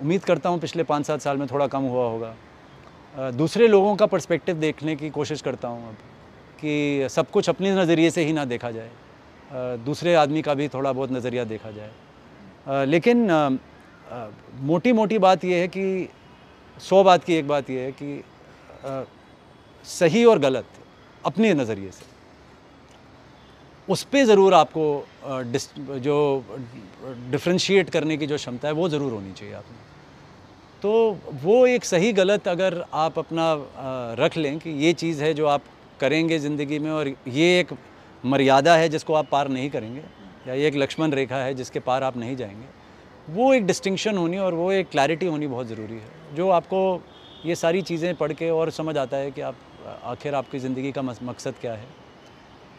[0.00, 4.06] उम्मीद करता हूँ पिछले पाँच सात साल में थोड़ा कम हुआ होगा। दूसरे लोगों का
[4.06, 5.94] पर्सपेक्टिव देखने की कोशिश करता हूँ अब
[6.60, 8.90] कि सब कुछ अपने नज़रिए से ही ना देखा जाए।
[9.84, 13.30] दूसरे आदमी का भी थोड़ा बहुत नज़रिया देखा जाए। लेकिन
[14.62, 16.08] मोटी मोटी बात यह है कि
[16.80, 18.24] सौ बात की एक बात यह है कि
[18.84, 19.04] अ,
[19.84, 20.64] सही और गलत
[21.26, 22.04] अपने नज़रिए से।
[23.88, 25.06] उस पर ज़रूर आपको
[25.52, 26.16] डिस- जो
[27.30, 29.78] डिफ्रेंशिएट करने की जो क्षमता है वो ज़रूर होनी चाहिए आप में।
[30.82, 35.34] तो वो एक सही गलत अगर आप अपना अ, रख लें कि ये चीज़ है
[35.34, 35.62] जो आप
[36.00, 37.72] करेंगे ज़िंदगी में और ये एक
[38.26, 40.02] मर्यादा है जिसको आप पार नहीं करेंगे
[40.48, 44.38] या ये एक लक्ष्मण रेखा है जिसके पार आप नहीं जाएँगे वो एक डिस्टिंक्शन होनी
[44.38, 46.80] और वो एक क्लैरिटी होनी बहुत ज़रूरी है। जो आपको
[47.44, 49.54] ये सारी चीज़ें पढ़ के और समझ आता है कि आप,
[50.04, 51.86] आखिर आपकी ज़िंदगी का मकसद क्या है।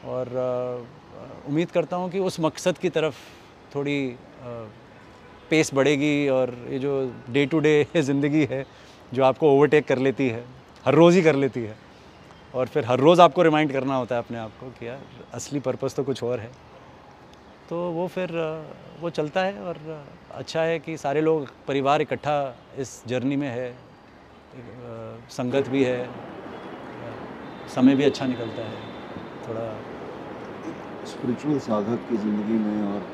[0.06, 0.88] और
[1.48, 3.16] उम्मीद करता हूँ कि उस मकसद की तरफ़
[3.76, 4.16] थोड़ी
[5.50, 6.94] पेस बढ़ेगी और ये जो
[7.30, 8.66] डे टू डे ज़िंदगी है,
[9.14, 10.44] जो आपको ओवरटेक कर लेती है,
[10.86, 11.76] हर रोज़ ही कर लेती है।
[12.54, 15.00] और फिर हर रोज़ आपको रिमाइंड करना होता है अपने आप को कि यार,
[15.34, 16.52] असली पर्पस तो कुछ और है।
[17.70, 18.32] तो वो फिर,
[19.02, 19.78] वो चलता है और
[20.36, 22.38] अच्छा है कि सारे लोग, परिवार इकट्ठा
[22.78, 23.68] इस जर्नी में है।
[25.30, 26.10] संगत भी है।
[27.76, 28.80] समय भी अच्छा निकलता है।
[29.48, 29.68] थोड़ा
[31.06, 33.06] स्पिरिचुअल साधक की ज़िंदगी में और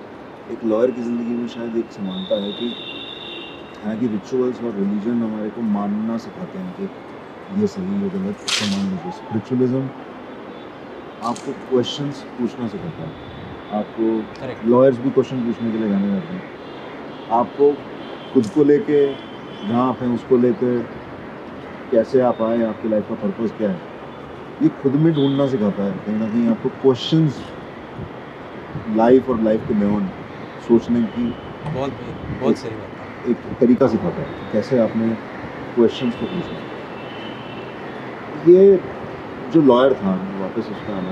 [0.54, 2.72] एक लॉयर की ज़िंदगी में शायद एक समानता है कि
[3.84, 8.66] हालाँकि रिचुअल्स और रिलीजन हमारे को मानना सिखाते हैं कि ये सही, ये गलत, इसका
[8.68, 9.88] मान लीजिए। स्पिरिचुअलिज्म
[11.24, 13.35] आपको क्वेश्चंस पूछना सिखाता है।
[13.74, 16.44] आपको लॉयर्स भी क्वेश्चन पूछने के लिए जाने जाते हैं।
[17.32, 17.72] आपको
[18.34, 19.06] खुद को लेके
[19.68, 20.80] जहाँ आप हैं उसको लेके
[21.92, 23.82] कैसे आप आए आपकी लाइफ का पर्पस क्या है?
[24.62, 27.44] ये खुद में ढूंढना सिखाता है। कहीं ना कहीं आपको क्वेश्चंस
[28.96, 30.10] लाइफ और लाइफ के बियॉन्ड
[30.68, 31.26] सोचने की
[31.66, 31.92] बहुत
[32.42, 35.08] बहुत सही बात एक तरीका सिखाता है कैसे आपने
[35.76, 36.60] क्वेश्चन को पूछना
[38.52, 38.80] ये
[39.54, 41.12] जो लॉयर था वापस उसका आना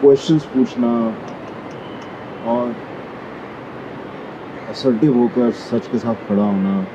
[0.00, 0.88] क्वेश्चंस पूछना
[2.50, 2.74] और
[4.68, 6.86] असर्टिव होकर सच के साथ खड़ा होना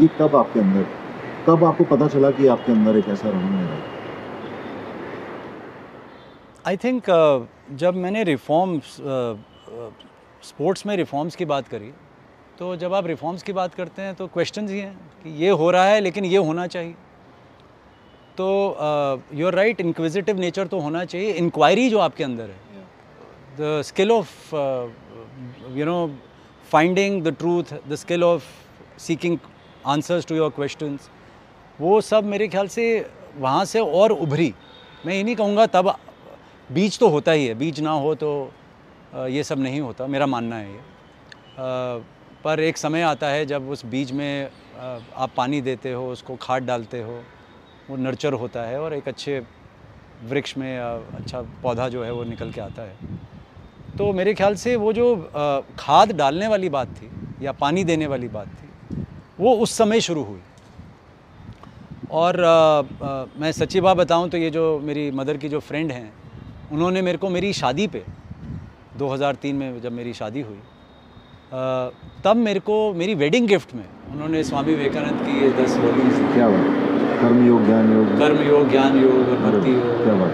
[0.00, 0.86] ये कब आपके अंदर
[1.46, 3.78] कब आपको पता चला कि आपके अंदर एक ऐसा रंग है?
[6.66, 8.96] आई थिंक uh, जब मैंने रिफॉर्म्स
[10.48, 11.92] स्पोर्ट्स uh, में रिफॉर्म्स की बात करी
[12.58, 15.70] तो जब आप रिफॉर्म्स की बात करते हैं तो क्वेश्चन ही हैं कि ये हो
[15.70, 16.94] रहा है लेकिन ये होना चाहिए।
[18.38, 18.46] तो
[19.34, 22.58] योर राइट इंक्विजिटिव नेचर तो होना चाहिए। इंक्वायरी जो आपके अंदर है
[23.58, 24.54] the skill of
[25.76, 25.98] you know
[26.70, 28.44] finding the truth the skill of
[28.98, 29.38] seeking
[29.86, 30.98] answers to your question
[31.78, 32.84] वो सब मेरे ख्याल से
[33.38, 34.52] वहाँ से और उभरी।
[35.06, 35.94] मैं ये नहीं कहूँगा तब
[36.70, 38.30] बीज तो होता ही है बीज ना हो तो
[39.28, 40.80] ये सब नहीं होता मेरा मानना है ये।
[42.44, 46.62] पर एक समय आता है जब उस बीज में आप पानी देते हो उसको खाद
[46.62, 47.22] डालते हो
[47.90, 49.38] वो नर्चर होता है और एक अच्छे
[50.30, 52.96] वृक्ष में अच्छा पौधा जो है वो निकल के आता है।
[53.98, 55.06] तो मेरे ख्याल से वो जो
[55.78, 57.10] खाद डालने वाली बात थी
[57.42, 59.04] या पानी देने वाली बात थी
[59.40, 60.40] वो उस समय शुरू हुई।
[62.10, 65.92] और अ, अ, मैं सच्ची बात बताऊँ तो ये जो मेरी मदर की जो फ्रेंड
[65.92, 66.12] हैं
[66.72, 68.04] उन्होंने मेरे को मेरी शादी पे
[68.98, 70.58] 2003 में जब मेरी शादी हुई
[71.52, 71.90] अ,
[72.24, 76.48] तब मेरे को मेरी वेडिंग गिफ्ट में उन्होंने स्वामी विवेकानंद की ये दस वॉल्यूम्स क्या
[76.48, 76.89] बात
[77.20, 80.30] कर्म योग ज्ञान योग कर्म योग ज्ञान योग। और भक्ति योग क्या बात।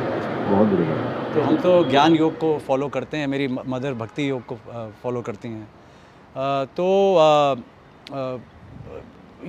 [0.50, 4.28] बहुत बुरी बात तो हम तो ज्ञान योग को फॉलो करते हैं मेरी मदर भक्ति
[4.28, 4.56] योग को
[5.02, 5.68] फॉलो करती हैं।
[6.76, 6.86] तो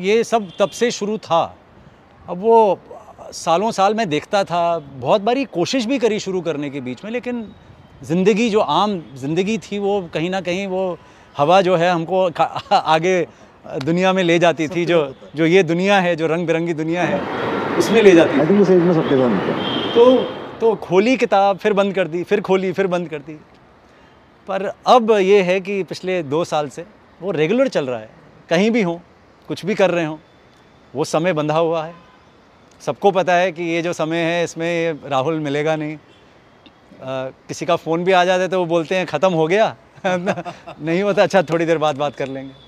[0.02, 1.44] ये सब तब से शुरू था।
[2.28, 2.80] अब वो
[3.34, 7.12] सालों साल मैं देखता था बहुत बारी कोशिश भी करी शुरू करने के बीच में
[7.12, 7.46] लेकिन
[8.02, 10.98] ज़िंदगी जो आम ज़िंदगी थी वो कहीं ना कहीं वो
[11.36, 12.30] हवा जो है हमको
[12.72, 13.16] आगे
[13.84, 15.00] दुनिया में ले जाती थी जो
[15.36, 17.20] जो ये दुनिया है जो रंग बिरंगी दुनिया है
[17.78, 20.06] उसमें ले जाती थी। में सबके साथ तो
[20.60, 23.34] तो खोली किताब फिर बंद कर दी फिर खोली फिर बंद कर दी।
[24.48, 26.86] पर अब ये है कि पिछले दो साल से
[27.22, 28.10] वो रेगुलर चल रहा है।
[28.50, 29.00] कहीं भी हो
[29.50, 30.20] कुछ भी कर रहे हो
[30.94, 31.94] वो समय बंधा हुआ है।
[32.82, 36.00] सबको पता है कि ये जो समय है इसमें राहुल मिलेगा नहीं। अ,
[37.48, 39.76] किसी का फ़ोन भी आ जाता है तो वो बोलते हैं ख़त्म हो गया?
[40.06, 42.67] नहीं होता अच्छा थोड़ी देर बाद बात कर लेंगे।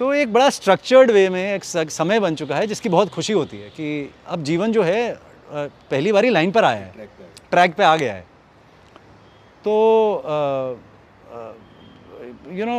[0.00, 3.56] तो एक बड़ा स्ट्रक्चर्ड वे में एक समय बन चुका है जिसकी बहुत खुशी होती
[3.56, 3.88] है कि
[4.26, 5.18] अब जीवन जो है
[5.52, 7.08] पहली बारी लाइन पर आया है।
[7.50, 8.24] ट्रैक पे आ गया है।
[9.64, 9.74] तो
[12.52, 12.78] यू नो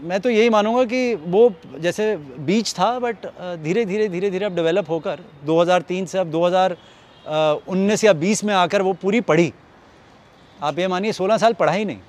[0.00, 3.26] मैं तो यही मानूँगा कि वो जैसे बीच था बट
[3.64, 8.82] धीरे धीरे धीरे धीरे अब डेवलप होकर 2003 से अब 2019 या 20 में आकर
[8.82, 9.52] वो पूरी पढ़ी।
[10.62, 12.00] आप ये मानिए 16 साल पढ़ा ही नहीं।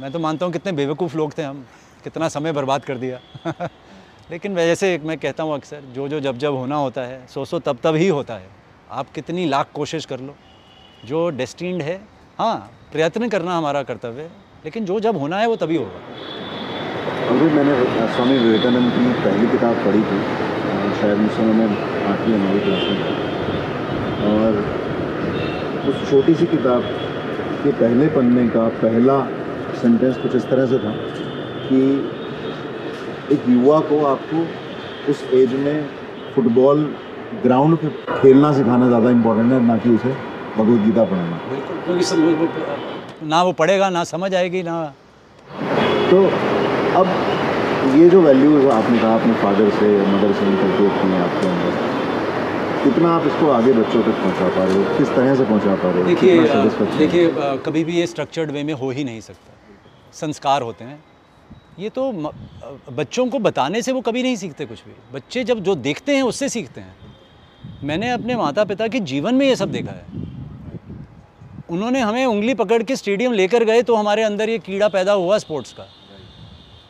[0.00, 1.66] मैं तो मानता हूँ कितने बेवकूफ़ लोग थे हम।
[2.04, 3.18] कितना समय बर्बाद कर दिया।
[4.30, 7.44] लेकिन वैसे एक मैं कहता हूँ अक्सर जो जो जब जब होना होता है सो
[7.44, 8.48] सो तब तब ही होता है।
[8.90, 10.34] आप कितनी लाख कोशिश कर लो,
[11.04, 12.00] जो डेस्टिन्ड है
[12.38, 12.56] हाँ
[12.92, 14.30] प्रयत्न करना हमारा कर्तव्य है,
[14.64, 16.00] लेकिन जो जब होना है वो तभी होगा।
[17.28, 17.74] अभी मैंने
[18.14, 20.18] स्वामी विवेकानंद की पहली किताब पढ़ी थी
[21.00, 21.68] शायद उस समय मैं
[22.08, 22.98] आठवीं नौवीं क्लास में
[24.30, 24.58] और
[25.90, 26.82] उस छोटी सी किताब
[27.62, 29.16] के पहले पन्ने का पहला
[29.82, 30.92] सेंटेंस कुछ इस तरह से था
[31.62, 31.80] कि
[33.34, 34.38] एक युवा को आपको
[35.12, 35.76] उस एज में
[36.34, 36.84] फुटबॉल
[37.42, 40.10] ग्राउंड पे खेलना सिखाना ज़्यादा इम्पोर्टेंट है ना कि उसे
[40.56, 41.36] भगवत गीता पढ़ाना।
[41.86, 44.74] बिल्कुल ना वो पढ़ेगा ना समझ आएगी ना।
[46.10, 46.18] तो
[47.00, 47.06] अब
[47.98, 51.80] ये जो वैल्यूज़ आपने कहा अपने फादर से मदर से निकलते हैं आपके अंदर
[52.84, 54.84] कितना आप इसको आगे बच्चों तक पहुँचा पा रहे हो?
[54.98, 56.06] किस तरह से पहुँचा पा रहे हो?
[56.08, 56.32] देखिए?
[56.98, 59.50] देखिए कभी भी ये स्ट्रक्चर्ड वे में हो ही नहीं सकता।
[60.20, 60.98] संस्कार होते हैं।
[61.78, 62.12] ये तो
[62.92, 66.22] बच्चों को बताने से वो कभी नहीं सीखते कुछ भी। बच्चे जब जो देखते हैं
[66.22, 66.94] उससे सीखते हैं।
[67.84, 70.04] मैंने अपने माता पिता के जीवन में ये सब देखा है।
[71.70, 75.38] उन्होंने हमें उंगली पकड़ के स्टेडियम लेकर गए तो हमारे अंदर ये कीड़ा पैदा हुआ
[75.38, 75.86] स्पोर्ट्स का।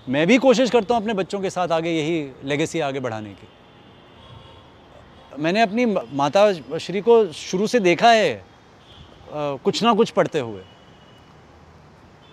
[0.08, 3.48] मैं भी कोशिश करता हूँ अपने बच्चों के साथ आगे यही लेगेसी आगे बढ़ाने की।
[5.38, 8.42] मैंने अपनी माता श्री को शुरू से देखा है अ,
[9.64, 10.60] कुछ ना कुछ पढ़ते हुए।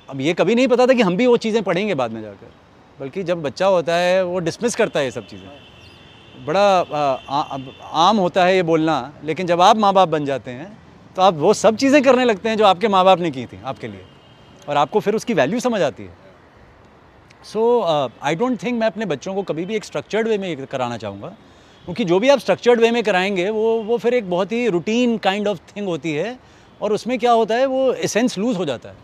[0.09, 2.51] अब ये कभी नहीं पता था कि हम भी वो चीज़ें पढ़ेंगे बाद में जाकर।
[2.99, 6.99] बल्कि जब बच्चा होता है वो डिसमिस करता है ये सब चीज़ें। बड़ा आ,
[7.29, 7.57] आ,
[7.99, 10.77] आम होता है ये बोलना लेकिन जब आप माँ बाप बन जाते हैं
[11.15, 13.59] तो आप वो सब चीज़ें करने लगते हैं जो आपके माँ बाप ने की थी
[13.65, 14.05] आपके लिए।
[14.69, 16.13] और आपको फिर उसकी वैल्यू समझ आती है।
[17.43, 17.61] सो
[18.23, 21.27] आई डोंट थिंक मैं अपने बच्चों को कभी भी एक स्ट्रक्चर्ड वे में कराना चाहूँगा।
[21.87, 25.17] क्योंकि जो भी आप स्ट्रक्चर्ड वे में कराएँगे वो वो फिर एक बहुत ही रूटीन
[25.17, 26.37] काइंड ऑफ़ थिंग होती है।
[26.81, 28.95] और उसमें क्या होता है वो एसेंस लूज़ हो जाता है।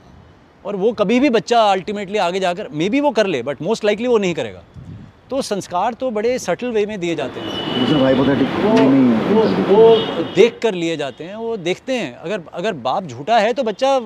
[0.66, 3.86] और वो कभी भी बच्चा अल्टीमेटली आगे जाकर मे बी वो कर ले बट मोस्ट
[3.86, 4.64] लाइकली वो नहीं करेगा।
[5.30, 7.48] तो संस्कार तो बड़े सटल वे में दिए जाते हैं।
[8.64, 8.74] वो
[9.32, 9.96] वो वो
[10.36, 14.00] देख कर लिए जाते हैं वो देखते हैं। अगर अगर बाप झूठा है तो बच्चा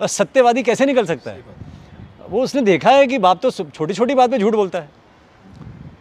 [0.00, 1.44] सत्यवादी कैसे निकल सकता है?
[2.28, 4.90] वो उसने देखा है कि बाप तो छोटी छोटी बात पे झूठ बोलता है।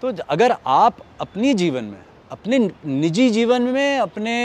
[0.01, 1.99] तो अगर आप अपनी जीवन में
[2.31, 4.35] अपने निजी जीवन में अपने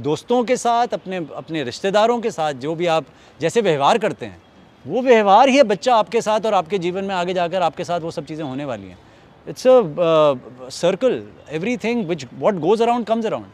[0.00, 3.04] दोस्तों के साथ अपने अपने रिश्तेदारों के साथ जो भी आप
[3.40, 4.42] जैसे व्यवहार करते हैं
[4.84, 8.00] वो व्यवहार ही है बच्चा आपके साथ और आपके जीवन में आगे जाकर आपके साथ
[8.00, 8.98] वो सब चीज़ें होने वाली हैं।
[9.46, 11.22] It's a circle
[11.76, 13.46] everything which what goes around comes around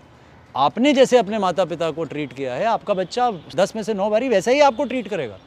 [0.55, 4.09] आपने जैसे अपने माता पिता को ट्रीट किया है आपका बच्चा दस में से नौ
[4.11, 5.39] बारी वैसे ही आपको ट्रीट करेगा।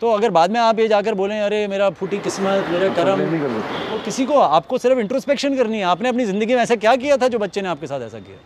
[0.00, 3.24] तो अगर बाद में आप ये जाकर बोलें अरे मेरा फूटी किस्मत मेरा कर्म
[3.90, 7.16] तो किसी को आपको सिर्फ़ इंट्रोस्पेक्शन करनी है। आपने अपनी ज़िंदगी में ऐसा क्या किया
[7.16, 8.36] था जो बच्चे ने आपके साथ ऐसा किया?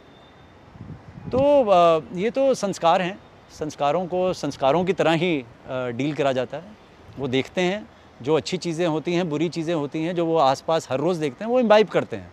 [1.30, 3.18] तो ये तो संस्कार हैं।
[3.54, 6.76] संस्कारों को, संस्कारों की तरह ही डील करा जाता है।
[7.18, 7.86] वो देखते हैं,
[8.22, 11.44] जो अच्छी चीज़ें होती हैं, बुरी चीज़ें होती हैं, जो वो आसपास हर रोज़ देखते
[11.44, 12.32] हैं, वो इम्बाइब करते हैं।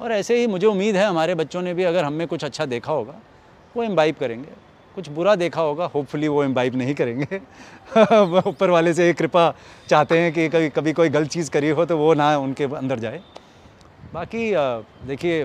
[0.00, 2.92] और ऐसे ही मुझे उम्मीद है, हमारे बच्चों ने भी अगर हमें कुछ अच्छा देखा
[2.92, 3.14] होगा,
[3.76, 4.48] वो इम्बाइब करेंगे।
[4.94, 7.40] कुछ बुरा देखा होगा होपफुली वो इम्बाइब नहीं करेंगे।
[8.48, 9.54] ऊपर वाले से एक कृपा
[9.88, 12.98] चाहते हैं कि कभी कभी कोई गलत चीज़ करी हो तो वो ना उनके अंदर
[12.98, 13.20] जाए।
[14.14, 14.52] बाकी
[15.06, 15.42] देखिए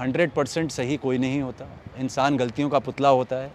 [0.00, 1.66] हंड्रेड परसेंट सही कोई नहीं होता।
[2.00, 3.50] इंसान गलतियों का पुतला होता है।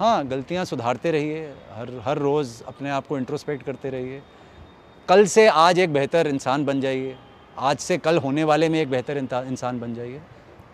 [0.00, 4.20] हाँ गलतियाँ सुधारते रहिए हर हर रोज़ अपने आप को इंट्रोस्पेक्ट करते रहिए।
[5.08, 7.16] कल से आज एक बेहतर इंसान बन जाइए।
[7.58, 10.20] आज से कल होने वाले में एक बेहतर इंसान बन जाइए।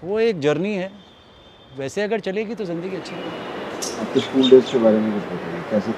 [0.04, 0.90] वो एक जर्नी है।
[1.78, 3.14] वैसे अगर चलेगी तो ज़िंदगी अच्छी
[4.00, 5.92] आपके स्कूल डेज़ के बारे में कुछ बताइए। कैसे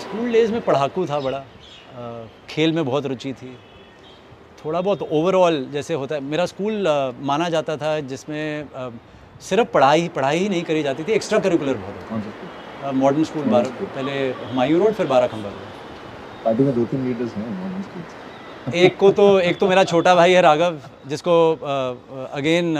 [0.00, 1.42] स्कूल डेज़ में पढ़ाकू था बड़ा।
[2.48, 3.56] खेल में बहुत रुचि थी।
[4.64, 6.88] थोड़ा बहुत ओवरऑल जैसे होता है। मेरा स्कूल
[7.22, 8.68] माना जाता था जिसमें
[9.40, 14.12] सिर्फ़ पढ़ाई पढ़ाई ही नहीं करी जाती थी एक्स्ट्रा करिकुलर बहुत मॉडर्न स्कूल बार पहले
[14.30, 18.96] हुमायूं रोड फिर बारह खंबा रोड। पार्टी में दो तीन लीडर्स हैं मॉडर्न स्कूल एक
[18.98, 20.76] को तो एक तो मेरा छोटा भाई है राघव
[21.08, 21.34] जिसको
[22.32, 22.76] अगेन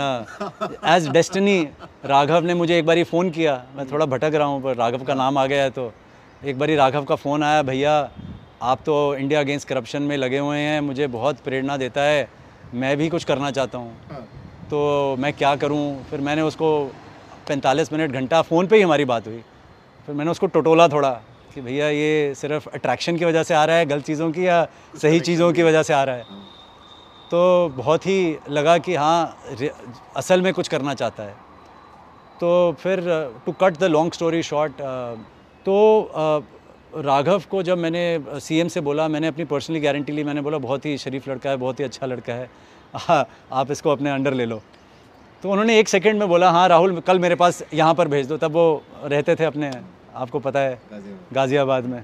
[0.87, 1.61] एज डेस्टिनी
[2.05, 5.13] राघव ने मुझे एक बारी फ़ोन किया। मैं थोड़ा भटक रहा हूँ पर राघव का
[5.15, 5.91] नाम आ गया है तो।
[6.41, 7.95] एक बारी राघव का फ़ोन आया भैया
[8.63, 12.27] आप तो इंडिया अगेंस्ट करप्शन में लगे हुए हैं मुझे बहुत प्रेरणा देता है
[12.73, 13.91] मैं भी कुछ करना चाहता हूँ।
[14.71, 16.03] तो मैं क्या करूँ?
[16.09, 16.67] फिर मैंने उसको
[17.47, 19.41] 45 मिनट घंटा फ़ोन पे ही हमारी बात हुई।
[20.07, 21.09] फिर मैंने उसको टटोला थोड़ा
[21.53, 24.67] कि भैया ये सिर्फ़ अट्रैक्शन की वजह से आ रहा है, गलत चीज़ों की या
[25.01, 26.23] सही चीज़ों की वजह से आ रहा है?
[27.31, 29.37] तो बहुत ही लगा कि हाँ
[30.17, 31.35] असल में कुछ करना चाहता है।
[32.39, 33.03] तो फिर
[33.45, 34.81] to cut the long story short
[35.65, 35.75] तो
[36.97, 40.85] राघव को जब मैंने सीएम से बोला, मैंने अपनी पर्सनली गारंटी ली, मैंने बोला, बहुत
[40.85, 42.49] ही शरीफ लड़का है, बहुत ही अच्छा लड़का है।
[42.93, 44.61] हाँ, आप इसको अपने अंडर ले लो।
[45.43, 48.37] तो उन्होंने एक सेकंड में बोला हाँ राहुल कल मेरे पास यहाँ पर भेज दो।
[48.37, 49.71] तब वो रहते थे अपने
[50.15, 50.79] आपको पता है
[51.33, 52.03] गाज़ियाबाद। में।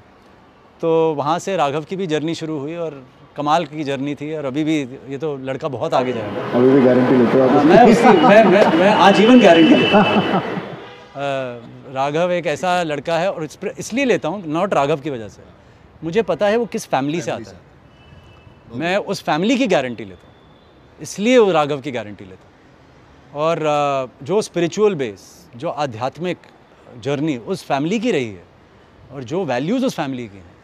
[0.82, 3.04] तो वहाँ से राघव की भी जर्नी शुरू हुई और
[3.36, 4.78] कमाल की जर्नी थी और अभी भी
[5.10, 8.66] ये तो लड़का बहुत आगे जाएगा अभी भी गारंटी लेते हो मैं उसकी मैं मैं
[8.76, 10.02] मैं आजीवन गारंटी लेता
[11.94, 15.42] राघव एक ऐसा लड़का है और इसलिए लेता हूँ नॉट राघव की वजह से।
[16.04, 20.28] मुझे पता है वो किस फैमिली से आता है। मैं उस फैमिली की गारंटी लेता
[20.28, 20.36] हूँ।
[21.02, 23.60] इसलिए वो राघव की गारंटी लेता और
[24.24, 25.26] जो स्पिरिचुअल बेस
[25.56, 26.38] जो आध्यात्मिक
[27.04, 28.44] जर्नी उस फैमिली की रही है
[29.14, 30.56] और जो वैल्यूज़ उस फैमिली की हैं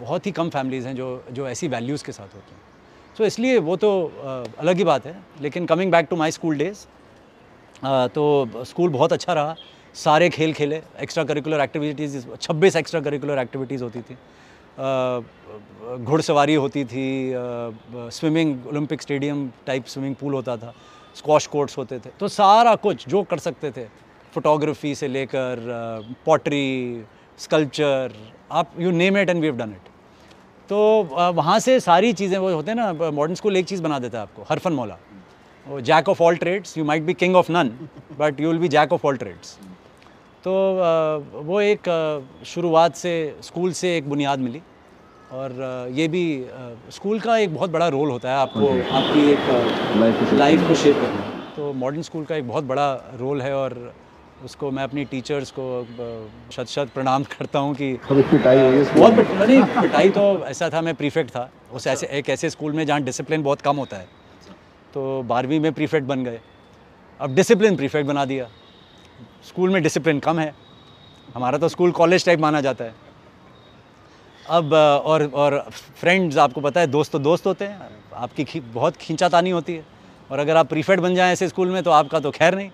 [0.00, 2.60] बहुत ही कम फैमिलीज़ हैं जो जो ऐसी वैल्यूज़ के साथ होती हैं।
[3.16, 3.90] सो so, इसलिए वो तो
[4.58, 6.86] अलग ही बात है लेकिन coming back to my school days
[8.14, 9.54] तो स्कूल बहुत अच्छा रहा।
[9.94, 14.16] सारे खेल खेले एक्स्ट्रा करिकुलर एक्टिविटीज़ छब्बीस एक्स्ट्रा करिकुलर एक्टिविटीज़ होती थी।
[14.78, 17.32] घुड़सवारी होती थी
[18.12, 20.74] swimming, Olympic stadium type swimming pool होता था
[21.16, 23.84] स्क्वाश कोर्ट्स होते थे तो सारा कुछ जो कर सकते थे
[24.34, 25.60] फोटोग्राफी से लेकर
[26.26, 27.04] पॉटरी
[27.38, 28.12] स्कल्पचर
[28.52, 29.92] आप you name it and we have done it
[30.68, 30.78] तो
[31.32, 34.22] वहाँ से सारी चीज़ें, वो होते हैं ना मॉडर्न स्कूल एक चीज़ बना देता है
[34.22, 34.98] आपको हरफन मौला
[35.80, 37.68] jack of all trades you might be king of none
[38.18, 39.58] but you will be jack of all trades
[40.44, 40.52] तो
[41.44, 41.88] वो एक
[42.46, 44.60] शुरुआत से स्कूल से एक बुनियाद मिली।
[45.32, 45.52] और
[45.92, 46.24] ये भी
[46.92, 48.66] स्कूल का एक बहुत बड़ा रोल होता है आपको
[48.96, 53.54] आपकी एक लाइफ को शेप करना। तो मॉडर्न स्कूल का एक बहुत बड़ा रोल है
[53.56, 53.94] और
[54.44, 55.64] उसको मैं अपनी टीचर्स को
[56.52, 60.94] शत शत प्रणाम करता हूँ कि पिटाई हुई बहुत नहीं पिटाई तो ऐसा था मैं
[60.94, 64.06] प्रीफेक्ट था। उस ऐसे एक ऐसे स्कूल में जहाँ डिसिप्लिन बहुत कम होता है।
[64.94, 66.40] तो बारहवीं में प्रीफेक्ट बन गए।
[67.20, 68.48] अब डिसिप्लिन प्रीफेक्ट बना दिया।
[69.44, 70.54] स्कूल में डिसिप्लिन कम है।
[71.34, 72.94] हमारा तो स्कूल कॉलेज टाइप माना जाता है।
[74.46, 78.96] अब और और फ्रेंड्स आपको पता है दोस्त तो दोस्त होते हैं। आपकी खी, बहुत
[78.96, 79.84] खींचातानी होती है।
[80.30, 82.70] और अगर आप प्रीफेक्ट बन जाएँ ऐसे स्कूल में तो आपका तो खैर नहीं।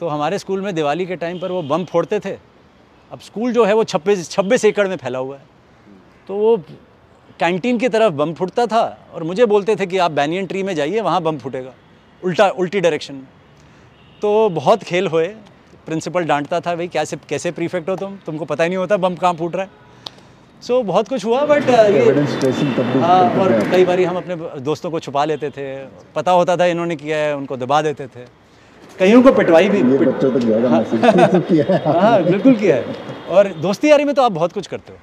[0.00, 2.36] तो हमारे स्कूल में दिवाली के टाइम पर वो बम फोड़ते थे।
[3.10, 5.44] अब स्कूल जो है वो छब्बीस छब्बीस एकड़ में फैला हुआ है।
[6.28, 6.56] तो वो
[7.40, 8.82] कैंटीन की तरफ़ बम फूटता था
[9.14, 11.72] और मुझे बोलते थे कि आप बैनियन ट्री में जाइए वहाँ बम फूटेगा।
[12.22, 13.26] उल्टा उल्टी डायरेक्शन में।
[14.22, 15.34] तो बहुत खेल हुए।
[15.86, 18.16] प्रिंसिपल डांटता था भाई कैसे कैसे प्रीफेक्ट हो तुम?
[18.26, 19.70] तुमको पता ही नहीं होता बम कहाँ फूट रहा है.
[20.62, 24.36] सो so, बहुत कुछ हुआ बट ये तब भी हाँ, और कई बार हम अपने
[24.60, 25.64] दोस्तों को छुपा लेते थे।
[26.14, 28.24] पता होता था इन्होंने किया है उनको दबा देते थे।
[28.98, 32.96] कईयों को पिटवाई भी। ये बच्चों तक जाएगा मैसेज किया है। हाँ बिल्कुल किया है।
[33.28, 34.98] और दोस्ती यारी में तो आप बहुत कुछ करते हो।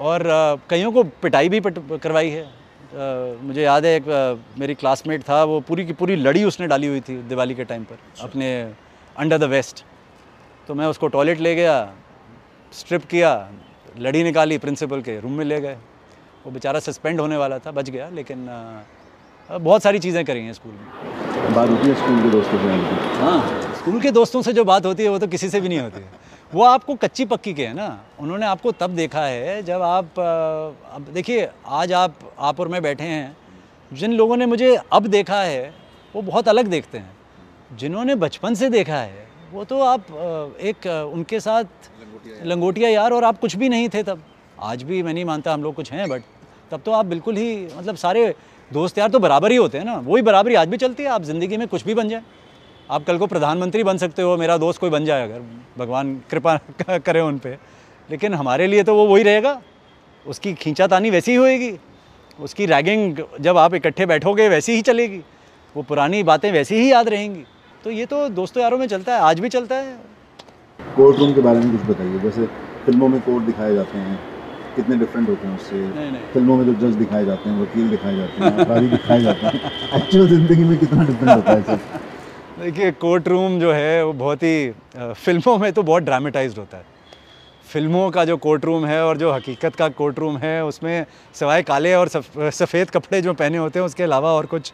[0.00, 0.22] और
[0.70, 2.44] कईयों को पिटाई भी पिट करवाई है।
[3.42, 4.04] मुझे याद है एक
[4.58, 7.82] मेरी क्लासमेट था वो पूरी की पूरी लड़ी उसने डाली हुई थी दिवाली के टाइम
[7.84, 8.50] पर अपने
[9.18, 9.84] अंडर द वेस्ट
[10.68, 11.74] तो मैं उसको टॉयलेट ले गया
[12.72, 13.30] स्ट्रिप किया
[13.98, 15.76] लड़ी निकाली प्रिंसिपल के रूम में ले गए।
[16.44, 18.46] वो बेचारा सस्पेंड होने वाला था बच गया लेकिन
[19.48, 22.68] बहुत सारी चीज़ें करी हैं स्कूल में। बात होती है स्कूल के दोस्तों से
[23.20, 25.80] हाँ स्कूल के दोस्तों से जो बात होती है वो तो किसी से भी नहीं
[25.80, 26.10] होती है।
[26.52, 27.88] वो आपको कच्ची पक्की के हैं ना।
[28.20, 33.04] उन्होंने आपको तब देखा है जब आप अब देखिए आज आप आप और मैं बैठे
[33.04, 33.36] हैं।
[33.92, 35.72] जिन लोगों ने मुझे अब देखा है
[36.14, 37.15] वो बहुत अलग देखते हैं।
[37.70, 40.06] जिन्होंने बचपन से देखा है, वो तो आप
[40.62, 41.90] एक उनके साथ
[42.44, 44.22] लंगोटिया यार और आप कुछ भी नहीं थे तब।
[44.62, 46.22] आज भी मैं नहीं मानता हम लोग कुछ हैं बट
[46.70, 48.34] तब तो आप बिल्कुल ही मतलब सारे
[48.70, 51.22] दोस्त यार तो बराबर ही होते हैं ना। वही बराबरी आज भी चलती है, आप
[51.22, 52.22] ज़िंदगी में कुछ भी बन जाए।
[52.90, 55.42] आप कल को प्रधानमंत्री बन सकते हो, मेरा दोस्त कोई बन जाए अगर,
[55.78, 56.56] भगवान कृपा
[56.98, 57.58] करे उन पर
[58.08, 59.60] लेकिन हमारे लिए तो वो वही रहेगा,
[60.26, 61.72] उसकी खींचातानी वैसी ही होएगी,
[62.38, 65.20] उसकी रैगिंग जब आप इकट्ठे बैठोगे वैसी ही चलेगी,
[65.76, 67.44] वो पुरानी बातें वैसी ही याद रहेंगी।
[67.86, 69.90] तो ये तो दोस्तों यारों में चलता है आज भी चलता है।
[70.80, 72.46] कोर्ट रूम के बारे में कुछ बताइए जैसे
[72.86, 74.16] फ़िल्मों में कोर्ट दिखाए जाते हैं
[74.76, 77.88] कितने डिफरेंट होते हैं उससे। नहीं नहीं। फ़िल्मों में जो जज दिखाए जाते हैं वकील
[77.90, 81.78] दिखाए जाते हैं अपराधी दिखाए जाते हैं एक्चुअल ज़िंदगी में कितना डिफरेंट होता है सर
[82.62, 86.84] देखिए कोर्ट रूम जो है वो बहुत ही फ़िल्मों में तो बहुत ड्रामेटाइज होता है।
[87.68, 91.62] फ़िल्मों का जो कोर्ट रूम है और जो हकीकत का कोर्ट रूम है उसमें सिवाय
[91.62, 94.72] काले और सफ़ेद कपड़े जो पहने होते हैं उसके अलावा और कुछ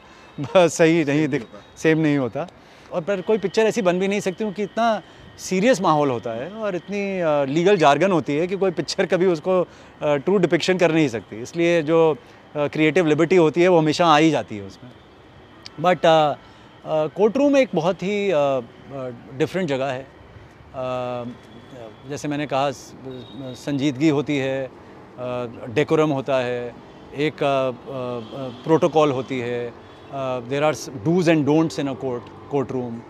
[0.49, 1.47] सही नहीं दिख
[1.77, 2.49] सेम नहीं होता।
[2.93, 5.03] और पर कोई पिक्चर ऐसी बन भी नहीं सकती क्योंकि इतना
[5.41, 9.63] सीरियस माहौल होता है और इतनी लीगल जार्गन होती है कि कोई पिक्चर कभी उसको
[10.03, 12.17] ट्रू डिपिक्शन कर नहीं सकती। इसलिए जो
[12.55, 14.91] क्रिएटिव लिबर्टी होती है वो हमेशा आ ही जाती है उसमें।
[15.81, 16.01] बट
[17.17, 18.17] कोर्ट रूम एक बहुत ही
[19.39, 20.07] डिफरेंट जगह है।
[22.09, 22.71] जैसे मैंने कहा
[23.57, 24.71] संजीदगी होती है
[25.71, 26.75] डेकोरम होता है,
[27.17, 27.37] एक
[28.65, 29.73] प्रोटोकॉल होती है
[30.15, 32.23] there are dos and don'ts in a court
[32.73, 33.01] courtroom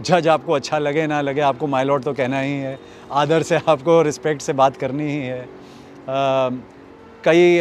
[0.00, 2.78] जज आपको अच्छा लगे ना लगे आपको लॉर्ड तो कहना ही है।
[3.12, 5.48] आदर से आपको रिस्पेक्ट से बात करनी ही है। अ,
[7.24, 7.58] कई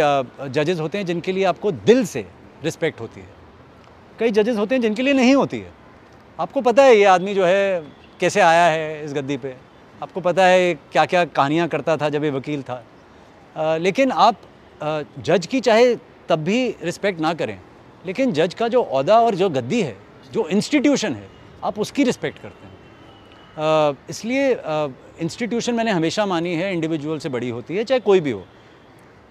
[0.49, 2.25] जजेस uh, होते हैं जिनके लिए आपको दिल से
[2.63, 3.27] रिस्पेक्ट होती है।
[4.19, 5.71] कई जजेस होते हैं जिनके लिए नहीं होती है।
[6.39, 7.84] आपको पता है ये आदमी जो है
[8.19, 9.55] कैसे आया है इस गद्दी पे?
[10.03, 12.84] आपको पता है क्या क्या कहानियाँ करता था जब ये वकील था।
[13.55, 14.36] अ, लेकिन आप
[14.81, 15.95] अ, जज की चाहे
[16.29, 17.59] तब भी रिस्पेक्ट ना करें।
[18.06, 19.95] लेकिन जज का जो अहदा और जो गद्दी है,
[20.34, 21.28] जो इंस्टीट्यूशन है,
[21.64, 22.72] आप उसकी रिस्पेक्ट करते हैं।
[24.10, 24.51] इसलिए
[25.22, 28.43] इंस्टीट्यूशन मैंने हमेशा मानी है इंडिविजुअल से बड़ी होती है, चाहे कोई भी हो।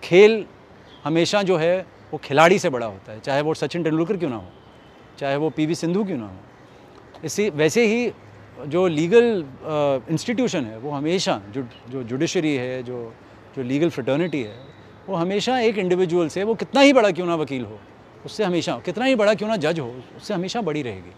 [0.02, 0.44] खेल
[1.04, 4.36] हमेशा जो है, वो खिलाड़ी से बड़ा होता है, चाहे वो सचिन तेंदुलकर क्यों ना
[4.36, 4.48] हो,
[5.18, 8.12] चाहे वो पीवी सिंधु क्यों ना हो। इसी, वैसे ही
[8.66, 9.44] जो लीगल
[10.10, 13.12] इंस्टीट्यूशन है, वो हमेशा जो जो जुडिशरी है, जो
[13.56, 14.56] जो लीगल फ्रटर्निटी है,
[15.08, 17.78] वो हमेशा एक इंडिविजुअल से, वो कितना ही बड़ा क्यों ना वकील हो
[18.24, 21.12] उससे हमेशा कितना ही बड़ा क्यों ना जज हो उससे हमेशा बड़ी रहेगी।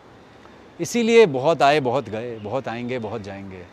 [0.80, 3.64] इसीलिए बहुत आए बहुत गए बहुत आएँगे बहुत जाएँगे।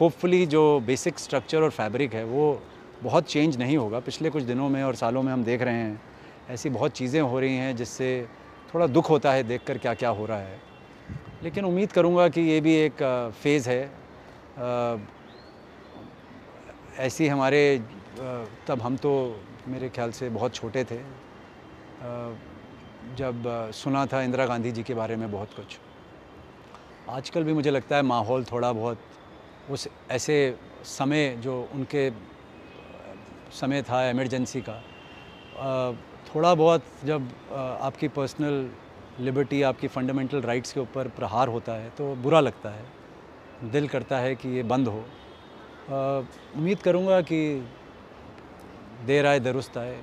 [0.00, 2.62] होपफुली uh, जो बेसिक स्ट्रक्चर और फैब्रिक है वो
[3.02, 6.00] बहुत चेंज नहीं होगा। पिछले कुछ दिनों में और सालों में हम देख रहे हैं
[6.50, 8.28] ऐसी बहुत चीज़ें हो रही हैं जिससे
[8.74, 10.60] थोड़ा दुख होता है देखकर क्या क्या हो रहा है।
[11.42, 13.02] लेकिन उम्मीद करूँगा कि ये भी एक
[13.42, 13.90] फ़ेज़ है।
[16.98, 17.82] ऐसी हमारे
[18.68, 19.12] तब हम तो
[19.68, 20.98] मेरे ख्याल से बहुत छोटे थे।
[23.18, 23.42] जब
[23.74, 25.78] सुना था इंदिरा गांधी जी के बारे में बहुत कुछ।
[27.10, 28.98] आजकल भी मुझे लगता है माहौल थोड़ा बहुत
[29.70, 30.36] उस ऐसे
[30.84, 32.10] समय जो उनके
[33.52, 34.80] समय था इमरजेंसी का
[36.34, 37.28] थोड़ा बहुत जब
[37.82, 38.68] आपकी पर्सनल
[39.20, 44.18] लिबर्टी आपकी फंडामेंटल राइट्स के ऊपर प्रहार होता है तो बुरा लगता है। दिल करता
[44.18, 45.04] है कि ये बंद हो।
[46.56, 47.40] उम्मीद करूँगा कि
[49.06, 49.98] देर आए, दुरुस्त आए।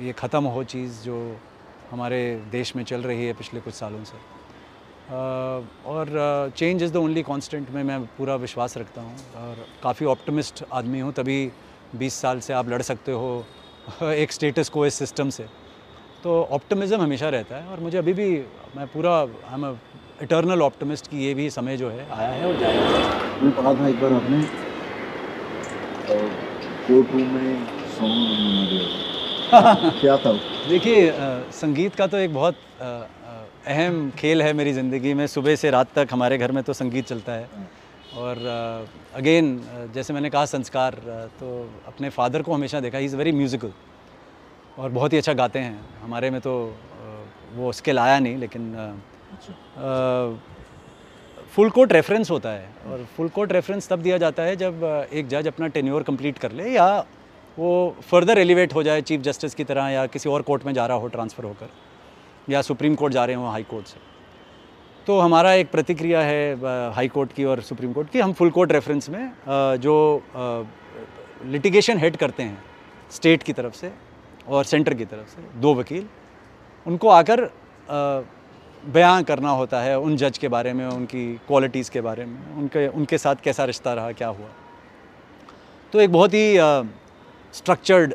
[0.00, 1.16] ये ख़त्म हो चीज़ जो
[1.90, 2.18] हमारे
[2.52, 4.16] देश में चल रही है पिछले कुछ सालों से।
[5.88, 10.64] और change is the only constant में मैं पूरा विश्वास रखता हूँ और काफ़ी ऑप्टिमिस्ट
[10.72, 11.50] आदमी हूँ, तभी
[11.96, 13.44] 20 साल से आप लड़ सकते हो
[14.04, 15.46] एक स्टेटस को इस सिस्टम से।
[16.22, 18.30] तो ऑप्टिमिज़म हमेशा रहता है और मुझे अभी भी,
[18.76, 19.20] मैं पूरा
[19.54, 19.66] एम
[20.22, 24.00] इटर्नल ऑप्टिमिस्ट की ये भी समय जो है, आया है और जाएगा। पढ़ा था एक
[24.00, 24.42] बार आपने
[26.88, 27.66] कोर्ट रूम में
[27.98, 29.07] सॉन्ग
[30.00, 30.32] क्या था?
[30.68, 31.12] देखिए
[31.54, 36.08] संगीत का तो एक बहुत अहम खेल है मेरी ज़िंदगी में। सुबह से रात तक
[36.12, 37.48] हमारे घर में तो संगीत चलता है।
[38.16, 38.36] और
[39.14, 39.48] अगेन
[39.94, 40.94] जैसे मैंने कहा संस्कार
[41.40, 41.48] तो
[41.86, 43.72] अपने फादर को हमेशा देखा। ही इज़ वेरी म्यूज़िकल
[44.78, 46.54] और बहुत ही अच्छा गाते हैं। हमारे में तो
[47.54, 48.72] वो स्किल आया नहीं लेकिन
[51.52, 55.28] फुल कोर्ट रेफरेंस होता है। और फुल कोर्ट रेफरेंस तब दिया जाता है जब एक
[55.28, 56.88] जज अपना टेन्योर कंप्लीट कर ले या
[57.58, 60.86] वो फर्दर एलिवेट हो जाए चीफ जस्टिस की तरह या किसी और कोर्ट में जा
[60.86, 61.70] रहा हो ट्रांसफ़र होकर
[62.48, 64.00] या सुप्रीम कोर्ट जा रहे हो हाई कोर्ट से।
[65.06, 68.72] तो हमारा एक प्रतिक्रिया है हाई कोर्ट की और सुप्रीम कोर्ट की। हम फुल कोर्ट
[68.72, 69.32] रेफरेंस में
[69.80, 69.94] जो
[71.46, 72.62] लिटिगेशन हेड करते हैं
[73.12, 73.92] स्टेट की तरफ़ से
[74.48, 76.06] और सेंटर की तरफ़ से दो वकील
[76.86, 77.50] उनको आकर अ,
[78.84, 82.86] बयां करना होता है उन जज के बारे में उनकी क्वालिटीज़ के बारे में उनके
[82.88, 84.48] उनके साथ कैसा रिश्ता रहा क्या हुआ।
[85.92, 86.56] तो एक बहुत ही
[87.54, 88.14] स्ट्रक्चर्ड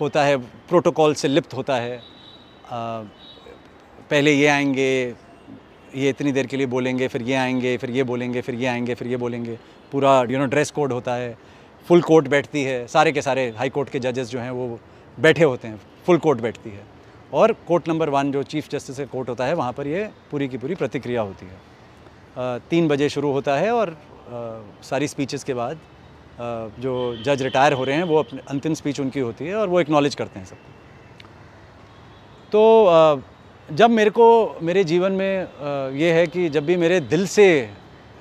[0.00, 0.36] होता है
[0.68, 2.02] प्रोटोकॉल से लिप्त होता है। अ,
[4.10, 5.14] पहले ये आएँगे
[5.94, 8.94] ये इतनी देर के लिए बोलेंगे फिर ये आएँगे फिर ये बोलेंगे फिर ये आएँगे
[8.94, 9.58] फिर ये बोलेंगे।
[9.92, 11.36] पूरा यू नो ड्रेस कोड होता है
[11.86, 14.78] फुल कोर्ट बैठती है सारे के सारे हाई कोर्ट के जजेस जो हैं वो
[15.18, 16.82] बैठे होते हैं फुल कोर्ट बैठती है।
[17.32, 20.48] और कोर्ट नंबर वन जो चीफ जस्टिस का कोर्ट होता है वहाँ पर ये पूरी
[20.48, 23.96] की पूरी प्रतिक्रिया होती है। तीन बजे शुरू होता है और
[24.82, 25.78] सारी स्पीचेस के बाद
[26.40, 26.92] जो
[27.24, 30.14] जज रिटायर हो रहे हैं, वो अपने, अंतिम स्पीच उनकी होती है और वो एक्नॉलेज
[30.14, 30.72] करते हैं सबको
[32.52, 33.22] तो
[33.68, 35.46] जब मेरे को, मेरे जीवन में
[35.98, 37.70] ये है कि जब भी मेरे दिल से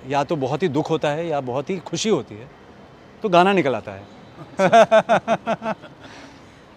[0.09, 2.49] या तो बहुत ही दुख होता है या बहुत ही खुशी होती है
[3.23, 4.03] तो गाना निकल आता है।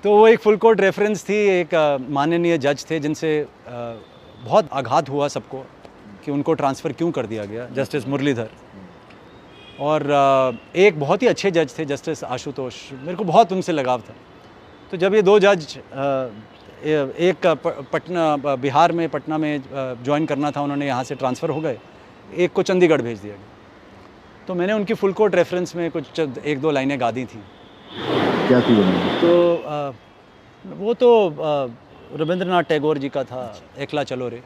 [0.04, 1.74] तो वो एक फुल कोर्ट रेफरेंस थी, एक
[2.10, 5.64] माननीय जज थे जिनसे बहुत आघात हुआ सबको
[6.24, 8.48] कि उनको ट्रांसफ़र क्यों कर दिया गया जस्टिस मुरलीधर।
[9.80, 10.02] और
[10.76, 14.14] एक बहुत ही अच्छे जज थे जस्टिस आशुतोष। मेरे को बहुत उनसे लगाव था।
[14.92, 15.78] तो जब ये दो जज
[16.84, 17.46] एक
[17.92, 21.78] पटना बिहार में पटना में ज्वाइन करना था उन्होंने यहाँ से ट्रांसफ़र हो गए।
[22.34, 26.60] एक को चंडीगढ़ भेज दिया गया। तो मैंने उनकी फुल कोर्ट रेफरेंस में कुछ एक
[26.60, 27.42] दो लाइनें गा दी थी।
[28.48, 28.74] क्या थी
[29.20, 29.92] तो अ,
[30.64, 31.08] वो तो
[32.14, 33.42] रविंद्रनाथ टैगोर जी का था
[33.78, 34.42] एकला चलो रे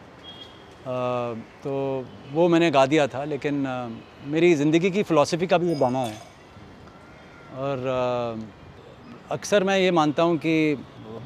[0.84, 3.54] तो वो मैंने गा दिया था, लेकिन
[4.26, 6.16] मेरी ज़िंदगी की फ़िलासफ़ी का भी वो गाना है।
[7.58, 7.76] और
[9.30, 10.76] अक्सर मैं ये मानता हूँ कि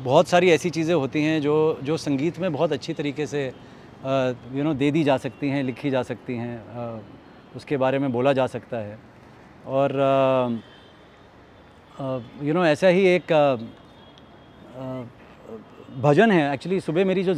[0.01, 4.65] बहुत सारी ऐसी चीज़ें होती हैं जो जो संगीत में बहुत अच्छी तरीके से यू
[4.65, 7.03] नो दे दी जा सकती हैं, लिखी जा सकती हैं
[7.57, 8.99] उसके बारे में बोला जा सकता है।
[9.67, 9.93] और
[12.43, 13.33] यू नो ऐसा ही एक
[16.03, 17.35] भजन है एक्चुअली सुबह मेरी जो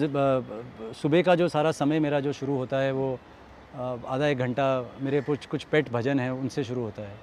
[0.92, 3.18] सुबह का जो सारा समय मेरा जो शुरू होता है वो
[3.76, 4.66] आधा एक घंटा
[5.00, 7.14] मेरे कुछ कुछ पेट भजन है उनसे शुरू होता है।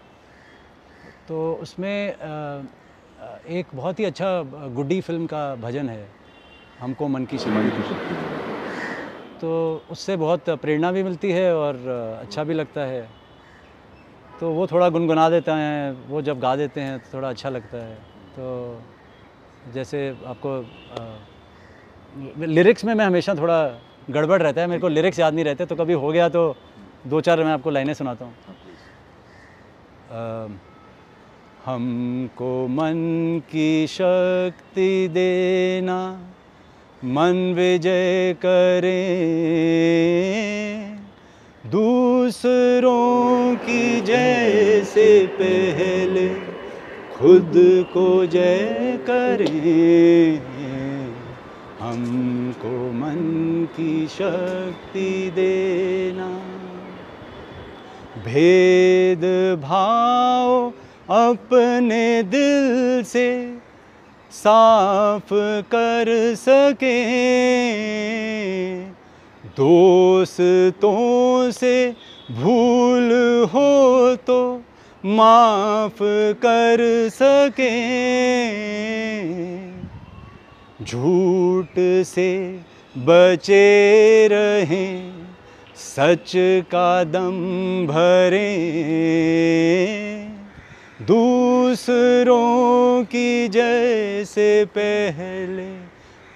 [1.27, 2.13] तो उसमें
[3.49, 4.29] एक बहुत ही अच्छा
[4.75, 6.07] गुड्डी फ़िल्म का भजन है
[6.79, 8.15] हमको मन की मन की शक्ति।
[9.41, 9.51] तो
[9.91, 11.75] उससे बहुत प्रेरणा भी मिलती है और
[12.21, 13.07] अच्छा भी लगता है।
[14.39, 17.77] तो वो थोड़ा गुनगुना देते हैं वो जब गा देते हैं तो थोड़ा अच्छा लगता
[17.77, 17.95] है।
[18.35, 18.81] तो
[19.71, 20.65] जैसे आपको
[22.45, 23.59] लिरिक्स में मैं हमेशा थोड़ा
[24.09, 26.55] गड़बड़ रहता है, मेरे को लिरिक्स याद नहीं रहते तो कभी हो गया तो
[27.07, 28.33] दो चार मैं आपको लाइनें सुनाता हूँ।
[31.65, 35.97] हमको मन की शक्ति देना,
[37.03, 39.03] मन विजय करे।
[41.71, 46.27] दूसरों की जय पहले
[47.17, 47.53] खुद
[47.93, 50.41] को जय करें
[51.79, 56.29] हमको मन की शक्ति देना।
[58.25, 59.23] भेद
[59.63, 60.73] भाव
[61.09, 63.57] अपने दिल से
[64.31, 65.33] साफ़
[65.71, 66.99] कर सके।
[69.57, 71.95] दोस्तों से
[72.31, 73.11] भूल
[73.53, 74.52] हो तो
[75.05, 76.03] माफ़
[76.45, 77.73] कर सके।
[80.85, 82.59] झूठ से
[82.97, 85.13] बचे रहें,
[85.75, 86.31] सच
[86.71, 88.57] का दम भरे।
[91.01, 95.77] दूसरों की जैसे पहले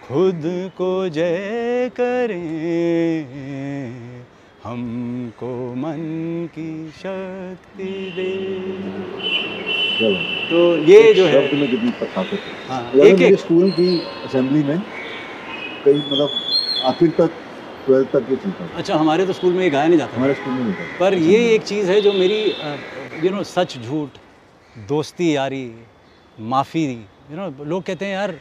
[0.08, 4.07] खुद को जय करें।
[4.68, 5.50] हमको
[5.82, 6.00] मन
[6.54, 8.32] की शक्ति दे।
[10.50, 12.40] तो ये जो है शब्द में कितनी ताकत है
[12.70, 13.88] हाँ, एक एक स्कूल की
[14.26, 14.80] असेंबली में
[15.86, 16.30] कई मतलब
[16.86, 17.38] आखिर तक
[17.86, 20.54] ट्वेल्थ तक ये चलता अच्छा हमारे तो स्कूल में ये गाया नहीं जाता हमारे स्कूल
[20.54, 22.42] में नहीं था पर ये एक चीज़ है जो मेरी
[23.26, 24.18] यू नो सच झूठ
[24.90, 25.66] दोस्ती यारी
[26.38, 28.36] माफ़ी यू नो लोग कहते हैं यार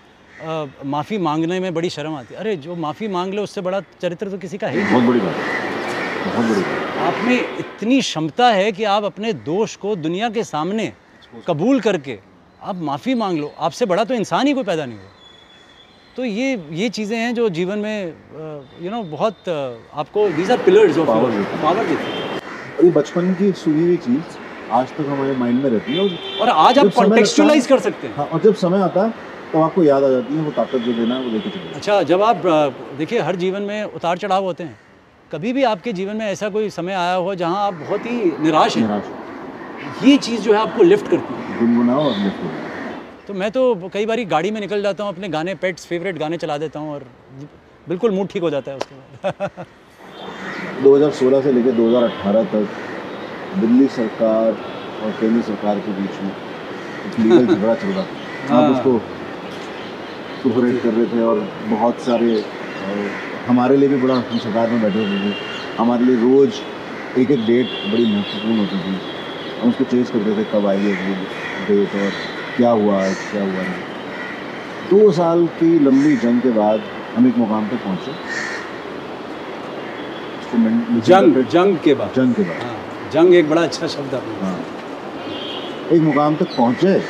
[0.86, 4.30] माफ़ी मांगने में बड़ी शर्म आती है। अरे जो माफ़ी मांग ले उससे बड़ा चरित्र
[4.30, 5.65] तो किसी का है बहुत बड़ी बात है।
[6.26, 6.62] बहुत बड़ी
[7.06, 10.92] आप में इतनी क्षमता है कि आप अपने दोष को दुनिया के सामने
[11.46, 12.18] कबूल करके
[12.62, 15.14] आप माफ़ी मांग लो। आपसे बड़ा तो इंसान ही कोई पैदा नहीं हुआ
[16.16, 18.06] तो ये ये चीज़ें हैं जो जीवन में
[18.82, 21.06] यू नो बहुत आपको these are pillars of.
[21.06, 22.40] Power देती हैं।
[22.78, 24.38] और ये बचपन की सुनी हुई चीज़
[24.72, 28.26] आज तक हमारे माइंड में रहती है और आज आप कॉन्टेक्चुअलाइज कर सकते हैं। हाँ
[28.26, 29.10] और जब समय आता है
[29.52, 32.22] तो आपको याद आ जाती है वो ताकत जो देना है वो चले अच्छा जब
[32.22, 32.42] आप
[32.98, 34.78] देखिए हर जीवन में उतार चढ़ाव होते हैं।
[35.32, 38.76] कभी भी आपके जीवन में ऐसा कोई समय आया हो जहाँ आप बहुत ही निराश
[38.76, 39.02] हैं?
[40.04, 42.50] ये चीज़ जो है आपको लिफ्ट करती है। गुनगुनाओ और लिफ्ट हो।
[43.28, 46.36] तो मैं तो कई बारी गाड़ी में निकल जाता हूँ अपने गाने पेट्स फेवरेट गाने
[46.36, 47.06] चला देता हूँ और
[47.88, 49.66] बिल्कुल मूड ठीक हो जाता है उसके बाद।
[50.84, 52.68] 2016 से लेकर 2018 तक
[53.60, 54.50] दिल्ली सरकार
[55.04, 56.32] और केंद्र सरकार के बीच में
[57.18, 58.98] लीगल झगड़ा चल रहा था। हाँ। आप उसको
[60.42, 62.34] सुपरेट कर रहे थे और बहुत सारे
[63.48, 65.34] हमारे लिए भी बड़ा हम सरकार में बैठे होते थे।
[65.78, 66.54] हमारे लिए रोज़
[67.20, 68.94] एक एक डेट बड़ी महत्वपूर्ण होती थी।
[69.60, 71.14] हम उसको चेंज करते थे कब आएगी अगली
[71.68, 72.10] डेट और
[72.56, 73.84] क्या हुआ आज क्या हुआ नहीं।
[74.90, 76.82] दो साल की लंबी जंग के बाद
[77.16, 78.12] हम एक मुकाम तक पहुँचे।
[81.06, 84.58] जंग जंग के बाद। जंग के बाद। हाँ जंग एक बड़ा अच्छा शब्द है हाँ।
[85.92, 87.02] एक मुकाम तक पहुँचे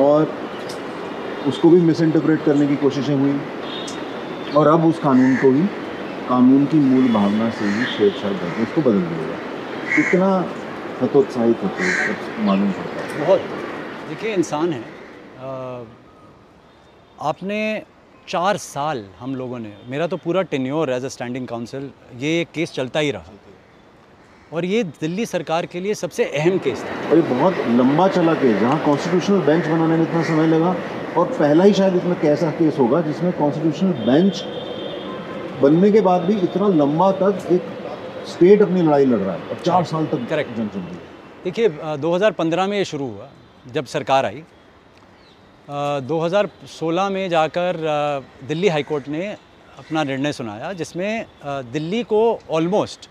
[0.00, 0.32] और
[1.48, 3.32] उसको भी मिस इंटरप्रेट करने की कोशिशें हुई।
[4.56, 5.62] और अब उस कानून को ही
[6.28, 9.38] कानून की मूल भावना से ही छेड़छाड़ करके उसको बदल दिया
[9.96, 10.28] कितना
[11.02, 13.40] हतोत्साहित होते मालूम पड़ता है। बहुत।
[14.08, 14.82] देखिए इंसान है।
[17.22, 17.60] आपने
[18.28, 22.72] चार साल हम लोगों ने मेरा तो पूरा tenure as a standing counsel ये केस
[22.72, 23.32] चलता ही रहा।
[24.52, 28.34] और ये दिल्ली सरकार के लिए सबसे अहम केस था। और ये बहुत लंबा चला
[28.34, 30.74] केस जहाँ कॉन्स्टिट्यूशनल बेंच बनाने में इतना समय लगा
[31.16, 34.44] और पहला ही शायद इसमें कैसा केस होगा जिसमें कॉन्स्टिट्यूशनल बेंच
[35.62, 37.62] बनने के बाद भी इतना लंबा तक एक
[38.28, 40.26] स्टेट अपनी लड़ाई लड़ रहा है और चार साल तक
[40.76, 43.28] रही है देखिए अ, 2015 में ये शुरू हुआ
[43.72, 44.42] जब सरकार आई।
[45.68, 47.76] अ, 2016 में जाकर
[48.48, 49.26] दिल्ली हाई कोर्ट ने
[49.78, 53.08] अपना निर्णय सुनाया जिसमें दिल्ली को ऑलमोस्ट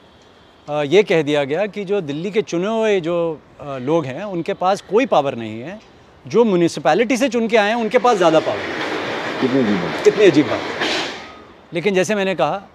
[0.68, 3.16] ये कह दिया गया कि जो दिल्ली के चुने हुए जो
[3.62, 5.80] लोग हैं उनके पास कोई पावर नहीं है।
[6.26, 10.26] जो म्यूनिसपैलिटी से चुन के आए हैं उनके पास ज़्यादा पावर कितने दिन बाद कितनी
[10.26, 12.68] अजीब बात। लेकिन जैसे मैंने कहा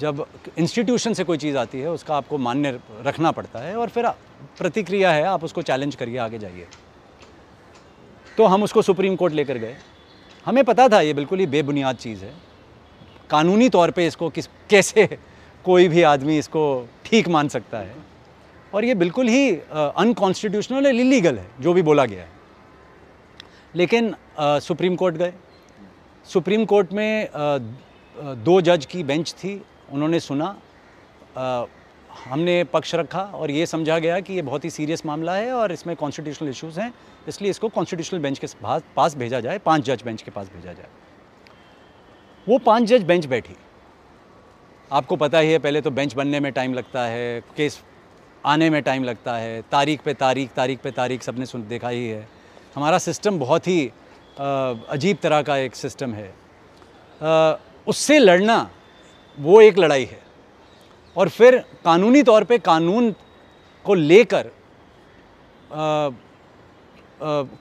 [0.00, 0.24] जब
[0.58, 4.08] इंस्टीट्यूशन से कोई चीज़ आती है उसका आपको मान्य रखना पड़ता है और फिर
[4.58, 6.66] प्रतिक्रिया है आप उसको चैलेंज करिए आगे जाइए।
[8.36, 9.76] तो हम उसको सुप्रीम कोर्ट लेकर गए।
[10.46, 12.32] हमें पता था ये बिल्कुल ही बेबुनियाद चीज़ है।
[13.30, 15.06] कानूनी तौर पे इसको किस कैसे
[15.64, 16.64] कोई भी आदमी इसको
[17.04, 17.94] ठीक मान सकता है।
[18.74, 22.28] और ये बिल्कुल ही अनकॉन्स्टिट्यूशनल और इलीगल है जो भी बोला गया है।
[23.74, 25.32] लेकिन सुप्रीम कोर्ट गए।
[26.28, 27.58] सुप्रीम कोर्ट में अ,
[28.16, 29.60] दो जज की बेंच थी
[29.92, 30.56] उन्होंने सुना।
[31.36, 31.66] अ,
[32.24, 35.72] हमने पक्ष रखा और ये समझा गया कि ये बहुत ही सीरियस मामला है और
[35.72, 36.92] इसमें कॉन्स्टिट्यूशनल इश्यूज़ हैं
[37.28, 38.46] इसलिए इसको कॉन्स्टिट्यूशनल बेंच के
[38.96, 40.88] पास भेजा जाए पाँच जज बेंच के पास भेजा जाए।
[42.46, 43.56] वो पाँच जज बेंच बैठी।
[44.90, 47.80] आपको पता ही है पहले तो बेंच बनने में टाइम लगता है केस
[48.44, 52.08] आने में टाइम लगता है। तारीख पे तारीख तारीख पे तारीख सबने सुन, देखा ही
[52.08, 52.28] है।
[52.76, 53.90] हमारा सिस्टम बहुत ही
[54.36, 56.32] अजीब तरह का एक सिस्टम है।
[57.86, 58.70] उससे लड़ना
[59.38, 60.22] वो एक लड़ाई है।
[61.16, 63.14] और फिर कानूनी तौर पे कानून
[63.84, 64.50] को लेकर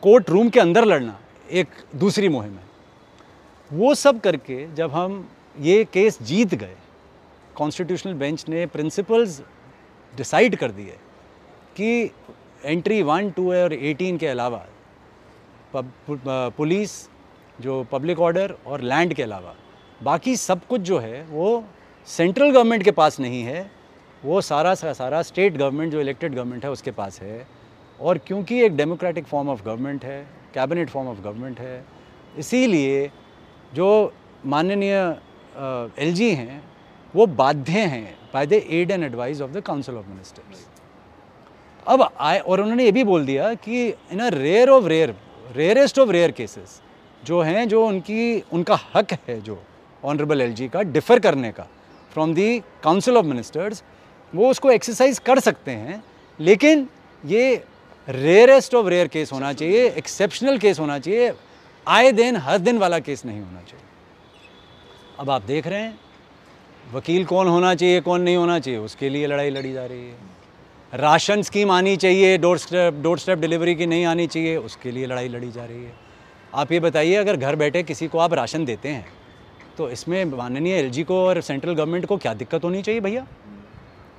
[0.02, 1.20] कोर्ट रूम के अंदर लड़ना
[1.52, 2.72] एक दूसरी मुहिम है।
[3.72, 5.28] वो सब करके जब हम
[5.60, 6.76] ये केस जीत गए
[7.56, 9.42] कॉन्स्टिट्यूशनल बेंच ने प्रिंसिपल्स
[10.18, 10.98] डिसाइड कर दिए
[11.78, 12.12] कि
[12.66, 14.66] एंट्री वन, टू और एटीन के अलावा
[15.76, 16.92] पुलिस,
[17.60, 19.54] जो पब्लिक ऑर्डर और लैंड के अलावा।
[20.02, 21.64] बाकी सब कुछ जो है, वो
[22.08, 23.70] सेंट्रल गवर्नमेंट के पास नहीं है,
[24.24, 27.46] वो सारा सा, सारा स्टेट गवर्नमेंट, जो इलेक्टेड गवर्नमेंट है, उसके पास है।
[28.00, 30.22] और क्योंकि एक डेमोक्रेटिक फॉर्म ऑफ़ गवर्नमेंट है,
[30.54, 31.86] कैबिनेट फॉर्म ऑफ़ गवर्नमेंट है,
[32.38, 33.10] इसीलिए
[33.74, 34.14] जो
[34.46, 34.94] माननीय
[36.00, 36.64] एल जी हैं
[37.14, 40.66] वो बाध्य हैं by the aid and advice of the council of ministers
[41.88, 45.16] अब आए, और उन्होंने ये भी बोल दिया कि in a rare of rare
[45.56, 46.82] rarest of rare cases
[47.24, 49.62] जो हैं, जो उनकी, उनका हक है, जो
[50.04, 51.68] ऑनरेबल एलजी का डिफ़र करने का
[52.12, 53.84] from the council of ministers
[54.34, 56.04] वो उसको एक्सरसाइज कर सकते हैं,
[56.40, 56.88] लेकिन
[57.24, 57.64] ये
[58.08, 61.34] रेयरेस्ट ऑफ़ रेयर केस होना चाहिए एक्सेप्शनल केस होना चाहिए,
[61.88, 63.86] आए दिन, हर दिन वाला केस नहीं होना चाहिए।
[65.20, 66.00] अब आप देख रहे हैं
[66.94, 68.80] वकील कौन होना चाहिए, कौन नहीं होना चाहिए?
[68.82, 70.32] उसके लिए लड़ाई लड़ी जा रही है।
[70.94, 75.06] राशन स्कीम आनी चाहिए door step door step delivery की नहीं आनी चाहिए, उसके लिए
[75.06, 75.94] लड़ाई लड़ी जा रही है।
[76.54, 79.06] आप ये बताइए, अगर घर बैठे किसी को आप राशन देते हैं
[79.78, 83.26] तो इसमें माननीय एलजी को और सेंट्रल गवर्नमेंट को क्या दिक्कत होनी चाहिए भैया?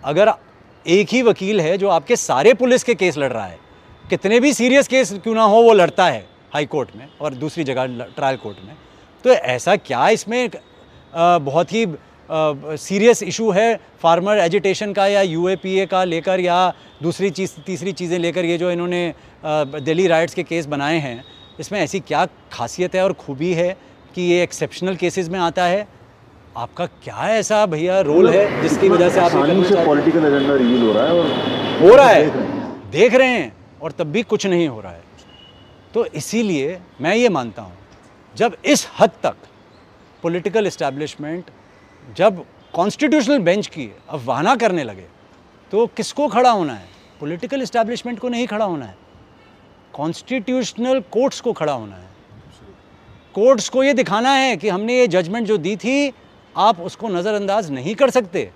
[0.02, 0.32] अगर
[0.86, 3.58] एक ही वकील है जो आपके सारे पुलिस के केस लड़ रहा है,
[4.10, 7.64] कितने भी सीरियस केस क्यों ना हो, वो लड़ता है हाई कोर्ट में और दूसरी
[7.64, 8.76] जगह ट्रायल कोर्ट में
[9.24, 10.50] तो ऐसा क्या इसमें
[11.14, 11.86] बहुत ही
[12.30, 18.18] सीरियस इशू है फार्मर एजिटेशन का या यू का लेकर या दूसरी चीज़ तीसरी चीज़ें
[18.18, 19.14] लेकर ये जो इन्होंने
[19.44, 21.24] दिल्ली राइट्स के केस बनाए हैं
[21.60, 23.76] इसमें ऐसी क्या खासियत है और खूबी है
[24.14, 25.86] कि ये एक्सेप्शनल केसेस में आता है?
[26.56, 29.32] आपका क्या ऐसा भैया रोल है जिसकी वजह से आप
[29.86, 30.92] पॉलिटिकल एजेंडा रिवील हो?
[30.92, 33.52] रहा है और हो रहा है। देख रहे हैं।
[33.82, 35.02] और तब भी कुछ नहीं हो रहा है।
[35.94, 37.76] तो इसीलिए मैं ये मानता हूँ
[38.36, 39.36] जब इस हद तक
[40.22, 41.44] पॉलिटिकल इस्टेब्लिशमेंट
[42.04, 42.44] जब
[42.74, 45.06] कॉन्स्टिट्यूशनल बेंच की अफवाना करने लगे
[45.72, 46.88] तो किसको खड़ा होना है?
[47.20, 48.96] पॉलिटिकल इस्टेब्लिशमेंट को नहीं खड़ा होना है।
[49.94, 52.08] कॉन्स्टिट्यूशनल कोर्ट्स को खड़ा होना है।
[53.34, 56.12] कोर्ट्स को ये दिखाना है कि हमने ये जजमेंट जो दी थी,
[56.54, 58.50] आप उसको नज़रअंदाज नहीं कर सकते।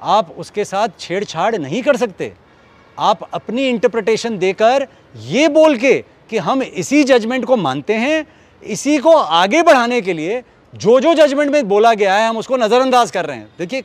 [0.00, 2.32] आप उसके साथ छेड़छाड़ नहीं कर सकते।
[2.98, 5.94] आप अपनी इंटरप्रटेशन देकर ये बोल के
[6.30, 8.26] कि हम इसी जजमेंट को मानते हैं,
[8.62, 10.42] इसी को आगे बढ़ाने के लिए
[10.76, 13.84] जो जो जजमेंट में बोला गया है, हम उसको नज़रअंदाज कर रहे हैं। देखिए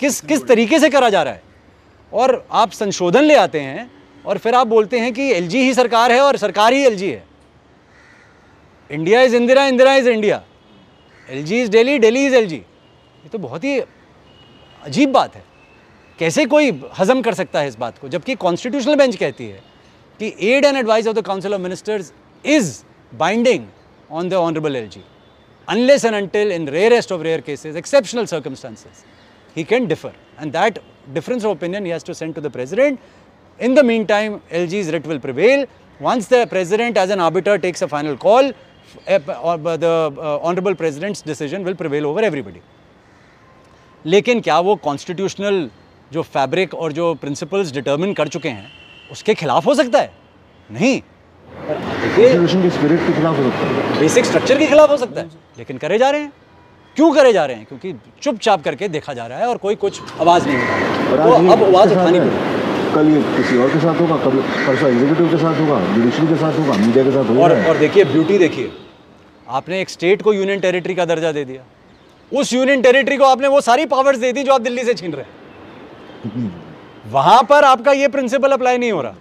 [0.00, 1.42] किस किस तरीके से करा जा रहा है।
[2.12, 3.90] और आप संशोधन ले आते हैं
[4.24, 7.24] और फिर आप बोलते हैं कि एलजी ही सरकार है और सरकार ही एलजी है।
[8.90, 10.42] India is Indira Indira is India
[11.28, 15.42] L G is Delhi Delhi is LG ये तो बहुत ही अजीब बात है।
[16.18, 18.08] कैसे कोई हजम कर सकता है इस बात को?
[18.08, 19.62] जबकि कॉन्स्टिट्यूशनल बेंच कहती है
[20.20, 22.12] कि aid and advice of the council of ministers
[22.44, 22.78] is
[23.12, 23.66] binding
[24.10, 25.04] on the honourable LG
[25.68, 29.04] unless and until in rarest of rare cases, exceptional circumstances,
[29.54, 30.12] he can differ.
[30.38, 30.78] And that
[31.12, 33.00] difference of opinion he has to send to the president.
[33.58, 35.66] In the meantime, LG's writ will prevail.
[36.00, 38.52] Once the president as an arbiter takes a final call,
[39.06, 42.60] eh, the uh, honorable president's decision will prevail over everybody.
[44.06, 45.70] लेकिन क्या वो constitutional
[46.12, 48.70] जो fabric और जो principles determine कर चुके हैं
[49.12, 50.12] उसके खिलाफ हो सकता है
[50.70, 51.00] नहीं
[52.16, 55.26] के स्पिरिट के खिलाफ हो सकता है। बेसिक स्ट्रक्चर के खिलाफ हो सकता है
[55.58, 56.32] लेकिन करे जा रहे हैं।
[56.96, 57.64] क्यों करे जा रहे हैं?
[57.66, 61.62] क्योंकि चुपचाप करके देखा जा रहा है और कोई कुछ आवाज़ नहीं उठा तो अब
[61.64, 64.16] आवाज़ उठानी पड़ेगी। कल ये किसी और के साथ होगा?
[64.16, 64.36] कल
[64.66, 65.80] परसों एग्जीक्यूटिव के साथ होगा?
[65.94, 66.76] जुडिशरी के साथ होगा?
[66.76, 67.42] मीडिया के साथ होगा?
[67.42, 68.72] और, और देखिए ब्यूटी देखिए।
[69.48, 71.62] आपने एक स्टेट को यूनियन टेरिटरी का दर्जा दे दिया।
[72.32, 75.12] उस यूनियन टेरिटरी को आपने वो सारी पावर्स दे दी जो आप दिल्ली से छीन
[75.12, 76.52] रहे हैं।
[77.12, 79.14] वहाँ पर आपका ये प्रिंसिपल अप्लाई नहीं हो रहा।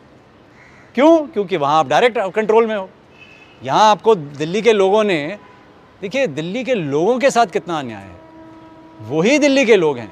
[0.96, 1.18] क्यों?
[1.28, 2.90] क्योंकि वहाँ आप डायरेक्ट कंट्रोल में हो।
[3.62, 5.38] यहाँ आपको दिल्ली के लोगों ने,
[6.02, 8.22] देखिए, दिल्ली के लोगों के साथ कितना अन्याय है।
[9.10, 10.12] वही दिल्ली के लोग हैं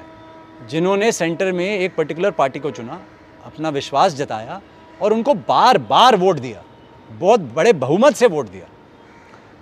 [0.70, 3.00] जिन्होंने सेंटर में एक पर्टिकुलर पार्टी को चुना,
[3.44, 4.60] अपना विश्वास जताया
[5.00, 6.62] और उनको बार बार वोट दिया।
[7.10, 8.66] बहुत बड़े बहुमत से वोट दिया।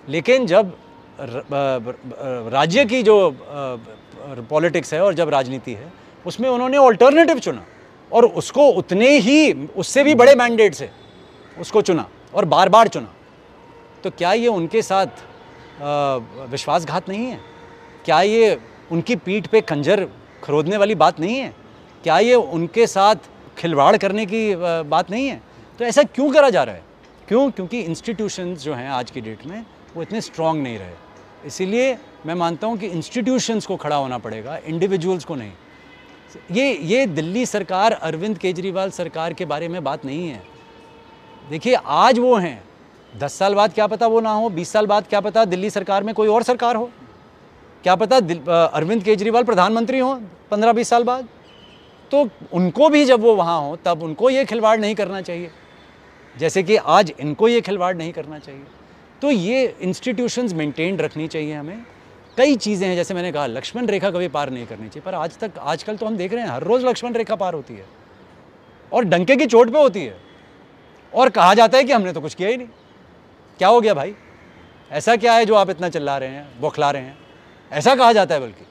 [0.09, 0.73] लेकिन जब
[2.53, 3.17] राज्य की जो
[4.51, 5.93] पॉलिटिक्स है और जब राजनीति है,
[6.27, 7.65] उसमें उन्होंने ऑल्टरनेटिव चुना
[8.11, 10.91] और उसको उतने ही, उससे भी बड़े मैंडेट से
[11.61, 13.13] उसको चुना और बार बार चुना।
[14.05, 15.07] तो क्या ये उनके साथ
[16.51, 17.41] विश्वासघात नहीं है?
[18.05, 18.59] क्या ये
[18.93, 20.09] उनकी पीठ पे खंजर
[20.43, 21.53] खरोदने वाली बात नहीं है?
[22.05, 23.17] क्या ये उनके साथ
[23.59, 25.41] खिलवाड़ करने की बात नहीं है?
[25.79, 26.83] तो ऐसा क्यों करा जा रहा है?
[27.29, 27.51] क्यों?
[27.51, 29.65] क्योंकि इंस्टीट्यूशंस जो हैं आज की डेट में,
[29.97, 31.97] वो इतने स्ट्रॉन्ग नहीं रहे। इसीलिए
[32.27, 35.53] मैं मानता हूँ कि इंस्टीट्यूशंस को खड़ा होना पड़ेगा इंडिविजुअल्स को नहीं।
[36.51, 40.43] ये ये दिल्ली सरकार, अरविंद केजरीवाल सरकार के बारे में बात नहीं है।
[41.49, 42.63] देखिए, आज वो हैं।
[43.15, 46.03] दस साल बाद क्या पता वो ना हो, बीस साल बाद क्या पता दिल्ली सरकार
[46.03, 46.91] में कोई और सरकार हो।
[47.83, 48.17] क्या पता
[48.67, 50.15] अरविंद केजरीवाल प्रधानमंत्री हो
[50.51, 51.29] पंद्रह बीस साल बाद।
[52.11, 55.51] तो उनको भी जब वो वहाँ हो, तब उनको ये खिलवाड़ नहीं करना चाहिए।
[56.39, 58.65] जैसे कि आज इनको ये खिलवाड़ नहीं करना चाहिए।
[59.23, 61.83] तो ये इंस्टीट्यूशंस मेंटेन रखनी चाहिए हमें।
[62.37, 65.39] कई चीज़ें हैं, जैसे मैंने कहा, लक्ष्मण रेखा कभी पार नहीं करनी चाहिए। पर आज
[65.39, 67.87] तक, आजकल तो हम देख रहे हैं, हर रोज़ लक्ष्मण रेखा पार होती है।
[68.93, 70.30] और डंके की चोट पे होती है।
[71.13, 72.69] और कहा जाता है कि हमने तो कुछ किया ही नहीं।
[73.59, 74.15] क्या हो गया भाई?
[74.91, 77.19] ऐसा क्या है जो आप इतना चिल्ला रहे हैं बौखला रहे हैं?
[77.71, 78.67] ऐसा कहा जाता है बल्कि।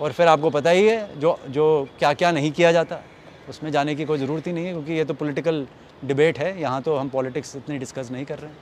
[0.00, 3.00] और फिर आपको पता ही है जो जो क्या क्या नहीं किया जाता
[3.48, 5.66] उसमें जाने की कोई ज़रूरत ही नहीं है क्योंकि ये तो पॉलिटिकल
[6.04, 8.58] डिबेट है यहाँ तो हम पॉलिटिक्स इतनी डिस्कस नहीं कर रहे हैं।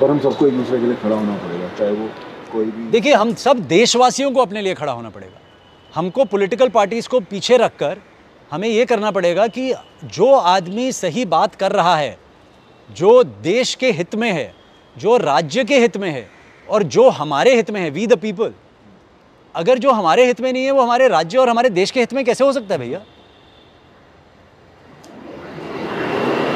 [0.00, 2.08] पर हम सबको एक दूसरे के लिए खड़ा होना पड़ेगा चाहे वो
[2.52, 5.38] कोई भी देखिए हम सब देशवासियों को अपने लिए खड़ा होना पड़ेगा।
[5.94, 7.98] हमको पॉलिटिकल पार्टीज़ को पीछे रखकर
[8.50, 9.72] हमें ये करना पड़ेगा कि
[10.04, 12.16] जो आदमी सही बात कर रहा है
[12.90, 14.52] जो देश के हित में है
[14.96, 16.28] जो राज्य के हित में है
[16.68, 18.52] और जो हमारे हित में है वी द पीपल
[19.54, 22.12] अगर जो हमारे हित में नहीं है वो हमारे राज्य और हमारे देश के हित
[22.12, 22.98] में कैसे हो सकता है भैया?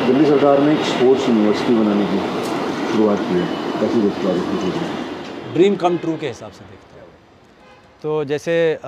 [0.06, 2.18] दिल्ली सरकार ने एक स्पोर्ट्स यूनिवर्सिटी बनाने की
[2.92, 3.46] शुरुआत की है।
[3.80, 7.06] कैसी देखते हो ड्रीम कम ट्रू के हिसाब से देखते हैं।
[8.02, 8.78] तो जैसे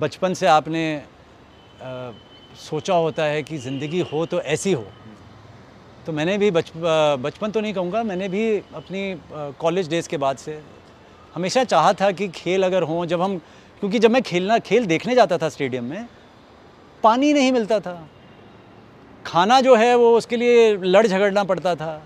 [0.00, 0.84] बचपन से आपने
[1.80, 2.12] अ,
[2.60, 4.84] सोचा होता है कि ज़िंदगी हो तो ऐसी हो।
[6.06, 8.42] तो मैंने भी बच बचपन तो नहीं कहूँगा मैंने भी
[8.74, 9.00] अपनी
[9.60, 10.60] कॉलेज डेज़ के बाद से
[11.34, 13.36] हमेशा चाहा था कि खेल अगर हों जब हम
[13.82, 16.06] क्योंकि जब मैं खेलना खेल देखने जाता था स्टेडियम में
[17.04, 18.08] पानी नहीं मिलता था।
[19.26, 22.02] खाना जो है वो उसके लिए लड़ झगड़ना पड़ता था।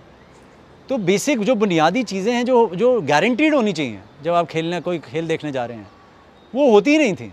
[0.89, 4.99] तो बेसिक जो बुनियादी चीज़ें हैं जो जो गारंटीड होनी चाहिए जब आप खेलने कोई
[5.01, 5.91] खेल देखने जा रहे हैं
[6.53, 7.33] वो होती ही नहीं थी।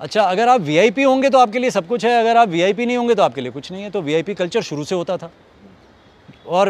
[0.00, 2.96] अच्छा अगर आप वीआईपी होंगे तो आपके लिए सब कुछ है अगर आप वीआईपी नहीं
[2.96, 5.30] होंगे तो आपके लिए कुछ नहीं है तो वीआईपी कल्चर शुरू से होता था।
[6.48, 6.68] और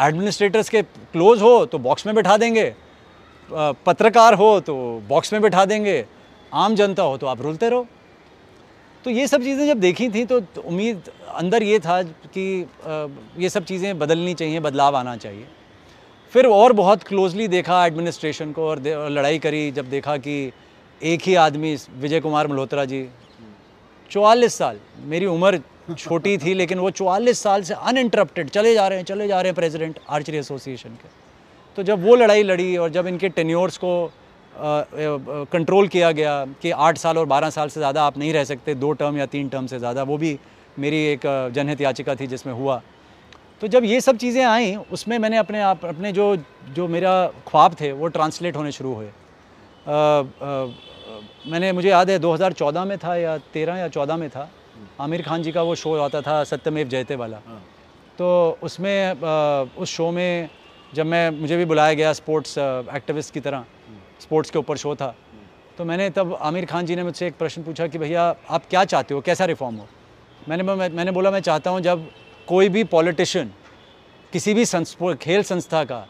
[0.00, 4.74] एडमिनिस्ट्रेटर्स के क्लोज हो तो बॉक्स में बैठा देंगे अ, पत्रकार हो तो
[5.08, 6.04] बॉक्स में बैठा देंगे
[6.52, 7.86] आम जनता हो तो आप रुलते रहो।
[9.04, 13.06] तो ये सब चीज़ें जब देखी थी तो तो उम्मीद अंदर ये था कि अ,
[13.38, 15.46] ये सब चीज़ें बदलनी चाहिए बदलाव आना चाहिए।
[16.32, 20.36] फिर और बहुत क्लोजली देखा एडमिनिस्ट्रेशन को और और लड़ाई करी जब देखा कि
[21.02, 23.06] एक ही आदमी विजय कुमार मल्होत्रा जी,
[24.10, 28.98] चौवालीस साल। मेरी उम्र छोटी थी, लेकिन वो चौवालीस साल से अनइंटरप्टेड चले जा रहे
[28.98, 31.08] हैं, चले जा रहे हैं प्रेसिडेंट आर्चरी एसोसिएशन के।
[31.76, 34.10] तो जब वो लड़ाई लड़ी और जब इनके टेन्योर्स को
[34.54, 38.74] कंट्रोल किया गया कि आठ साल और बारह साल से ज़्यादा आप नहीं रह सकते,
[38.76, 40.38] दो टर्म या तीन टर्म से ज़्यादा, वो भी
[40.78, 41.20] मेरी एक
[41.54, 42.80] जनहित याचिका थी जिसमें हुआ।
[43.60, 46.36] तो जब ये सब चीज़ें आई, उसमें मैंने अपने आप, अपने जो
[46.74, 49.08] जो मेरा ख्वाब थे, वो ट्रांसलेट होने शुरू हुए।
[51.50, 54.48] मैंने मुझे याद है 2014 में था या 13 या 14 में था
[55.00, 57.36] आमिर खान जी का वो शो आता था सत्यमेव जयते वाला
[58.18, 60.48] तो उसमें अ, उस शो में
[60.94, 63.64] जब मैं मुझे भी बुलाया गया स्पोर्ट्स एक्टिविस्ट की तरह
[64.20, 65.14] स्पोर्ट्स के ऊपर शो था
[65.78, 68.84] तो मैंने तब आमिर खान जी ने मुझसे एक प्रश्न पूछा कि भैया आप क्या
[68.84, 69.86] चाहते हो कैसा रिफॉर्म हो?
[70.48, 72.06] मैंने मैं, मैंने बोला मैं चाहता हूँ जब
[72.48, 73.50] कोई भी पॉलिटिशियन
[74.32, 74.64] किसी भी
[75.24, 76.06] खेल संस्था का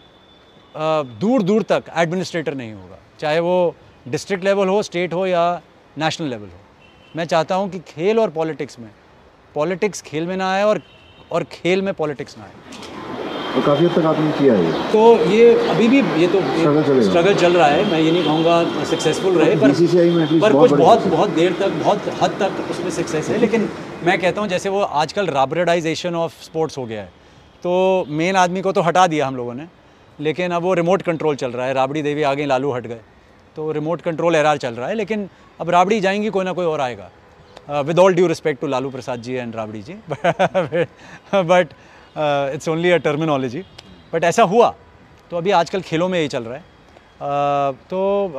[1.20, 3.56] दूर दूर तक एडमिनिस्ट्रेटर नहीं होगा। चाहे वो
[4.06, 5.42] डिस्ट्रिक्ट लेवल हो स्टेट हो या
[5.98, 6.58] नेशनल लेवल हो।
[7.16, 8.90] मैं चाहता हूँ कि खेल और पॉलिटिक्स में
[9.54, 10.80] पॉलिटिक्स खेल में ना आए और
[11.32, 12.52] और खेल में पॉलिटिक्स ना आए।
[13.54, 16.40] और काफ़ी हद तक आपने किया है तो ये अभी भी ये तो
[17.02, 19.72] स्ट्रगल चल रहा है। मैं ये नहीं कहूँगा सक्सेसफुल रहे पर
[20.40, 23.68] पर कुछ बहुत बहुत देर तक बहुत हद तक उसमें सक्सेस है। लेकिन
[24.04, 27.08] मैं कहता हूँ जैसे वो आजकल राबरेडाइजेशन ऑफ़ स्पोर्ट्स हो गया है।
[27.64, 27.72] तो
[28.20, 29.66] मेन आदमी को तो हटा दिया हम लोगों ने
[30.18, 33.00] लेकिन अब वो रिमोट कंट्रोल चल रहा है। राबड़ी देवी आ गई लालू हट गए।
[33.57, 35.28] तो रिमोट कंट्रोल एरार चल रहा है लेकिन
[35.61, 39.22] अब राबड़ी जाएँगी कोई ना कोई और आएगा। With all due respect to Lalu Prasad
[39.22, 39.94] ji and Rabri ji
[41.34, 41.68] but
[42.55, 43.62] it's only a terminology
[44.12, 44.74] but ऐसा हुआ
[45.30, 48.32] तो अभी आजकल खेलों में ये चल रहा है। अ, तो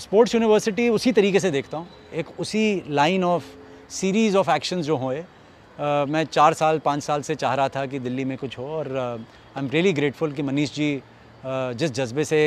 [0.00, 3.44] स्पोर्ट्स uh, यूनिवर्सिटी uh, उसी तरीके से देखता हूँ। एक उसी line of
[3.90, 5.24] series of actions जो हुए अ,
[6.08, 8.96] मैं चार साल पाँच साल से चाह रहा था कि दिल्ली में कुछ हो और
[8.96, 10.90] आई एम रियली ग्रेटफुल कि मनीष जी
[11.44, 12.38] जिस जज्बे से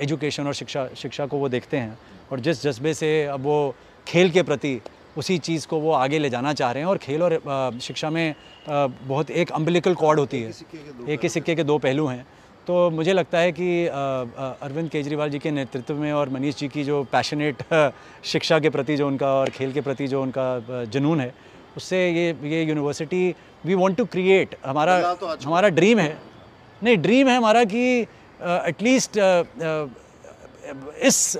[0.00, 1.98] एजुकेशन और शिक्षा शिक्षा को वो देखते हैं
[2.32, 3.74] और जिस जज्बे से अब वो
[4.06, 4.80] खेल के प्रति
[5.16, 8.34] उसी चीज़ को वो आगे ले जाना चाह रहे हैं और खेल और शिक्षा में
[8.68, 10.52] बहुत एक अम्बिलिकल कॉर्ड होती है।
[11.08, 12.26] एक ही सिक्के के दो पहलू हैं।
[12.66, 16.84] तो मुझे लगता है कि अरविंद केजरीवाल जी के नेतृत्व में और मनीष जी की
[16.84, 17.62] जो पैशनेट
[18.24, 21.32] शिक्षा के प्रति जो उनका और खेल के प्रति जो उनका जुनून है
[21.76, 23.34] उससे ये ये university
[23.64, 24.96] we want to create हमारा
[25.44, 26.16] हमारा ड्रीम है।
[26.82, 27.84] नहीं ड्रीम है हमारा कि
[28.40, 29.18] एटलीस्ट
[31.02, 31.36] इस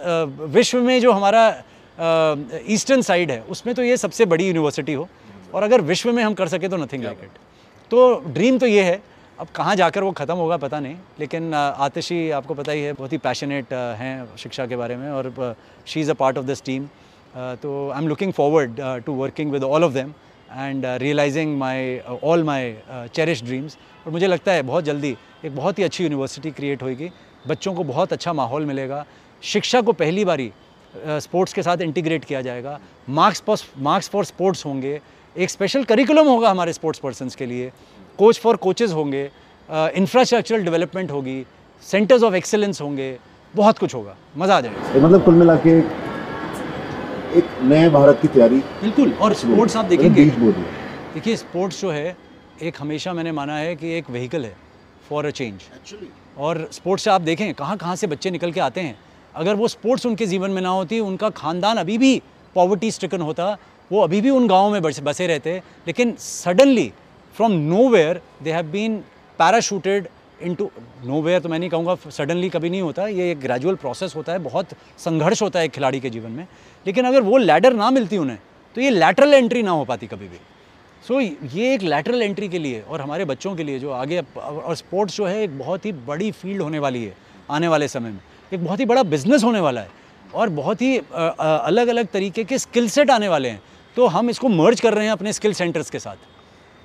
[0.50, 1.42] विश्व में जो हमारा
[2.68, 5.08] ईस्टर्न साइड है उसमें तो ये सबसे बड़ी यूनिवर्सिटी हो।
[5.54, 7.38] और अगर विश्व में हम कर सके तो नथिंग लाइक इट
[7.90, 9.00] तो ड्रीम तो ये है।
[9.38, 13.12] अब कहाँ जाकर वो ख़त्म होगा पता नहीं। लेकिन आतिशी आपको पता ही है बहुत
[13.12, 15.54] ही पैशनेट हैं शिक्षा के बारे में और
[15.86, 16.86] she is a part of this team
[17.62, 20.12] तो I am looking forward to working with all of them
[20.50, 23.76] and realising my all my cherish dreams
[24.06, 27.10] और मुझे लगता है बहुत जल्दी एक बहुत ही अच्छी यूनिवर्सिटी क्रिएट होगी
[27.48, 29.04] बच्चों को बहुत अच्छा माहौल मिलेगा।
[29.42, 30.50] शिक्षा को पहली बारी
[30.96, 35.00] स्पोर्ट्स uh, के साथ इंटीग्रेट किया जाएगा। Marks for marks for sports होंगे।
[35.36, 37.70] एक स्पेशल करिकुलम होगा हमारे स्पोर्ट्स पर्सनस के लिए।
[38.18, 39.30] कोच फॉर कोचेज़ होंगे।
[39.68, 41.44] इंफ्रास्ट्रक्चरल डेवलपमेंट होगी।
[41.82, 43.16] सेंटर्स ऑफ़ एक्सेलेंस होंगे।
[43.54, 45.80] बहुत कुछ होगा। मज़ा आ जाएगा। मतलब कुल मिला के
[47.28, 52.16] एक नए भारत की तैयारी बिल्कुल और स्पोर्ट्स आप देखेंगे। देखिए स्पोर्ट्स जो है
[52.62, 54.56] एक हमेशा मैंने माना है कि एक व्हीकल है
[55.08, 55.62] फॉर अ चेंज
[56.38, 58.98] और स्पोर्ट्स से आप देखें कहाँ कहाँ से बच्चे निकल के आते हैं।
[59.34, 62.20] अगर वो स्पोर्ट्स उनके जीवन में ना होती उनका खानदान अभी भी
[62.56, 63.56] पॉवर्टी स्ट्रिकन होता
[63.90, 65.56] वो अभी भी उन गाँव में बसे रहते।
[65.86, 66.92] लेकिन suddenly
[67.36, 67.52] from
[67.88, 68.96] nowhere they have been
[69.38, 70.08] parachuted
[70.54, 70.70] into
[71.22, 74.38] nowhere तो मैं नहीं कहूँगा सडनली कभी नहीं होता। ये एक ग्रेजुअल प्रोसेस होता है
[74.38, 76.46] बहुत संघर्ष होता है एक खिलाड़ी के जीवन में।
[76.86, 78.38] लेकिन अगर वो लैडर ना मिलती उन्हें
[78.76, 80.38] तो ये लैटरल एंट्री ना हो पाती कभी भी।
[81.02, 84.20] सो so, ये एक लैटरल एंट्री के लिए और हमारे बच्चों के लिए जो आगे
[84.36, 87.14] और स्पोर्ट्स जो है एक बहुत ही बड़ी फ़ील्ड होने वाली है
[87.50, 88.20] आने वाले समय में।
[88.52, 89.90] एक बहुत ही बड़ा बिज़नेस होने वाला है
[90.34, 93.62] और बहुत ही अलग अलग तरीके के स्किल सेट आने वाले हैं।
[93.96, 96.16] तो हम इसको मर्ज कर रहे हैं अपने स्किल सेंटर्स के साथ।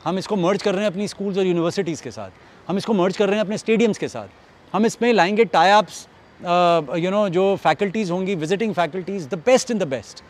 [0.04, 2.30] हम इसको मर्ज कर रहे हैं अपनी स्कूल्स और यूनिवर्सिटीज़ के साथ।
[2.68, 4.28] हम इसको मर्ज कर रहे हैं अपने स्टेडियम्स के साथ।
[4.74, 6.08] हम इसमें लाएँगे टाई अप्स
[6.42, 10.24] यू नो जो फैकल्टीज़ होंगी visiting faculties the best in the best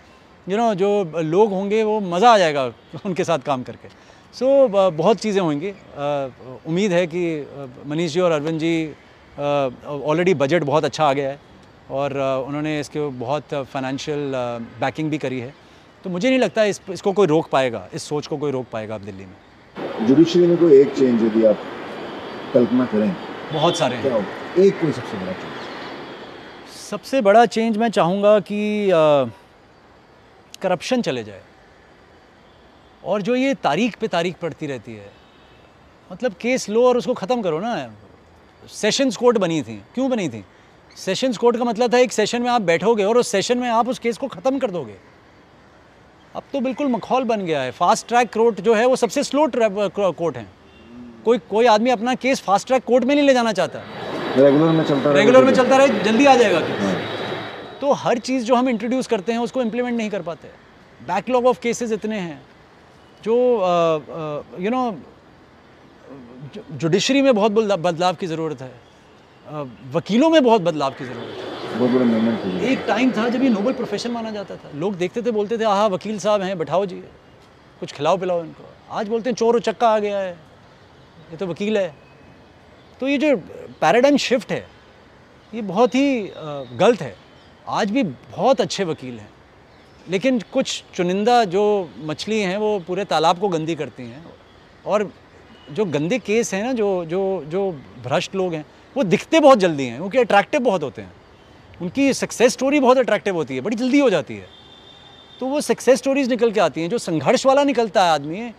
[0.47, 2.65] you know जो लोग होंगे वो मज़ा आ जाएगा
[3.05, 3.87] उनके साथ काम करके।
[4.33, 6.29] सो so, बहुत चीज़ें होंगी। अ,
[6.67, 7.23] उम्मीद है कि
[7.87, 8.75] मनीष जी और अरविंद जी
[9.37, 11.39] ऑलरेडी बजट बहुत अच्छा आ गया है
[11.91, 12.17] और
[12.47, 14.31] उन्होंने इसके बहुत फाइनेंशियल
[14.81, 15.53] बैकिंग भी करी है।
[16.03, 18.95] तो मुझे नहीं लगता इस इसको कोई रोक पाएगा इस सोच को कोई रोक पाएगा
[18.95, 21.59] अब दिल्ली में। जुडिशरी में कोई एक चेंज यदि आप
[22.53, 23.15] कल्पना करें
[23.53, 24.25] बहुत सारे हैं।
[24.57, 25.52] एक कोई सबसे बड़ा चेंज
[26.93, 28.89] सबसे बड़ा चेंज मैं चाहूँगा कि
[30.61, 31.41] करप्शन चले जाए।
[33.03, 35.09] और जो ये तारीख पे तारीख पड़ती रहती है
[36.09, 37.73] मतलब केस लो और उसको ख़त्म करो ना।
[38.71, 40.43] सेशंस कोर्ट बनी थी। क्यों बनी थी?
[40.97, 43.89] सेशंस कोर्ट का मतलब था, एक सेशन में आप बैठोगे और उस सेशन में आप
[43.89, 44.97] उस केस को ख़त्म कर दोगे।
[46.35, 49.45] अब तो बिल्कुल मखौल बन गया है। फास्ट ट्रैक कोर्ट जो है, वो सबसे स्लो
[49.47, 50.47] ट्रैक कोर्ट है।
[51.25, 53.83] कोई कोई आदमी अपना केस फास्ट ट्रैक कोर्ट में नहीं ले जाना चाहता।
[54.37, 56.95] रेगुलर में चलता रहे रेगुलर में चलता रहे जल्दी आ जाएगा केस हाँ।
[57.81, 60.47] तो हर चीज़ जो हम इंट्रोड्यूस करते हैं उसको इम्प्लीमेंट नहीं कर पाते।
[61.01, 62.41] बैकलॉग ऑफ़ केसेस इतने हैं
[63.23, 63.33] जो
[64.59, 64.81] यू नो
[66.71, 68.71] जुडिशरी में बहुत बदलाव की ज़रूरत है।
[69.47, 73.49] अ, वकीलों में बहुत बदलाव की ज़रूरत है। बहुत बड़ा एक टाइम था जब ये
[73.49, 76.85] नोबल प्रोफेशन माना जाता था। लोग देखते थे बोलते थे आहा वकील साहब हैं बैठाओ
[76.85, 76.95] जी।
[77.79, 80.31] कुछ खिलाओ पिलाओ इनको। आज बोलते हैं चोर चक्का आ गया है।
[81.31, 81.93] ये तो वकील है।
[82.99, 83.35] तो ये जो
[83.83, 84.67] पैराडाइम शिफ्ट है।
[85.53, 86.31] ये बहुत ही
[86.77, 87.15] गलत है।
[87.67, 89.29] आज भी बहुत अच्छे वकील हैं।
[90.09, 94.25] लेकिन कुछ चुनिंदा जो मछली हैं, वो पूरे तालाब को गंदी करती हैं।
[94.85, 95.13] और
[95.71, 97.71] जो गंदे केस हैं ना, जो जो जो
[98.03, 98.65] भ्रष्ट लोग हैं,
[98.97, 101.13] वो दिखते बहुत जल्दी हैं। क्योंकि अट्रैक्टिव बहुत होते हैं।
[101.81, 104.47] उनकी सक्सेस स्टोरी बहुत अट्रैक्टिव होती है, बड़ी जल्दी हो जाती है।
[105.39, 108.51] तो वो सक्सेस स्टोरीज निकल के आती हैं। जो संघर्ष वाला निकलता है आदमी,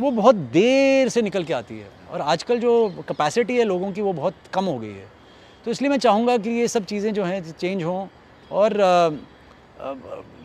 [0.00, 2.72] वो बहुत देर से निकल के आती है। और आजकल जो
[3.08, 5.06] कैपेसिटी है लोगों की वो बहुत कम हो गई है।
[5.64, 8.06] तो इसलिए मैं चाहूँगा कि ये सब चीज़ें जो हैं चेंज हों
[8.50, 8.72] और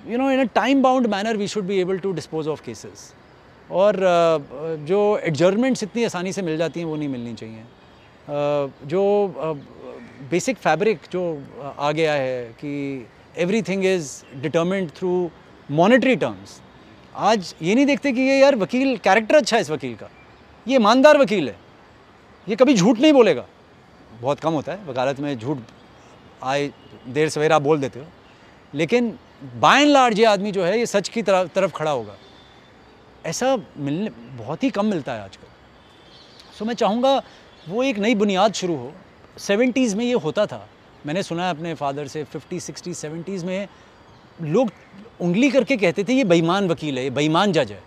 [0.07, 3.13] you know in a time bound manner we should be able to dispose of cases
[3.69, 8.87] और uh, जो एडजर्नमेंट्स इतनी आसानी से मिल जाती हैं वो नहीं मिलनी चाहिए। uh,
[8.89, 9.01] जो
[10.31, 11.23] बेसिक uh, फैब्रिक जो
[11.79, 13.07] आ गया है कि
[13.61, 14.11] everything is
[14.41, 15.29] determined through
[15.69, 16.59] monetary terms
[17.15, 20.09] आज ये नहीं देखते कि ये यार वकील कैरेक्टर अच्छा है इस वकील का।
[20.67, 21.55] ये ईमानदार वकील है।
[22.47, 23.45] ये कभी झूठ नहीं बोलेगा।
[24.21, 25.57] बहुत कम होता है वकालत में झूठ
[26.43, 26.71] आए
[27.07, 28.05] देर सवेरा आप बोल देते हो।
[28.73, 29.17] लेकिन
[29.55, 32.15] बाय एंड लार्ज ये आदमी जो है ये सच की तरफ़ तरफ़ खड़ा होगा।
[33.25, 35.47] ऐसा मिलने बहुत ही कम मिलता है आजकल।
[36.59, 37.21] सो मैं चाहूँगा
[37.69, 38.91] वो एक नई बुनियाद शुरू हो।
[39.37, 40.67] सेवेंटीज़ में ये होता था।
[41.05, 43.67] मैंने सुना है अपने फादर से फिफ्टी सिक्सटी सेवेंटीज़ में
[44.41, 44.71] लोग
[45.21, 47.83] उंगली करके कहते थे ये बेईमान वकील है ये बेईमान जज है।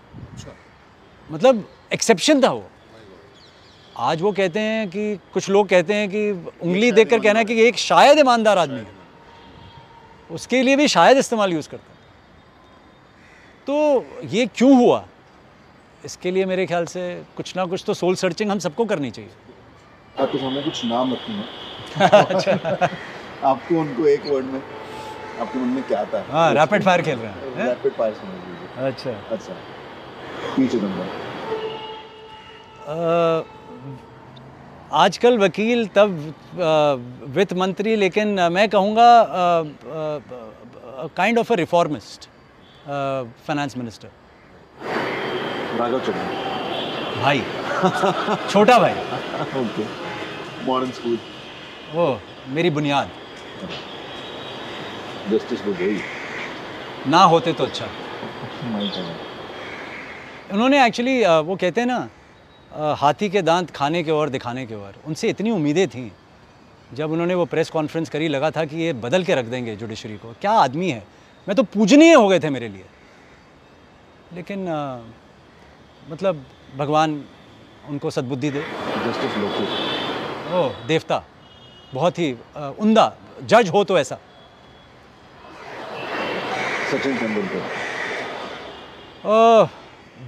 [1.31, 2.65] मतलब एक्सेप्शन था वो।
[3.99, 6.31] आज वो कहते हैं कि कुछ लोग कहते हैं कि
[6.63, 8.99] उंगली देखकर कहना है कि एक शायद ईमानदार आदमी है।
[10.31, 11.89] उसके लिए भी शायद इस्तेमाल यूज़ करता
[13.67, 15.05] तो ये क्यों हुआ?
[16.05, 17.03] इसके लिए मेरे ख्याल से
[17.37, 19.31] कुछ ना कुछ तो सोल सर्चिंग हम सबको करनी चाहिए।
[20.21, 22.89] आपके सामने कुछ नाम रखूँगा
[23.51, 26.25] आपको उनको एक वर्ड में आपके मन में क्या आता है?
[26.33, 27.67] हाँ रैपिड फायर खेल रहे हैं?
[27.69, 29.53] रैपिड फायर समझ लीजिए। अच्छा। अच्छा।
[30.57, 31.30] पी चिदम्बरम
[34.93, 36.35] आजकल वकील तब
[37.37, 39.25] वित्त मंत्री लेकिन मैं कहूँगा
[41.17, 42.29] kind of a reformist
[43.47, 44.09] finance minister
[45.81, 46.25] Raghav Chadha
[47.23, 47.41] भाई
[48.51, 48.93] छोटा भाई।
[49.61, 49.85] ओके
[50.67, 51.19] मॉडर्न स्कूल
[51.95, 53.11] वो मेरी बुनियाद।
[55.31, 55.61] जस्टिस
[57.07, 57.85] ना होते तो अच्छा।
[60.53, 62.09] उन्होंने एक्चुअली वो कहते हैं ना
[62.75, 66.13] हाथी के दांत खाने के और दिखाने के और। उनसे इतनी उम्मीदें थी।
[66.95, 70.17] जब उन्होंने वो प्रेस कॉन्फ्रेंस करी लगा था कि ये बदल के रख देंगे जुडिशरी
[70.17, 71.05] को। क्या आदमी है?
[71.49, 72.85] मैं तो पूजनीय हो गए थे मेरे लिए।
[74.33, 74.99] लेकिन आ,
[76.11, 76.45] मतलब
[76.77, 77.25] भगवान
[77.89, 79.65] उनको सद्बुद्धि दे। जस्टिस लोकू।
[80.57, 81.23] ओह देवता।
[81.95, 84.19] बहुत ही आ, उम्दा। जज हो तो ऐसा।
[86.93, 87.69] सचिन तेंदुलकर।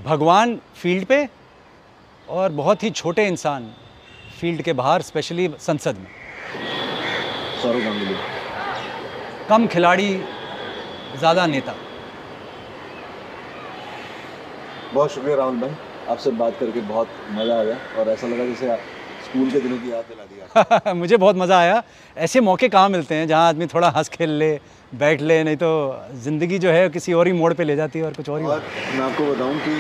[0.05, 1.42] भगवान फ़ील्ड पे?
[2.33, 3.65] और बहुत ही छोटे इंसान
[4.41, 6.07] फ़ील्ड के बाहर स्पेशली संसद में।
[7.63, 8.15] सौरव गांगुली
[9.49, 10.09] कम खिलाड़ी
[11.19, 11.75] ज़्यादा नेता।
[14.95, 15.75] बहुत शुक्रिया राहुल भाई
[16.11, 18.81] आपसे बात करके बहुत मज़ा आया और ऐसा लगा जैसे आप
[19.25, 21.83] स्कूल के दिनों की याद दिला दिया मुझे बहुत मज़ा आया।
[22.17, 24.51] ऐसे मौके कहाँ मिलते हैं जहाँ आदमी थोड़ा हंस खेल ले
[24.93, 25.71] बैठ ले नहीं तो
[26.25, 28.47] ज़िंदगी जो है किसी और ही मोड़ पे ले जाती है और कुछ और ही।
[28.47, 28.63] और
[28.95, 29.77] मैं आपको बताऊँ कि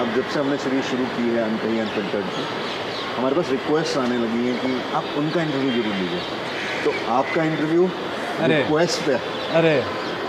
[0.00, 2.44] अब जब से हमने सीरीज़ शुरू की है अनकही अनफिल्टर्ड की
[3.16, 6.20] हमारे पास रिक्वेस्ट आने लगी हैं कि आप उनका इंटरव्यू ज़रूर लीजिए।
[6.84, 7.88] तो आपका इंटरव्यू
[8.40, 9.14] अरे। रिक्वेस्ट पे
[9.58, 9.74] अरे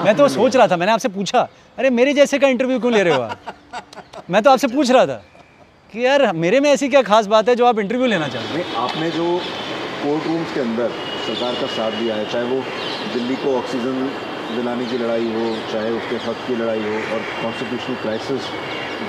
[0.03, 3.03] मैं तो सोच रहा था मैंने आपसे पूछा अरे मेरे जैसे का इंटरव्यू क्यों ले
[3.03, 3.53] रहे हो आप?
[4.31, 5.21] मैं तो आपसे पूछ रहा था
[5.93, 8.75] कि यार मेरे में ऐसी क्या खास बात है जो आप इंटरव्यू लेना चाहते नहीं
[8.83, 9.25] आपने जो
[10.03, 10.89] कोर्ट रूम्स के अंदर
[11.27, 12.61] सरकार का साथ दिया है चाहे वो
[13.13, 14.07] दिल्ली को ऑक्सीजन
[14.55, 18.49] दिलाने की लड़ाई हो चाहे उसके हक की लड़ाई हो और कॉन्स्टिट्यूशनल क्राइसिस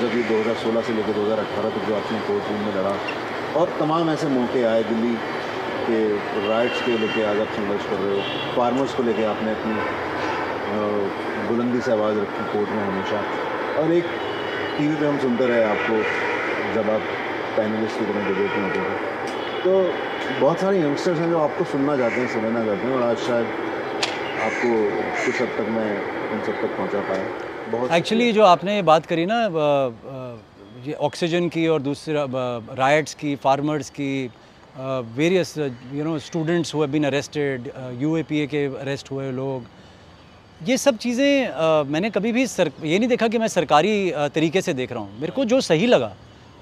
[0.00, 2.94] जब ये 2016 से लेकर 2018 तक जो आपने कोर्ट रूम में लड़ा,
[3.56, 5.14] और तमाम ऐसे मौके आए दिल्ली
[5.86, 5.98] के
[6.48, 9.74] राइट्स के लेके आज आप संघर्ष कर रहे हो फार्मर्स को लेके आपने अपनी
[11.48, 13.22] बुलंदी से आवाज़ रखी कोर्ट में हमेशा।
[13.82, 14.06] और एक
[14.78, 16.02] टीवी पे हम सुनते रहे आपको
[16.74, 17.02] जब आप
[17.56, 19.72] पैनलिस्ट की तरह डिबेट में होते थे। तो
[20.40, 23.46] बहुत सारे यंगस्टर्स हैं जो आपको सुनना चाहते हैं, समझना चाहते हैं, और आज शायद
[24.46, 24.70] आपको
[25.24, 25.90] कुछ हद तक मैं
[26.32, 29.36] उन सब तक पहुँचा पाया। एक्चुअली जो आपने ये बात करी ना
[30.86, 32.26] ये ऑक्सीजन की और दूसरा
[32.78, 34.30] राइट्स की फार्मर्स की
[35.16, 37.70] वेरियस यू नो स्टूडेंट्स हुए बीन अरेस्टेड
[38.00, 39.66] यूएपीए के अरेस्ट हुए लोग।
[40.60, 44.74] ये सब चीज़ें मैंने कभी भी सर ये नहीं देखा कि मैं सरकारी तरीके से
[44.74, 46.12] देख रहा हूँ। मेरे को जो सही लगा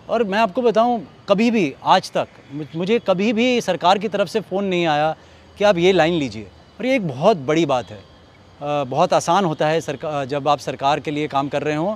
[0.09, 2.29] और मैं आपको बताऊँ कभी भी आज तक
[2.77, 5.15] मुझे कभी भी सरकार की तरफ़ से फ़ोन नहीं आया
[5.59, 6.47] कि आप ये लाइन लीजिए।
[6.79, 8.11] और ये एक बहुत बड़ी बात है।
[8.62, 11.94] बहुत आसान होता है सरकार जब आप सरकार के लिए काम कर रहे हों।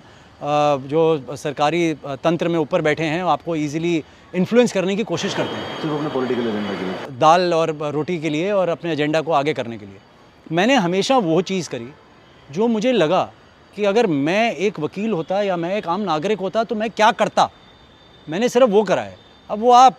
[0.88, 4.02] जो सरकारी तंत्र में ऊपर बैठे हैं आपको इजीली
[4.34, 7.18] इन्फ्लुएंस करने की कोशिश करते हैं। सिर्फ़ अपने पॉलिटिकल एजेंडा के लिए?
[7.18, 9.98] दाल और रोटी के लिए और अपने एजेंडा को आगे करने के लिए।
[10.52, 11.88] मैंने हमेशा वो चीज़ करी
[12.50, 13.22] जो मुझे लगा
[13.76, 17.10] कि अगर मैं एक वकील होता या मैं एक आम नागरिक होता तो मैं क्या
[17.12, 17.48] करता?
[18.28, 19.16] मैंने सिर्फ़ वो करा है।
[19.50, 19.98] अब वो आप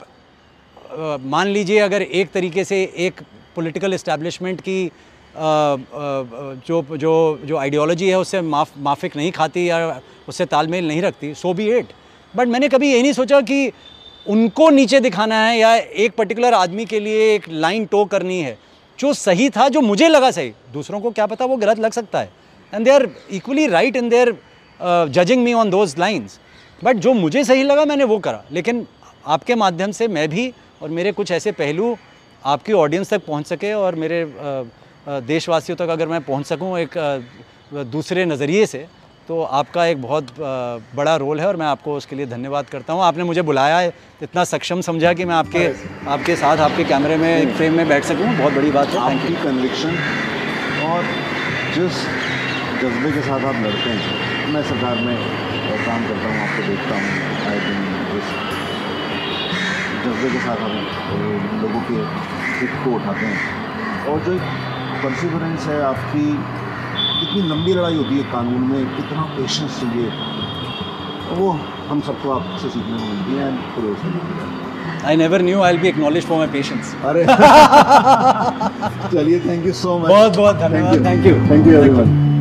[1.22, 3.22] मान लीजिए अगर एक तरीके से एक
[3.56, 4.92] पॉलिटिकल इस्टेब्लिशमेंट की
[5.38, 7.14] जो जो
[7.46, 10.00] जो आइडियोलॉजी है उससे माफ़ माफिक नहीं खाती या
[10.30, 11.88] उससे तालमेल नहीं रखती सो बी इट
[12.34, 13.72] बट मैंने कभी ये नहीं सोचा कि
[14.26, 18.58] उनको नीचे दिखाना है या एक पर्टिकुलर आदमी के लिए एक लाइन टो करनी है।
[19.00, 22.20] जो सही था जो मुझे लगा सही दूसरों को क्या पता वो गलत लग सकता
[22.20, 22.30] है।
[22.74, 24.36] And they are equally right in their
[25.12, 26.40] judging me on those lines
[26.82, 28.86] but जो मुझे सही लगा मैंने वो करा। लेकिन
[29.26, 30.52] आपके माध्यम से मैं भी
[30.82, 31.96] और मेरे कुछ ऐसे पहलू
[32.44, 34.64] आपकी ऑडियंस तक पहुँच सके और मेरे अ,
[35.08, 36.98] देशवासियों तक अगर मैं पहुँच सकूँ एक
[37.92, 38.86] दूसरे नज़रिए से
[39.28, 40.28] तो आपका एक बहुत
[40.96, 43.94] बड़ा रोल है और मैं आपको उसके लिए धन्यवाद करता हूँ। आपने मुझे बुलाया है
[44.24, 45.66] इतना सक्षम समझा कि मैं आपके
[46.10, 49.22] आपके साथ, आपके कैमरे में, एक फ्रेम में बैठ सकूँ। बहुत बड़ी बात है। थैंक
[49.22, 49.98] आपकी कन्विक्शन
[50.86, 51.04] और
[51.76, 52.04] जिस
[52.82, 55.16] जज्बे के साथ आप लड़ते हैं, मैं सरकार में
[55.86, 57.10] काम करता हूँ, आपको देखता हूँ
[60.06, 60.74] जज्बे के साथ हम
[61.62, 61.96] लोगों के
[62.60, 63.40] हित को उठाते हैं।
[64.08, 64.34] और जो
[65.04, 66.26] परसिवरेंस है आपकी।
[67.20, 70.12] कितनी लंबी लड़ाई होती है कानून में कितना पेशेंस चाहिए
[71.38, 71.50] वो
[71.90, 73.96] हम सबको आपसे सीखने को मिलती है पूरे
[75.08, 77.26] I never knew I be acknowledge for my patience अरे।
[79.16, 82.37] चलिए थैंक यू सो मच बहुत बहुत धन्यवाद thank you thank you everyone